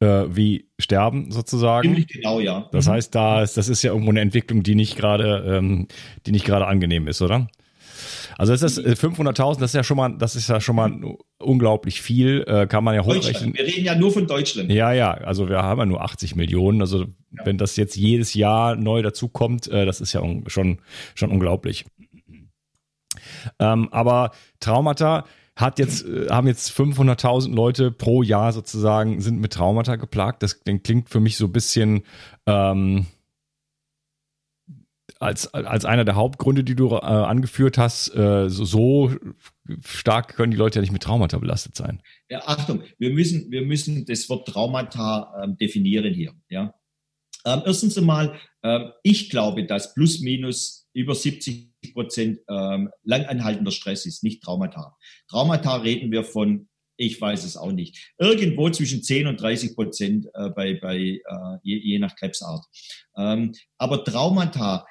äh, 0.00 0.24
wie 0.28 0.68
sterben 0.78 1.30
sozusagen. 1.30 1.88
Ziemlich 1.88 2.08
genau, 2.08 2.40
ja. 2.40 2.68
Das 2.72 2.86
heißt, 2.86 3.14
da 3.14 3.42
ist, 3.42 3.56
das 3.56 3.68
ist 3.68 3.82
ja 3.82 3.92
irgendwo 3.92 4.10
eine 4.10 4.20
Entwicklung, 4.20 4.62
die 4.62 4.74
nicht 4.74 4.96
gerade, 4.96 5.44
ähm, 5.46 5.88
die 6.26 6.32
nicht 6.32 6.44
gerade 6.44 6.66
angenehm 6.66 7.08
ist, 7.08 7.22
oder? 7.22 7.48
Also 8.38 8.52
ist 8.52 8.62
das 8.62 8.78
500.000, 8.78 9.56
äh, 9.56 9.60
das 9.60 9.70
ist 9.70 9.74
ja 9.74 9.82
schon 9.82 9.96
mal, 9.96 10.16
das 10.18 10.36
ist 10.36 10.48
ja 10.48 10.60
schon 10.60 10.76
mal 10.76 10.92
unglaublich 11.38 12.02
viel, 12.02 12.44
äh, 12.46 12.66
kann 12.66 12.84
man 12.84 12.94
ja 12.94 13.04
hochrechnen. 13.04 13.54
Wir 13.54 13.64
reden 13.64 13.84
ja 13.84 13.94
nur 13.94 14.12
von 14.12 14.26
Deutschland. 14.26 14.70
Ja, 14.70 14.92
ja, 14.92 15.12
also 15.12 15.48
wir 15.48 15.62
haben 15.62 15.78
ja 15.78 15.86
nur 15.86 16.02
80 16.02 16.36
Millionen. 16.36 16.80
Also 16.82 17.00
ja. 17.00 17.08
wenn 17.44 17.56
das 17.56 17.76
jetzt 17.76 17.96
jedes 17.96 18.34
Jahr 18.34 18.76
neu 18.76 19.02
dazukommt, 19.02 19.68
äh, 19.68 19.86
das 19.86 20.00
ist 20.00 20.12
ja 20.12 20.22
schon, 20.48 20.78
schon 21.14 21.30
unglaublich. 21.30 21.86
Ähm, 23.58 23.88
aber 23.90 24.32
Traumata 24.60 25.24
hat 25.56 25.78
jetzt, 25.78 26.04
äh, 26.06 26.28
haben 26.28 26.46
jetzt 26.46 26.70
500.000 26.70 27.54
Leute 27.54 27.90
pro 27.90 28.22
Jahr 28.22 28.52
sozusagen, 28.52 29.20
sind 29.20 29.40
mit 29.40 29.54
Traumata 29.54 29.96
geplagt. 29.96 30.42
Das 30.42 30.62
klingt 30.62 31.08
für 31.08 31.20
mich 31.20 31.38
so 31.38 31.46
ein 31.46 31.52
bisschen, 31.52 32.02
ähm, 32.46 33.06
als, 35.20 35.52
als 35.54 35.84
einer 35.84 36.04
der 36.04 36.14
Hauptgründe, 36.14 36.64
die 36.64 36.74
du 36.74 36.90
äh, 36.90 36.98
angeführt 37.00 37.78
hast, 37.78 38.14
äh, 38.14 38.48
so, 38.48 38.64
so 38.64 39.10
stark 39.84 40.36
können 40.36 40.50
die 40.50 40.56
Leute 40.56 40.78
ja 40.78 40.80
nicht 40.82 40.92
mit 40.92 41.02
Traumata 41.02 41.38
belastet 41.38 41.76
sein. 41.76 42.02
Ja, 42.28 42.42
Achtung, 42.46 42.82
wir 42.98 43.10
müssen, 43.10 43.50
wir 43.50 43.62
müssen 43.62 44.04
das 44.06 44.28
Wort 44.28 44.48
Traumata 44.48 45.32
ähm, 45.42 45.56
definieren 45.56 46.12
hier. 46.12 46.34
Ja? 46.48 46.74
Ähm, 47.46 47.62
erstens 47.64 47.96
einmal, 47.96 48.38
ähm, 48.62 48.92
ich 49.02 49.30
glaube, 49.30 49.64
dass 49.64 49.94
plus 49.94 50.20
minus 50.20 50.88
über 50.92 51.14
70 51.14 51.70
Prozent 51.92 52.40
ähm, 52.48 52.90
langanhaltender 53.04 53.70
Stress 53.70 54.06
ist, 54.06 54.24
nicht 54.24 54.42
Traumata. 54.42 54.96
Traumata 55.30 55.76
reden 55.76 56.10
wir 56.10 56.24
von, 56.24 56.68
ich 56.96 57.20
weiß 57.20 57.44
es 57.44 57.56
auch 57.56 57.72
nicht, 57.72 58.12
irgendwo 58.18 58.70
zwischen 58.70 59.02
10 59.02 59.28
und 59.28 59.40
30 59.40 59.76
Prozent 59.76 60.26
äh, 60.34 60.50
bei, 60.50 60.74
bei 60.74 60.96
äh, 60.96 61.20
je, 61.62 61.76
je 61.76 61.98
nach 61.98 62.16
Krebsart. 62.16 62.64
Ähm, 63.16 63.52
aber 63.78 64.04
Traumata, 64.04 64.86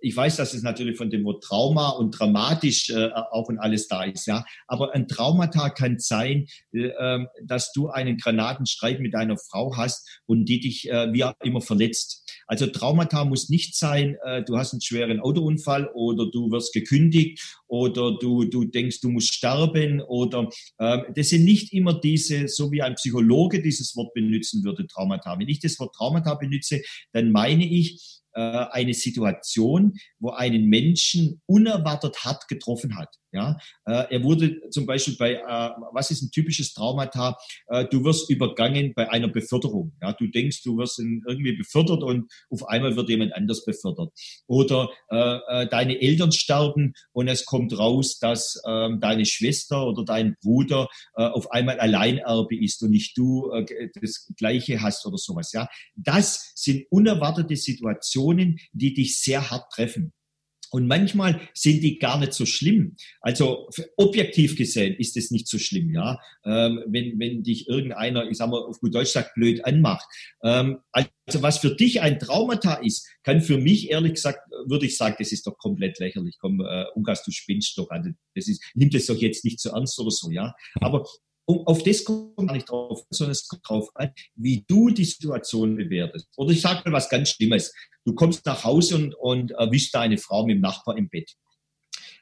ich 0.00 0.16
weiß, 0.16 0.36
dass 0.36 0.54
es 0.54 0.62
natürlich 0.62 0.96
von 0.96 1.10
dem 1.10 1.24
Wort 1.24 1.42
Trauma 1.42 1.90
und 1.90 2.12
dramatisch 2.12 2.90
äh, 2.90 3.10
auch 3.12 3.48
und 3.48 3.58
alles 3.58 3.88
da 3.88 4.04
ist, 4.04 4.26
ja. 4.26 4.44
Aber 4.66 4.94
ein 4.94 5.08
Traumata 5.08 5.70
kann 5.70 5.98
sein, 5.98 6.46
äh, 6.72 6.90
ähm, 6.98 7.28
dass 7.44 7.72
du 7.72 7.88
einen 7.88 8.18
Granatenstreit 8.18 9.00
mit 9.00 9.14
deiner 9.14 9.36
Frau 9.38 9.76
hast 9.76 10.20
und 10.26 10.44
die 10.44 10.60
dich 10.60 10.88
äh, 10.90 11.12
wie 11.12 11.24
auch 11.24 11.34
immer 11.42 11.60
verletzt. 11.60 12.24
Also 12.46 12.66
Traumata 12.66 13.24
muss 13.24 13.48
nicht 13.48 13.76
sein, 13.76 14.16
du 14.46 14.58
hast 14.58 14.72
einen 14.72 14.80
schweren 14.80 15.20
Autounfall 15.20 15.88
oder 15.94 16.28
du 16.30 16.50
wirst 16.50 16.72
gekündigt 16.72 17.40
oder 17.68 18.16
du, 18.18 18.44
du 18.44 18.64
denkst, 18.64 19.00
du 19.00 19.10
musst 19.10 19.32
sterben 19.32 20.00
oder 20.00 20.48
ähm, 20.80 21.04
das 21.14 21.28
sind 21.28 21.44
nicht 21.44 21.72
immer 21.72 21.98
diese, 21.98 22.48
so 22.48 22.72
wie 22.72 22.82
ein 22.82 22.96
Psychologe 22.96 23.62
dieses 23.62 23.94
Wort 23.96 24.12
benutzen 24.14 24.64
würde, 24.64 24.86
Traumata. 24.86 25.38
Wenn 25.38 25.48
ich 25.48 25.60
das 25.60 25.78
Wort 25.78 25.94
Traumata 25.94 26.34
benutze, 26.34 26.82
dann 27.12 27.30
meine 27.30 27.64
ich, 27.64 28.19
äh, 28.34 28.40
eine 28.40 28.94
Situation, 28.94 29.94
wo 30.20 30.30
einen 30.30 30.66
Menschen 30.66 31.40
unerwartet 31.46 32.24
hart 32.24 32.46
getroffen 32.48 32.96
hat. 32.96 33.08
Ja, 33.32 33.58
äh, 33.86 34.06
er 34.10 34.24
wurde 34.24 34.60
zum 34.70 34.86
Beispiel 34.86 35.16
bei, 35.16 35.34
äh, 35.34 35.70
was 35.92 36.10
ist 36.10 36.22
ein 36.22 36.30
typisches 36.30 36.74
Traumata? 36.74 37.36
Du 37.90 38.04
wirst 38.04 38.28
übergangen 38.28 38.92
bei 38.94 39.08
einer 39.08 39.28
Beförderung. 39.28 39.92
Ja, 40.02 40.12
du 40.12 40.26
denkst, 40.26 40.62
du 40.62 40.78
wirst 40.78 40.98
irgendwie 40.98 41.56
befördert 41.56 42.02
und 42.02 42.30
auf 42.50 42.68
einmal 42.68 42.96
wird 42.96 43.08
jemand 43.08 43.34
anders 43.34 43.64
befördert. 43.64 44.12
Oder 44.46 44.88
deine 45.08 46.00
Eltern 46.00 46.32
sterben 46.32 46.94
und 47.12 47.28
es 47.28 47.44
kommt 47.44 47.76
raus, 47.78 48.18
dass 48.18 48.60
äh, 48.64 48.88
deine 48.98 49.24
Schwester 49.26 49.86
oder 49.86 50.04
dein 50.04 50.36
Bruder 50.42 50.88
auf 51.14 51.50
einmal 51.52 51.78
Alleinerbe 51.78 52.56
ist 52.56 52.82
und 52.82 52.90
nicht 52.90 53.16
du 53.16 53.50
das 54.00 54.32
Gleiche 54.36 54.82
hast 54.82 55.06
oder 55.06 55.18
sowas. 55.18 55.52
Ja, 55.52 55.68
das 55.94 56.52
sind 56.54 56.86
unerwartete 56.90 57.56
Situationen, 57.56 58.19
die 58.72 58.94
dich 58.94 59.20
sehr 59.20 59.50
hart 59.50 59.72
treffen. 59.72 60.12
Und 60.70 60.86
manchmal 60.86 61.40
sind 61.52 61.82
die 61.82 61.98
gar 61.98 62.18
nicht 62.18 62.32
so 62.32 62.46
schlimm. 62.46 62.96
Also 63.20 63.68
objektiv 63.96 64.56
gesehen 64.56 64.94
ist 64.96 65.16
es 65.16 65.30
nicht 65.32 65.48
so 65.48 65.58
schlimm, 65.58 65.92
ja. 65.92 66.18
Ähm, 66.44 66.84
wenn, 66.86 67.18
wenn 67.18 67.42
dich 67.42 67.68
irgendeiner, 67.68 68.30
ich 68.30 68.38
sag 68.38 68.50
mal, 68.50 68.62
auf 68.62 68.78
gut 68.78 68.94
Deutsch 68.94 69.10
sagt, 69.10 69.34
blöd 69.34 69.64
anmacht. 69.64 70.06
Ähm, 70.44 70.78
also 70.92 71.42
was 71.42 71.58
für 71.58 71.74
dich 71.74 72.00
ein 72.00 72.20
Traumata 72.20 72.74
ist, 72.74 73.08
kann 73.24 73.40
für 73.40 73.58
mich 73.58 73.90
ehrlich 73.90 74.14
gesagt, 74.14 74.48
würde 74.66 74.86
ich 74.86 74.96
sagen, 74.96 75.16
das 75.18 75.32
ist 75.32 75.46
doch 75.46 75.58
komplett 75.58 75.98
lächerlich. 75.98 76.36
Komm, 76.40 76.60
äh, 76.60 76.84
Ungas, 76.94 77.24
du 77.24 77.32
spinnst 77.32 77.76
doch. 77.76 77.90
Also 77.90 78.10
das 78.36 78.46
ist, 78.46 78.62
nimm 78.74 78.90
das 78.90 79.06
doch 79.06 79.16
jetzt 79.16 79.44
nicht 79.44 79.58
so 79.58 79.70
ernst 79.70 79.98
oder 79.98 80.12
so, 80.12 80.30
ja. 80.30 80.54
Aber 80.74 81.04
um, 81.50 81.66
auf 81.66 81.82
das 81.82 82.04
kommt 82.04 82.36
gar 82.36 82.52
nicht 82.52 82.70
drauf, 82.70 83.02
sondern 83.10 83.32
es 83.32 83.48
kommt 83.48 83.68
drauf 83.68 83.88
an, 83.94 84.12
wie 84.34 84.64
du 84.66 84.90
die 84.90 85.04
Situation 85.04 85.76
bewertest. 85.76 86.28
Oder 86.36 86.52
ich 86.52 86.60
sage 86.60 86.82
mal 86.84 86.96
was 86.96 87.08
ganz 87.08 87.30
Schlimmes. 87.30 87.72
Du 88.04 88.14
kommst 88.14 88.46
nach 88.46 88.64
Hause 88.64 88.96
und, 88.96 89.14
und 89.14 89.50
erwischst 89.52 89.94
deine 89.94 90.18
Frau 90.18 90.46
mit 90.46 90.56
dem 90.56 90.60
Nachbar 90.60 90.96
im 90.96 91.08
Bett. 91.08 91.32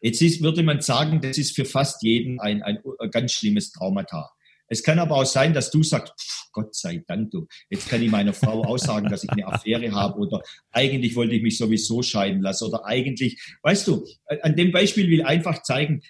Jetzt 0.00 0.22
ist, 0.22 0.42
würde 0.42 0.62
man 0.62 0.80
sagen, 0.80 1.20
das 1.20 1.38
ist 1.38 1.54
für 1.54 1.64
fast 1.64 2.02
jeden 2.02 2.40
ein, 2.40 2.62
ein, 2.62 2.78
ein 2.98 3.10
ganz 3.10 3.32
schlimmes 3.32 3.72
Traumata. 3.72 4.30
Es 4.68 4.82
kann 4.82 4.98
aber 4.98 5.16
auch 5.16 5.26
sein, 5.26 5.54
dass 5.54 5.70
du 5.70 5.82
sagst, 5.82 6.12
pff, 6.20 6.48
Gott 6.52 6.74
sei 6.74 7.02
Dank, 7.06 7.30
du, 7.30 7.46
jetzt 7.70 7.88
kann 7.88 8.02
ich 8.02 8.10
meiner 8.10 8.34
Frau 8.34 8.64
auch 8.64 8.78
sagen, 8.78 9.08
dass 9.08 9.24
ich 9.24 9.30
eine 9.30 9.46
Affäre 9.46 9.92
habe 9.92 10.18
oder 10.18 10.42
eigentlich 10.70 11.16
wollte 11.16 11.34
ich 11.34 11.42
mich 11.42 11.56
sowieso 11.56 12.02
scheiden 12.02 12.42
lassen 12.42 12.64
oder 12.64 12.84
eigentlich, 12.84 13.40
weißt 13.62 13.86
du, 13.88 14.06
an 14.42 14.56
dem 14.56 14.72
Beispiel 14.72 15.08
will 15.08 15.22
einfach 15.22 15.62
zeigen, 15.62 16.02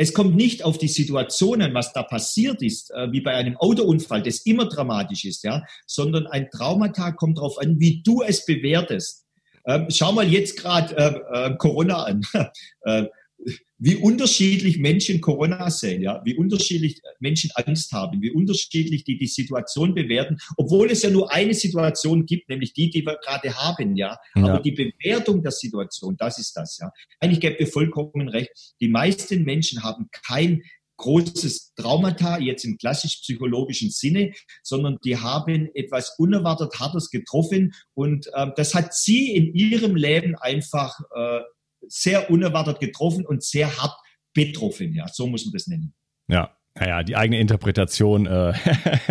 es 0.00 0.14
kommt 0.14 0.36
nicht 0.36 0.64
auf 0.64 0.78
die 0.78 0.88
Situationen, 0.88 1.74
was 1.74 1.92
da 1.92 2.04
passiert 2.04 2.62
ist, 2.62 2.92
äh, 2.92 3.10
wie 3.10 3.20
bei 3.20 3.34
einem 3.34 3.56
Autounfall, 3.56 4.22
das 4.22 4.38
immer 4.46 4.66
dramatisch 4.66 5.24
ist, 5.24 5.42
ja, 5.42 5.64
sondern 5.86 6.28
ein 6.28 6.48
Traumata 6.50 7.10
kommt 7.10 7.38
darauf 7.38 7.58
an, 7.58 7.80
wie 7.80 8.00
du 8.02 8.22
es 8.22 8.46
bewertest. 8.46 9.26
Ähm, 9.66 9.88
schau 9.90 10.12
mal 10.12 10.26
jetzt 10.26 10.56
gerade 10.56 10.96
äh, 10.96 11.48
äh, 11.48 11.56
Corona 11.58 12.04
an. 12.04 12.22
Äh, 12.82 13.06
wie 13.78 13.96
unterschiedlich 13.96 14.78
Menschen 14.78 15.20
Corona 15.20 15.70
sehen, 15.70 16.02
ja, 16.02 16.20
wie 16.24 16.34
unterschiedlich 16.34 17.00
Menschen 17.20 17.50
Angst 17.54 17.92
haben, 17.92 18.20
wie 18.20 18.30
unterschiedlich 18.30 19.04
die 19.04 19.18
die 19.18 19.26
Situation 19.26 19.94
bewerten, 19.94 20.38
obwohl 20.56 20.90
es 20.90 21.02
ja 21.02 21.10
nur 21.10 21.32
eine 21.32 21.54
Situation 21.54 22.26
gibt, 22.26 22.48
nämlich 22.48 22.72
die, 22.72 22.90
die 22.90 23.06
wir 23.06 23.18
gerade 23.24 23.54
haben, 23.56 23.96
ja. 23.96 24.18
ja. 24.34 24.44
Aber 24.44 24.60
die 24.60 24.72
Bewertung 24.72 25.42
der 25.42 25.52
Situation, 25.52 26.16
das 26.16 26.38
ist 26.38 26.54
das, 26.56 26.78
ja. 26.78 26.90
Eigentlich 27.20 27.40
gäbe 27.40 27.56
ihr 27.58 27.68
vollkommen 27.68 28.28
recht. 28.28 28.50
Die 28.80 28.88
meisten 28.88 29.44
Menschen 29.44 29.82
haben 29.82 30.08
kein 30.10 30.62
großes 30.98 31.74
Traumata, 31.74 32.40
jetzt 32.40 32.64
im 32.64 32.76
klassisch 32.76 33.20
psychologischen 33.22 33.90
Sinne, 33.90 34.32
sondern 34.64 34.98
die 35.04 35.16
haben 35.16 35.68
etwas 35.74 36.16
unerwartet 36.18 36.74
Hartes 36.80 37.10
getroffen 37.10 37.72
und 37.94 38.26
äh, 38.34 38.48
das 38.56 38.74
hat 38.74 38.92
sie 38.94 39.34
in 39.36 39.54
ihrem 39.54 39.94
Leben 39.94 40.34
einfach 40.34 40.98
äh, 41.14 41.40
sehr 41.88 42.30
unerwartet 42.30 42.80
getroffen 42.80 43.26
und 43.26 43.42
sehr 43.42 43.76
hart 43.76 43.96
betroffen. 44.34 44.94
Ja, 44.94 45.08
so 45.08 45.26
muss 45.26 45.44
man 45.44 45.52
das 45.52 45.66
nennen. 45.66 45.94
Ja, 46.28 46.58
naja, 46.78 47.02
die 47.02 47.16
eigene 47.16 47.40
Interpretation, 47.40 48.26
äh, 48.26 48.52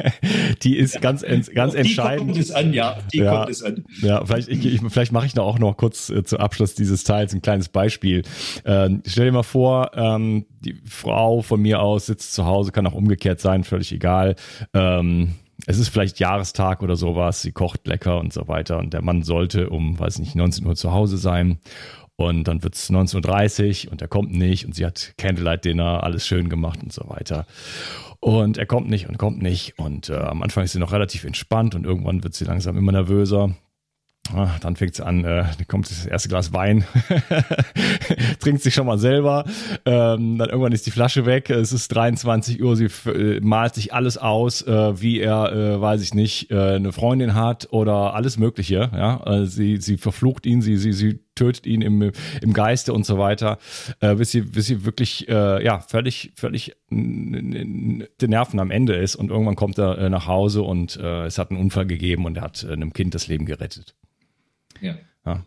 die 0.64 0.78
ist 0.78 1.02
ganz, 1.02 1.22
ganz 1.22 1.74
die 1.74 1.80
entscheidend. 1.80 2.30
Die 2.30 2.34
kommt 2.34 2.38
es 2.38 2.52
an, 2.52 2.74
ja. 2.74 2.98
Die 3.12 3.18
ja, 3.18 3.36
kommt 3.36 3.50
es 3.50 3.64
an. 3.64 3.84
Ja, 4.02 4.26
vielleicht, 4.26 4.48
ich, 4.48 4.66
ich, 4.66 4.82
vielleicht 4.88 5.12
mache 5.12 5.26
ich 5.26 5.36
noch 5.36 5.46
auch 5.46 5.60
noch 5.60 5.76
kurz 5.76 6.10
äh, 6.10 6.24
zu 6.24 6.40
Abschluss 6.40 6.76
dieses 6.76 7.04
Teils 7.04 7.34
ein 7.34 7.42
kleines 7.42 7.70
Beispiel. 7.70 8.24
Äh, 8.64 8.90
stell 9.06 9.26
dir 9.26 9.32
mal 9.32 9.44
vor, 9.44 9.92
ähm, 9.96 10.46
die 10.60 10.80
Frau 10.86 11.42
von 11.42 11.62
mir 11.62 11.82
aus 11.82 12.06
sitzt 12.06 12.34
zu 12.34 12.46
Hause, 12.46 12.72
kann 12.72 12.88
auch 12.88 12.94
umgekehrt 12.94 13.42
sein, 13.42 13.64
völlig 13.64 13.92
egal. 13.92 14.36
Ähm, 14.74 15.34
es 15.66 15.80
ist 15.80 15.90
vielleicht 15.90 16.20
Jahrestag 16.20 16.84
oder 16.84 16.96
sowas, 16.96 17.42
sie 17.42 17.52
kocht 17.52 17.88
lecker 17.88 18.20
und 18.20 18.32
so 18.32 18.48
weiter 18.48 18.78
und 18.78 18.94
der 18.94 19.02
Mann 19.02 19.24
sollte 19.24 19.70
um, 19.70 19.98
weiß 20.00 20.20
nicht, 20.20 20.36
19 20.36 20.66
Uhr 20.66 20.76
zu 20.76 20.94
Hause 20.94 21.18
sein 21.18 21.60
und 22.18 22.48
dann 22.48 22.64
wird 22.64 22.76
es 22.76 22.90
19.30 22.90 23.86
Uhr 23.86 23.92
und 23.92 24.02
er 24.02 24.08
kommt 24.08 24.32
nicht 24.34 24.66
und 24.66 24.74
sie 24.74 24.86
hat 24.86 25.14
Candlelight 25.18 25.64
Dinner, 25.64 26.04
alles 26.04 26.26
schön 26.26 26.50
gemacht 26.50 26.80
und 26.82 26.92
so 26.92 27.08
weiter. 27.08 27.46
Und 28.20 28.58
er 28.58 28.66
kommt 28.66 28.90
nicht 28.90 29.08
und 29.08 29.20
kommt 29.20 29.42
nicht. 29.42 29.78
Und 29.78 30.10
äh, 30.10 30.16
am 30.16 30.42
Anfang 30.42 30.64
ist 30.64 30.72
sie 30.72 30.80
noch 30.80 30.92
relativ 30.92 31.24
entspannt 31.24 31.76
und 31.76 31.86
irgendwann 31.86 32.24
wird 32.24 32.34
sie 32.34 32.46
langsam 32.46 32.76
immer 32.76 32.92
nervöser. 32.92 33.56
Ah, 34.34 34.50
dann 34.60 34.76
fängt 34.76 34.96
sie 34.96 35.06
an, 35.06 35.24
äh, 35.24 35.46
kommt 35.68 35.90
das 35.90 36.06
erste 36.06 36.28
Glas 36.28 36.52
Wein, 36.52 36.84
trinkt 38.42 38.62
sich 38.62 38.74
schon 38.74 38.88
mal 38.88 38.98
selber. 38.98 39.46
Ähm, 39.86 40.40
dann 40.40 40.50
irgendwann 40.50 40.74
ist 40.74 40.88
die 40.88 40.92
Flasche 40.92 41.26
weg. 41.28 41.52
Es 41.52 41.72
ist 41.72 41.90
23 41.90 42.62
Uhr. 42.62 42.76
Sie 42.76 42.90
äh, 43.06 43.40
malt 43.42 43.76
sich 43.76 43.94
alles 43.94 44.18
aus, 44.18 44.64
äh, 44.64 45.00
wie 45.00 45.20
er, 45.20 45.54
äh, 45.54 45.80
weiß 45.80 46.02
ich 46.02 46.16
nicht, 46.16 46.52
äh, 46.52 46.76
eine 46.76 46.92
Freundin 46.92 47.36
hat 47.36 47.68
oder 47.72 48.16
alles 48.16 48.38
Mögliche. 48.38 48.90
Ja, 48.92 49.24
äh, 49.26 49.46
sie 49.46 49.78
sie 49.78 49.98
verflucht 49.98 50.46
ihn, 50.46 50.62
sie 50.62 50.78
sie 50.78 50.92
sie 50.92 51.27
tötet 51.38 51.66
ihn 51.66 51.82
im 51.82 52.12
im 52.42 52.54
Geiste 52.54 52.94
und 52.94 53.06
so 53.06 53.18
weiter, 53.18 53.58
äh, 54.02 54.16
bis 54.16 54.32
sie 54.32 54.42
bis 54.42 54.66
sie 54.66 54.84
wirklich 54.86 55.30
äh, 55.30 55.64
ja 55.64 55.80
völlig 55.80 56.34
völlig 56.36 56.76
den 56.90 58.08
Nerven 58.22 58.60
am 58.60 58.72
Ende 58.72 58.96
ist 58.96 59.16
und 59.16 59.30
irgendwann 59.30 59.56
kommt 59.56 59.78
er 59.78 59.98
äh, 59.98 60.10
nach 60.10 60.28
Hause 60.28 60.64
und 60.64 60.98
äh, 60.98 61.26
es 61.26 61.38
hat 61.38 61.52
einen 61.52 61.60
Unfall 61.60 61.86
gegeben 61.86 62.26
und 62.26 62.38
er 62.38 62.44
hat 62.44 62.64
äh, 62.64 62.74
einem 62.74 62.94
Kind 62.94 63.16
das 63.16 63.28
Leben 63.28 63.46
gerettet. 63.46 63.96
Ja. 64.82 64.98
ja. 65.26 65.44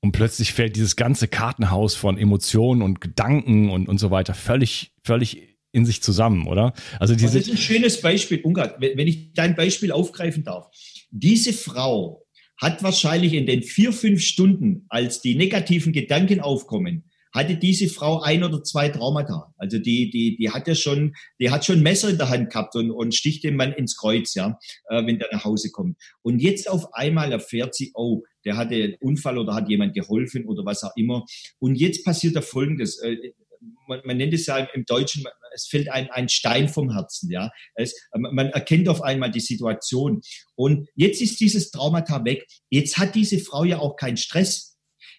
Und 0.00 0.12
plötzlich 0.12 0.54
fällt 0.54 0.76
dieses 0.76 0.96
ganze 0.96 1.28
Kartenhaus 1.28 1.94
von 1.94 2.16
Emotionen 2.16 2.80
und 2.82 3.00
Gedanken 3.00 3.70
und, 3.70 3.88
und 3.88 3.98
so 3.98 4.10
weiter 4.10 4.32
völlig, 4.32 4.92
völlig 5.04 5.58
in 5.72 5.84
sich 5.84 6.02
zusammen, 6.02 6.46
oder? 6.46 6.72
Also 6.98 7.14
diese 7.14 7.38
das 7.38 7.46
ist 7.46 7.52
ein 7.52 7.58
schönes 7.58 8.00
Beispiel, 8.00 8.40
Ungar, 8.40 8.76
wenn 8.80 9.06
ich 9.06 9.34
dein 9.34 9.54
Beispiel 9.54 9.92
aufgreifen 9.92 10.42
darf. 10.42 10.70
Diese 11.10 11.52
Frau 11.52 12.26
hat 12.60 12.82
wahrscheinlich 12.82 13.32
in 13.32 13.46
den 13.46 13.62
vier, 13.62 13.92
fünf 13.92 14.22
Stunden, 14.22 14.86
als 14.88 15.20
die 15.20 15.34
negativen 15.34 15.92
Gedanken 15.92 16.40
aufkommen, 16.40 17.04
hatte 17.32 17.56
diese 17.56 17.88
Frau 17.88 18.20
ein 18.20 18.42
oder 18.42 18.62
zwei 18.62 18.88
Traumata. 18.88 19.54
Also 19.56 19.78
die, 19.78 20.10
die, 20.10 20.36
die 20.36 20.50
hat 20.50 20.66
ja 20.66 20.74
schon, 20.74 21.14
die 21.38 21.50
hat 21.50 21.64
schon 21.64 21.82
Messer 21.82 22.08
in 22.08 22.18
der 22.18 22.28
Hand 22.28 22.50
gehabt 22.50 22.74
und, 22.74 22.90
und 22.90 23.14
sticht 23.14 23.44
den 23.44 23.56
Mann 23.56 23.72
ins 23.72 23.96
Kreuz, 23.96 24.34
ja, 24.34 24.58
äh, 24.88 25.06
wenn 25.06 25.18
der 25.18 25.28
nach 25.32 25.44
Hause 25.44 25.70
kommt. 25.70 25.96
Und 26.22 26.40
jetzt 26.40 26.68
auf 26.68 26.92
einmal 26.92 27.32
erfährt 27.32 27.74
sie, 27.74 27.92
oh, 27.94 28.22
der 28.44 28.56
hatte 28.56 28.74
einen 28.74 28.94
Unfall 29.00 29.38
oder 29.38 29.54
hat 29.54 29.68
jemand 29.68 29.94
geholfen 29.94 30.44
oder 30.46 30.64
was 30.64 30.82
auch 30.82 30.96
immer. 30.96 31.24
Und 31.58 31.76
jetzt 31.76 32.04
passiert 32.04 32.36
da 32.36 32.40
Folgendes. 32.40 33.00
Äh, 33.00 33.16
man, 33.86 34.00
man 34.04 34.16
nennt 34.16 34.34
es 34.34 34.46
ja 34.46 34.58
im 34.58 34.84
Deutschen, 34.84 35.24
es 35.54 35.66
fällt 35.66 35.90
ein, 35.90 36.10
ein 36.10 36.28
Stein 36.28 36.68
vom 36.68 36.92
Herzen, 36.92 37.30
ja. 37.30 37.50
Es, 37.74 37.94
man 38.12 38.50
erkennt 38.50 38.88
auf 38.88 39.02
einmal 39.02 39.30
die 39.30 39.40
Situation. 39.40 40.20
Und 40.54 40.88
jetzt 40.94 41.20
ist 41.20 41.40
dieses 41.40 41.70
Traumata 41.70 42.24
weg. 42.24 42.46
Jetzt 42.70 42.98
hat 42.98 43.14
diese 43.14 43.38
Frau 43.38 43.64
ja 43.64 43.78
auch 43.78 43.96
keinen 43.96 44.16
Stress 44.16 44.70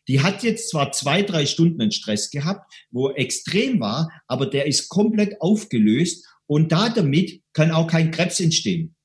die 0.07 0.21
hat 0.21 0.43
jetzt 0.43 0.69
zwar 0.69 0.91
zwei, 0.91 1.21
drei 1.21 1.45
Stunden 1.45 1.81
einen 1.81 1.91
Stress 1.91 2.31
gehabt, 2.31 2.73
wo 2.89 3.11
extrem 3.11 3.79
war, 3.79 4.09
aber 4.27 4.45
der 4.45 4.65
ist 4.65 4.89
komplett 4.89 5.39
aufgelöst 5.41 6.27
und 6.47 6.71
da 6.71 6.89
damit 6.89 7.41
kann 7.53 7.71
auch 7.71 7.87
kein 7.87 8.11
Krebs 8.11 8.39
entstehen. 8.39 8.95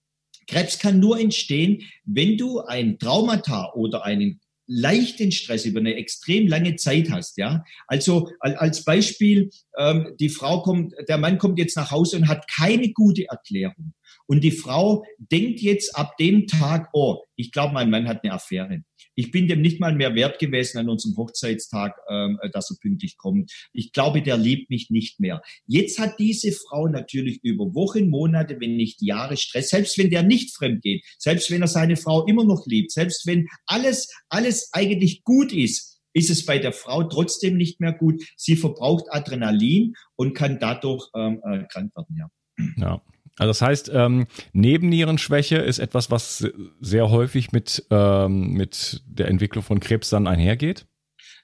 Krebs 0.47 0.78
kann 0.78 1.01
nur 1.01 1.18
entstehen, 1.18 1.82
wenn 2.05 2.37
du 2.37 2.61
ein 2.61 2.99
Traumata 2.99 3.72
oder 3.74 4.05
einen 4.05 4.41
leichten 4.67 5.33
Stress 5.33 5.64
über 5.64 5.81
eine 5.81 5.95
extrem 5.95 6.49
lange 6.49 6.77
Zeit 6.77 7.11
hast, 7.11 7.39
ja. 7.39 7.64
Also 7.87 8.31
als 8.41 8.85
Beispiel, 8.85 9.51
ähm, 9.79 10.14
die 10.19 10.29
Frau 10.29 10.62
kommt, 10.62 10.95
der 11.09 11.19
Mann 11.19 11.39
kommt 11.39 11.59
jetzt 11.59 11.77
nach 11.77 11.91
Hause 11.91 12.17
und 12.17 12.29
hat 12.29 12.47
keine 12.49 12.93
gute 12.93 13.29
Erklärung. 13.29 13.95
Und 14.27 14.43
die 14.43 14.51
Frau 14.51 15.05
denkt 15.18 15.61
jetzt 15.61 15.97
ab 15.97 16.16
dem 16.18 16.47
Tag, 16.47 16.89
oh, 16.93 17.22
ich 17.37 17.53
glaube, 17.53 17.74
mein 17.74 17.91
Mann 17.91 18.09
hat 18.09 18.24
eine 18.24 18.33
Affäre. 18.33 18.83
Ich 19.14 19.31
bin 19.31 19.49
dem 19.49 19.61
nicht 19.61 19.81
mal 19.81 19.95
mehr 19.95 20.14
wert 20.14 20.39
gewesen 20.39 20.79
an 20.79 20.89
unserem 20.89 21.16
Hochzeitstag, 21.16 21.97
ähm, 22.11 22.39
dass 22.53 22.70
er 22.70 22.77
pünktlich 22.81 23.16
kommt. 23.16 23.51
Ich 23.72 23.93
glaube, 23.93 24.22
der 24.22 24.37
liebt 24.37 24.70
mich 24.70 24.91
nicht 24.91 25.20
mehr. 25.20 25.43
Jetzt 25.66 25.99
hat 25.99 26.18
diese 26.18 26.53
Frau 26.53 26.89
natürlich 26.89 27.43
über 27.43 27.74
Wochen, 27.74 28.09
Monate, 28.09 28.59
wenn 28.61 28.77
nicht 28.77 29.01
Jahre 29.03 29.37
Stress, 29.37 29.70
selbst 29.70 29.97
wenn 29.99 30.11
der 30.11 30.22
nicht 30.22 30.55
fremd 30.55 30.83
geht, 30.83 31.05
selbst 31.18 31.51
wenn 31.51 31.62
er 31.62 31.68
seine 31.68 31.97
Frau 31.97 32.27
immer 32.27 32.45
noch 32.45 32.66
liebt, 32.66 32.93
selbst 32.93 33.27
wenn 33.27 33.47
alles, 33.66 34.12
alles 34.29 34.70
eigentlich 34.72 35.24
gut 35.24 35.53
ist, 35.53 36.01
ist 36.12 36.31
es 36.31 36.47
bei 36.47 36.59
der 36.59 36.72
Frau 36.72 37.03
trotzdem 37.05 37.57
nicht 37.57 37.81
mehr 37.81 37.93
gut. 37.93 38.22
Sie 38.37 38.57
verbraucht 38.57 39.05
Adrenalin 39.11 39.95
und 40.16 40.35
kann 40.35 40.59
dadurch 40.59 41.09
ähm, 41.14 41.43
äh, 41.45 41.64
krank 41.70 41.95
werden, 41.95 42.16
ja. 42.16 42.31
Ja, 42.79 43.03
also 43.39 43.51
das 43.51 43.62
heißt, 43.62 43.91
ähm, 43.93 44.26
Nebennierenschwäche 44.53 45.57
ist 45.57 45.78
etwas, 45.78 46.11
was 46.11 46.47
sehr 46.80 47.11
häufig 47.11 47.53
mit, 47.53 47.84
ähm, 47.91 48.53
mit 48.53 49.03
der 49.07 49.28
Entwicklung 49.28 49.62
von 49.62 49.80
Krebs 49.80 50.11
dann 50.11 50.26
einhergeht? 50.26 50.87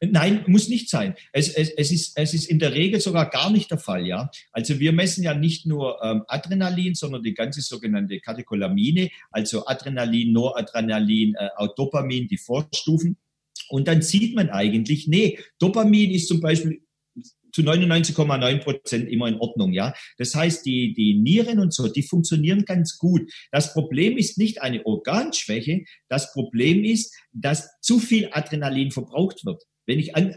Nein, 0.05 0.45
muss 0.49 0.69
nicht 0.69 0.91
sein. 0.91 1.15
Es, 1.33 1.49
es, 1.49 1.71
es, 1.71 1.93
ist, 1.93 2.19
es 2.19 2.35
ist 2.35 2.51
in 2.51 2.59
der 2.59 2.75
Regel 2.75 3.01
sogar 3.01 3.31
gar 3.31 3.51
nicht 3.51 3.71
der 3.71 3.79
Fall, 3.79 4.05
ja. 4.05 4.31
Also 4.51 4.81
wir 4.81 4.93
messen 4.93 5.23
ja 5.23 5.33
nicht 5.33 5.65
nur 5.65 6.03
ähm, 6.03 6.25
Adrenalin, 6.27 6.95
sondern 6.95 7.23
die 7.23 7.35
ganze 7.35 7.61
sogenannte 7.61 8.19
Katecholamine, 8.19 9.11
also 9.31 9.65
Adrenalin, 9.67 10.33
Noradrenalin, 10.33 11.37
äh, 11.37 11.69
Dopamin, 11.77 12.27
die 12.27 12.39
Vorstufen. 12.39 13.17
Und 13.69 13.87
dann 13.87 14.03
sieht 14.03 14.35
man 14.35 14.51
eigentlich, 14.51 15.07
nee, 15.07 15.39
Dopamin 15.61 16.11
ist 16.11 16.27
zum 16.27 16.41
Beispiel 16.41 16.83
zu 17.53 17.63
99,9 17.63 18.59
Prozent 18.59 19.09
immer 19.09 19.29
in 19.29 19.37
Ordnung, 19.37 19.73
ja. 19.73 19.95
Das 20.19 20.35
heißt, 20.35 20.65
die, 20.67 20.95
die 20.95 21.15
Nieren 21.15 21.59
und 21.59 21.73
so, 21.73 21.89
die 21.89 22.03
funktionieren 22.03 22.65
ganz 22.65 22.99
gut. 22.99 23.31
Das 23.51 23.73
Problem 23.73 24.17
ist 24.17 24.39
nicht 24.39 24.63
eine 24.63 24.85
Organschwäche. 24.87 25.85
Das 26.09 26.33
Problem 26.33 26.85
ist, 26.85 27.15
dass 27.33 27.69
zu 27.81 27.99
viel 27.99 28.29
Adrenalin 28.33 28.91
verbraucht 28.91 29.45
wird. 29.45 29.63
Wenn 29.87 29.99
ich 29.99 30.17
an, 30.17 30.35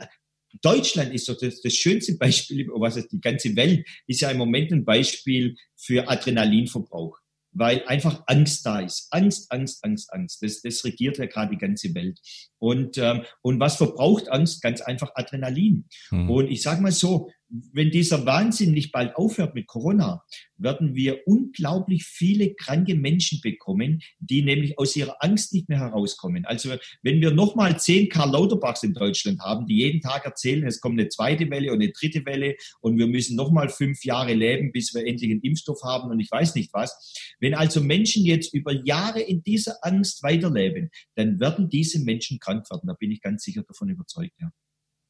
Deutschland 0.61 1.13
ist 1.13 1.25
so 1.25 1.33
das, 1.33 1.61
das 1.61 1.73
schönste 1.73 2.15
Beispiel, 2.17 2.67
was 2.67 2.97
ist 2.97 3.11
die 3.11 3.19
ganze 3.19 3.55
Welt, 3.55 3.85
ist 4.07 4.21
ja 4.21 4.29
im 4.29 4.37
Moment 4.37 4.71
ein 4.71 4.85
Beispiel 4.85 5.55
für 5.75 6.07
Adrenalinverbrauch 6.07 7.19
weil 7.55 7.83
einfach 7.87 8.21
Angst 8.27 8.65
da 8.65 8.81
ist. 8.81 9.07
Angst, 9.11 9.51
Angst, 9.51 9.83
Angst, 9.83 10.13
Angst. 10.13 10.43
Das, 10.43 10.61
das 10.61 10.83
regiert 10.83 11.17
ja 11.17 11.25
gerade 11.25 11.51
die 11.51 11.57
ganze 11.57 11.95
Welt. 11.95 12.19
Und, 12.59 12.97
ähm, 12.97 13.23
und 13.41 13.59
was 13.59 13.77
verbraucht 13.77 14.29
Angst? 14.29 14.61
Ganz 14.61 14.81
einfach 14.81 15.11
Adrenalin. 15.15 15.87
Mhm. 16.11 16.29
Und 16.29 16.51
ich 16.51 16.61
sage 16.61 16.81
mal 16.81 16.91
so, 16.91 17.31
wenn 17.49 17.91
dieser 17.91 18.25
Wahnsinn 18.25 18.71
nicht 18.71 18.91
bald 18.91 19.15
aufhört 19.15 19.55
mit 19.55 19.67
Corona, 19.67 20.23
werden 20.57 20.95
wir 20.95 21.27
unglaublich 21.27 22.03
viele 22.03 22.53
kranke 22.55 22.95
Menschen 22.95 23.39
bekommen, 23.41 24.01
die 24.19 24.41
nämlich 24.41 24.79
aus 24.79 24.95
ihrer 24.95 25.17
Angst 25.19 25.53
nicht 25.53 25.69
mehr 25.69 25.79
herauskommen. 25.79 26.45
Also 26.45 26.75
wenn 27.03 27.21
wir 27.21 27.31
nochmal 27.31 27.79
zehn 27.79 28.09
Karl 28.09 28.31
Lauterbachs 28.31 28.83
in 28.83 28.93
Deutschland 28.93 29.39
haben, 29.41 29.67
die 29.67 29.77
jeden 29.77 30.01
Tag 30.01 30.25
erzählen, 30.25 30.65
es 30.65 30.81
kommt 30.81 30.99
eine 30.99 31.09
zweite 31.09 31.49
Welle 31.49 31.71
und 31.71 31.81
eine 31.81 31.91
dritte 31.91 32.25
Welle 32.25 32.55
und 32.81 32.97
wir 32.97 33.07
müssen 33.07 33.35
nochmal 33.35 33.69
fünf 33.69 34.03
Jahre 34.03 34.33
leben, 34.33 34.71
bis 34.71 34.93
wir 34.93 35.05
endlich 35.05 35.31
einen 35.31 35.41
Impfstoff 35.41 35.83
haben 35.83 36.09
und 36.09 36.19
ich 36.19 36.31
weiß 36.31 36.55
nicht 36.55 36.73
was. 36.73 37.13
Wenn 37.39 37.53
also 37.53 37.81
Menschen 37.81 38.25
jetzt 38.25 38.53
über 38.53 38.73
Jahre 38.85 39.21
in 39.21 39.43
dieser 39.43 39.77
Angst 39.81 40.23
weiterleben, 40.23 40.89
dann 41.15 41.39
werden 41.39 41.69
diese 41.69 41.99
Menschen 41.99 42.39
krank 42.39 42.69
werden. 42.71 42.87
Da 42.87 42.93
bin 42.93 43.11
ich 43.11 43.21
ganz 43.21 43.43
sicher 43.43 43.63
davon 43.63 43.89
überzeugt, 43.89 44.33
ja. 44.39 44.51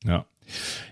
Ja. 0.05 0.25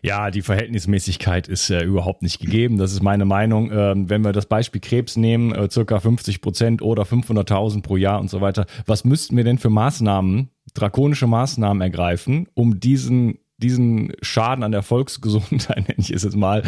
Ja, 0.02 0.32
die 0.32 0.42
Verhältnismäßigkeit 0.42 1.48
ist 1.48 1.70
äh, 1.70 1.84
überhaupt 1.84 2.24
nicht 2.24 2.40
gegeben. 2.40 2.78
Das 2.78 2.92
ist 2.92 3.04
meine 3.04 3.26
Meinung. 3.26 3.72
Ähm, 3.72 4.10
wenn 4.10 4.24
wir 4.24 4.32
das 4.32 4.48
Beispiel 4.48 4.82
Krebs 4.82 5.16
nehmen, 5.16 5.54
äh, 5.54 5.70
circa 5.70 6.00
50 6.00 6.42
Prozent 6.42 6.82
oder 6.82 7.04
500.000 7.04 7.84
pro 7.84 7.98
Jahr 7.98 8.20
und 8.20 8.30
so 8.30 8.42
weiter, 8.42 8.66
was 8.86 9.06
müssten 9.06 9.38
wir 9.38 9.44
denn 9.44 9.60
für 9.60 9.70
Maßnahmen, 9.70 10.50
drakonische 10.74 11.28
Maßnahmen 11.28 11.82
ergreifen, 11.82 12.48
um 12.56 12.80
diesen 12.80 13.38
diesen 13.58 14.14
Schaden 14.22 14.64
an 14.64 14.72
der 14.72 14.84
Volksgesundheit, 14.84 15.78
nenne 15.88 15.96
ich 15.98 16.12
es 16.12 16.24
jetzt 16.24 16.36
mal, 16.36 16.64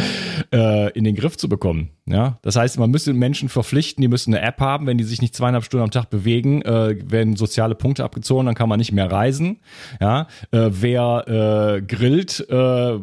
äh, 0.53 0.91
in 0.91 1.03
den 1.03 1.15
Griff 1.15 1.38
zu 1.38 1.49
bekommen. 1.49 1.89
Ja, 2.07 2.38
das 2.43 2.55
heißt, 2.55 2.77
man 2.77 2.91
müsste 2.91 3.13
Menschen 3.13 3.49
verpflichten, 3.49 4.01
die 4.01 4.07
müssen 4.07 4.33
eine 4.33 4.45
App 4.45 4.59
haben, 4.59 4.86
wenn 4.86 4.97
die 4.97 5.03
sich 5.03 5.21
nicht 5.21 5.36
zweieinhalb 5.36 5.63
Stunden 5.63 5.83
am 5.83 5.91
Tag 5.91 6.11
bewegen, 6.11 6.61
äh, 6.61 6.95
werden 7.03 7.36
soziale 7.36 7.73
Punkte 7.73 8.03
abgezogen, 8.03 8.45
dann 8.45 8.55
kann 8.55 8.69
man 8.69 8.77
nicht 8.77 8.91
mehr 8.91 9.11
reisen. 9.11 9.59
Ja, 9.99 10.27
äh, 10.51 10.69
wer 10.69 11.77
äh, 11.77 11.81
grillt, 11.81 12.47
äh, 12.49 12.99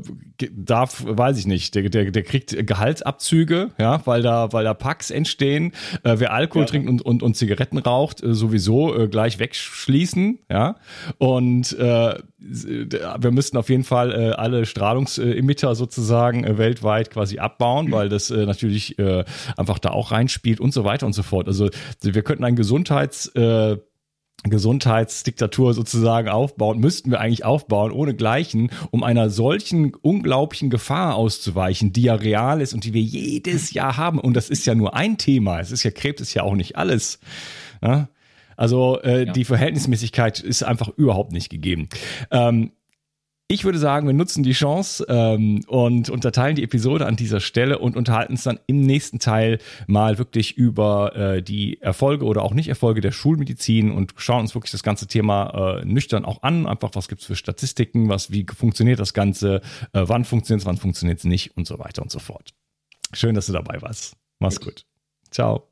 darf, 0.51 1.05
weiß 1.07 1.39
ich 1.39 1.47
nicht, 1.47 1.74
der, 1.74 1.89
der, 1.89 2.11
der 2.11 2.22
kriegt 2.22 2.66
Gehaltsabzüge, 2.66 3.70
ja, 3.78 4.05
weil 4.07 4.22
da, 4.22 4.53
weil 4.53 4.64
da 4.64 4.74
Packs 4.74 5.11
entstehen. 5.11 5.72
Äh, 6.05 6.16
wer 6.18 6.33
Alkohol 6.33 6.62
ja. 6.62 6.68
trinkt 6.68 6.89
und, 6.89 7.03
und, 7.03 7.22
und 7.22 7.37
Zigaretten 7.37 7.78
raucht, 7.78 8.22
äh, 8.22 8.35
sowieso 8.35 8.97
äh, 8.97 9.09
gleich 9.09 9.39
wegschließen, 9.39 10.39
ja. 10.51 10.76
Und 11.18 11.76
äh, 11.78 12.14
wir 12.45 13.30
müssten 13.30 13.57
auf 13.57 13.68
jeden 13.68 13.84
Fall 13.84 14.12
äh, 14.12 14.30
alle 14.32 14.66
Strahlungsemitter 14.66 15.74
sozusagen 15.74 16.45
äh, 16.45 16.59
weltweit 16.59 17.11
quasi 17.11 17.38
abbauen, 17.38 17.93
weil 17.93 18.09
das 18.09 18.30
äh, 18.30 18.47
natürlich 18.47 18.99
äh, 18.99 19.24
einfach 19.57 19.78
da 19.78 19.90
auch 19.90 20.11
reinspielt 20.11 20.61
und 20.61 20.72
so 20.72 20.84
weiter 20.84 21.07
und 21.07 21.12
so 21.12 21.22
fort. 21.22 21.47
Also 21.47 21.70
wir 22.03 22.22
könnten 22.22 22.45
ein 22.45 22.57
Gesundheits 22.57 23.28
äh, 23.34 23.76
Gesundheitsdiktatur 24.45 25.72
sozusagen 25.72 26.28
aufbauen, 26.28 26.80
müssten 26.80 27.11
wir 27.11 27.20
eigentlich 27.20 27.45
aufbauen, 27.45 27.93
ohne 27.93 28.14
Gleichen, 28.14 28.70
um 28.90 29.05
einer 29.05 29.30
solchen 29.30 29.95
unglaublichen 29.95 30.68
Gefahr 30.68 31.14
auszuweichen, 31.14 31.93
die 31.93 32.03
ja 32.03 32.14
real 32.14 32.61
ist 32.61 32.74
und 32.74 32.84
die 32.84 32.93
wir 32.93 33.03
jedes 33.03 33.72
Jahr 33.72 33.97
haben. 33.97 34.18
Und 34.18 34.34
das 34.34 34.51
ist 34.51 34.66
ja 34.66 34.74
nur 34.74 34.95
ein 34.95 35.16
Thema. 35.16 35.61
Es 35.61 35.70
ist 35.70 35.84
ja 35.84 35.93
Krebs, 35.93 36.20
ist 36.20 36.34
ja 36.34 36.43
auch 36.43 36.57
nicht 36.57 36.76
alles. 36.76 37.20
Ja? 37.82 38.09
Also 38.57 39.01
äh, 39.03 39.27
ja. 39.27 39.33
die 39.33 39.45
Verhältnismäßigkeit 39.45 40.41
ist 40.41 40.63
einfach 40.63 40.89
überhaupt 40.97 41.33
nicht 41.33 41.51
gegeben. 41.51 41.89
Ähm, 42.31 42.73
ich 43.53 43.65
würde 43.65 43.79
sagen, 43.79 44.07
wir 44.07 44.15
nutzen 44.15 44.43
die 44.43 44.53
Chance 44.53 45.05
ähm, 45.11 45.63
und 45.67 46.09
unterteilen 46.09 46.57
die 46.57 46.63
Episode 46.63 47.05
an 47.05 47.17
dieser 47.17 47.39
Stelle 47.39 47.79
und 47.79 47.97
unterhalten 47.97 48.33
uns 48.33 48.45
dann 48.45 48.59
im 48.67 48.81
nächsten 48.81 49.19
Teil 49.19 49.59
mal 49.87 50.17
wirklich 50.17 50.57
über 50.57 51.15
äh, 51.15 51.43
die 51.43 51.79
Erfolge 51.83 52.25
oder 52.25 52.45
auch 52.45 52.55
Nicht-Erfolge 52.55 53.03
der 53.03 53.13
Schulmedizin 53.13 53.91
und 53.91 54.15
schauen 54.17 54.41
uns 54.41 54.55
wirklich 54.55 54.73
das 54.73 54.83
ganze 54.83 55.07
Thema 55.07 55.81
äh, 55.81 55.85
nüchtern 55.85 56.25
auch 56.25 56.43
an. 56.43 56.67
Einfach, 56.67 56.93
was 56.95 57.09
gibt 57.09 57.21
es 57.21 57.27
für 57.27 57.37
Statistiken, 57.37 58.09
was, 58.09 58.31
wie 58.31 58.47
funktioniert 58.57 58.99
das 58.99 59.13
Ganze, 59.13 59.61
äh, 59.93 60.03
wann 60.07 60.25
funktioniert 60.25 60.63
es, 60.63 60.67
wann 60.67 60.79
funktioniert 60.79 61.19
es 61.19 61.25
nicht 61.25 61.55
und 61.55 61.67
so 61.67 61.79
weiter 61.79 62.01
und 62.01 62.11
so 62.11 62.21
fort. 62.21 62.55
Schön, 63.13 63.35
dass 63.35 63.47
du 63.47 63.53
dabei 63.53 63.83
warst. 63.83 64.17
Mach's 64.39 64.61
gut. 64.61 64.87
Ciao. 65.31 65.59
Ciao. 65.59 65.72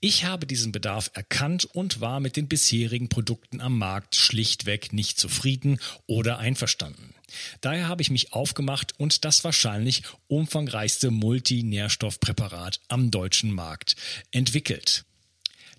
Ich 0.00 0.24
habe 0.24 0.46
diesen 0.46 0.72
Bedarf 0.72 1.10
erkannt 1.14 1.64
und 1.64 2.00
war 2.00 2.20
mit 2.20 2.36
den 2.36 2.48
bisherigen 2.48 3.08
Produkten 3.08 3.60
am 3.60 3.78
Markt 3.78 4.14
schlichtweg 4.14 4.92
nicht 4.92 5.18
zufrieden 5.18 5.78
oder 6.06 6.38
einverstanden. 6.38 7.14
Daher 7.60 7.88
habe 7.88 8.02
ich 8.02 8.10
mich 8.10 8.32
aufgemacht 8.32 8.98
und 8.98 9.24
das 9.24 9.42
wahrscheinlich 9.42 10.02
umfangreichste 10.28 11.10
Multinährstoffpräparat 11.10 12.80
am 12.88 13.10
deutschen 13.10 13.52
Markt 13.52 13.96
entwickelt. 14.30 15.05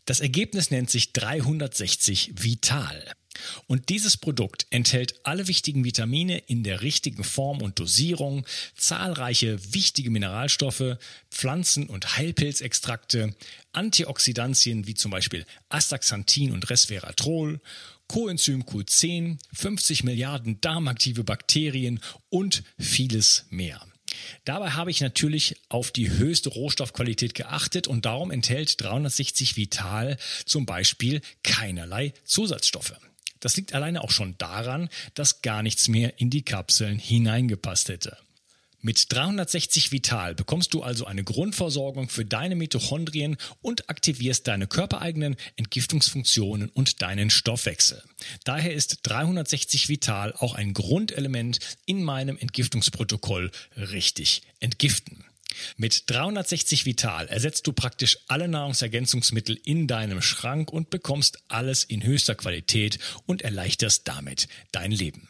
Das 0.07 0.21
Ergebnis 0.21 0.71
nennt 0.71 0.89
sich 0.89 1.11
360 1.11 2.31
Vital. 2.41 3.03
Und 3.67 3.89
dieses 3.89 4.15
Produkt 4.15 4.65
enthält 4.69 5.19
alle 5.23 5.49
wichtigen 5.49 5.83
Vitamine 5.83 6.37
in 6.37 6.63
der 6.63 6.81
richtigen 6.81 7.25
Form 7.25 7.61
und 7.61 7.77
Dosierung, 7.77 8.45
zahlreiche 8.77 9.73
wichtige 9.73 10.09
Mineralstoffe, 10.09 10.97
Pflanzen- 11.29 11.89
und 11.89 12.15
Heilpilzextrakte, 12.15 13.35
Antioxidantien 13.73 14.87
wie 14.87 14.95
zum 14.95 15.11
Beispiel 15.11 15.45
Astaxanthin 15.67 16.53
und 16.53 16.69
Resveratrol, 16.69 17.59
Coenzym 18.07 18.63
Q10, 18.63 19.39
50 19.53 20.05
Milliarden 20.05 20.61
darmaktive 20.61 21.25
Bakterien 21.25 21.99
und 22.29 22.63
vieles 22.79 23.45
mehr. 23.49 23.85
Dabei 24.45 24.71
habe 24.71 24.91
ich 24.91 25.01
natürlich 25.01 25.55
auf 25.69 25.91
die 25.91 26.09
höchste 26.09 26.49
Rohstoffqualität 26.49 27.35
geachtet 27.35 27.87
und 27.87 28.05
darum 28.05 28.31
enthält 28.31 28.81
360 28.81 29.57
Vital 29.57 30.17
zum 30.45 30.65
Beispiel 30.65 31.21
keinerlei 31.43 32.13
Zusatzstoffe. 32.23 32.93
Das 33.39 33.55
liegt 33.55 33.73
alleine 33.73 34.03
auch 34.03 34.11
schon 34.11 34.37
daran, 34.37 34.89
dass 35.13 35.41
gar 35.41 35.63
nichts 35.63 35.87
mehr 35.87 36.19
in 36.19 36.29
die 36.29 36.43
Kapseln 36.43 36.97
hineingepasst 36.97 37.89
hätte. 37.89 38.17
Mit 38.81 39.11
360 39.11 39.91
Vital 39.91 40.35
bekommst 40.35 40.73
du 40.73 40.83
also 40.83 41.05
eine 41.05 41.23
Grundversorgung 41.23 42.09
für 42.09 42.25
deine 42.25 42.55
Mitochondrien 42.55 43.37
und 43.61 43.89
aktivierst 43.89 44.47
deine 44.47 44.67
körpereigenen 44.67 45.35
Entgiftungsfunktionen 45.55 46.69
und 46.69 47.01
deinen 47.01 47.29
Stoffwechsel. 47.29 48.03
Daher 48.43 48.73
ist 48.73 48.99
360 49.03 49.89
Vital 49.89 50.33
auch 50.33 50.53
ein 50.53 50.73
Grundelement 50.73 51.59
in 51.85 52.03
meinem 52.03 52.37
Entgiftungsprotokoll 52.37 53.51
richtig 53.75 54.43
entgiften. 54.59 55.23
Mit 55.75 56.03
360 56.07 56.85
Vital 56.85 57.27
ersetzt 57.27 57.65
du 57.65 57.73
praktisch 57.73 58.19
alle 58.27 58.47
Nahrungsergänzungsmittel 58.47 59.59
in 59.63 59.87
deinem 59.87 60.21
Schrank 60.21 60.71
und 60.71 60.91
bekommst 60.91 61.39
alles 61.47 61.83
in 61.83 62.03
höchster 62.03 62.35
Qualität 62.35 62.99
und 63.25 63.41
erleichterst 63.41 64.07
damit 64.07 64.47
dein 64.71 64.91
Leben. 64.91 65.29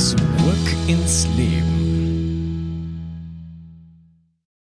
Zurück 0.00 0.16
ins 0.86 1.26
Leben. 1.36 1.89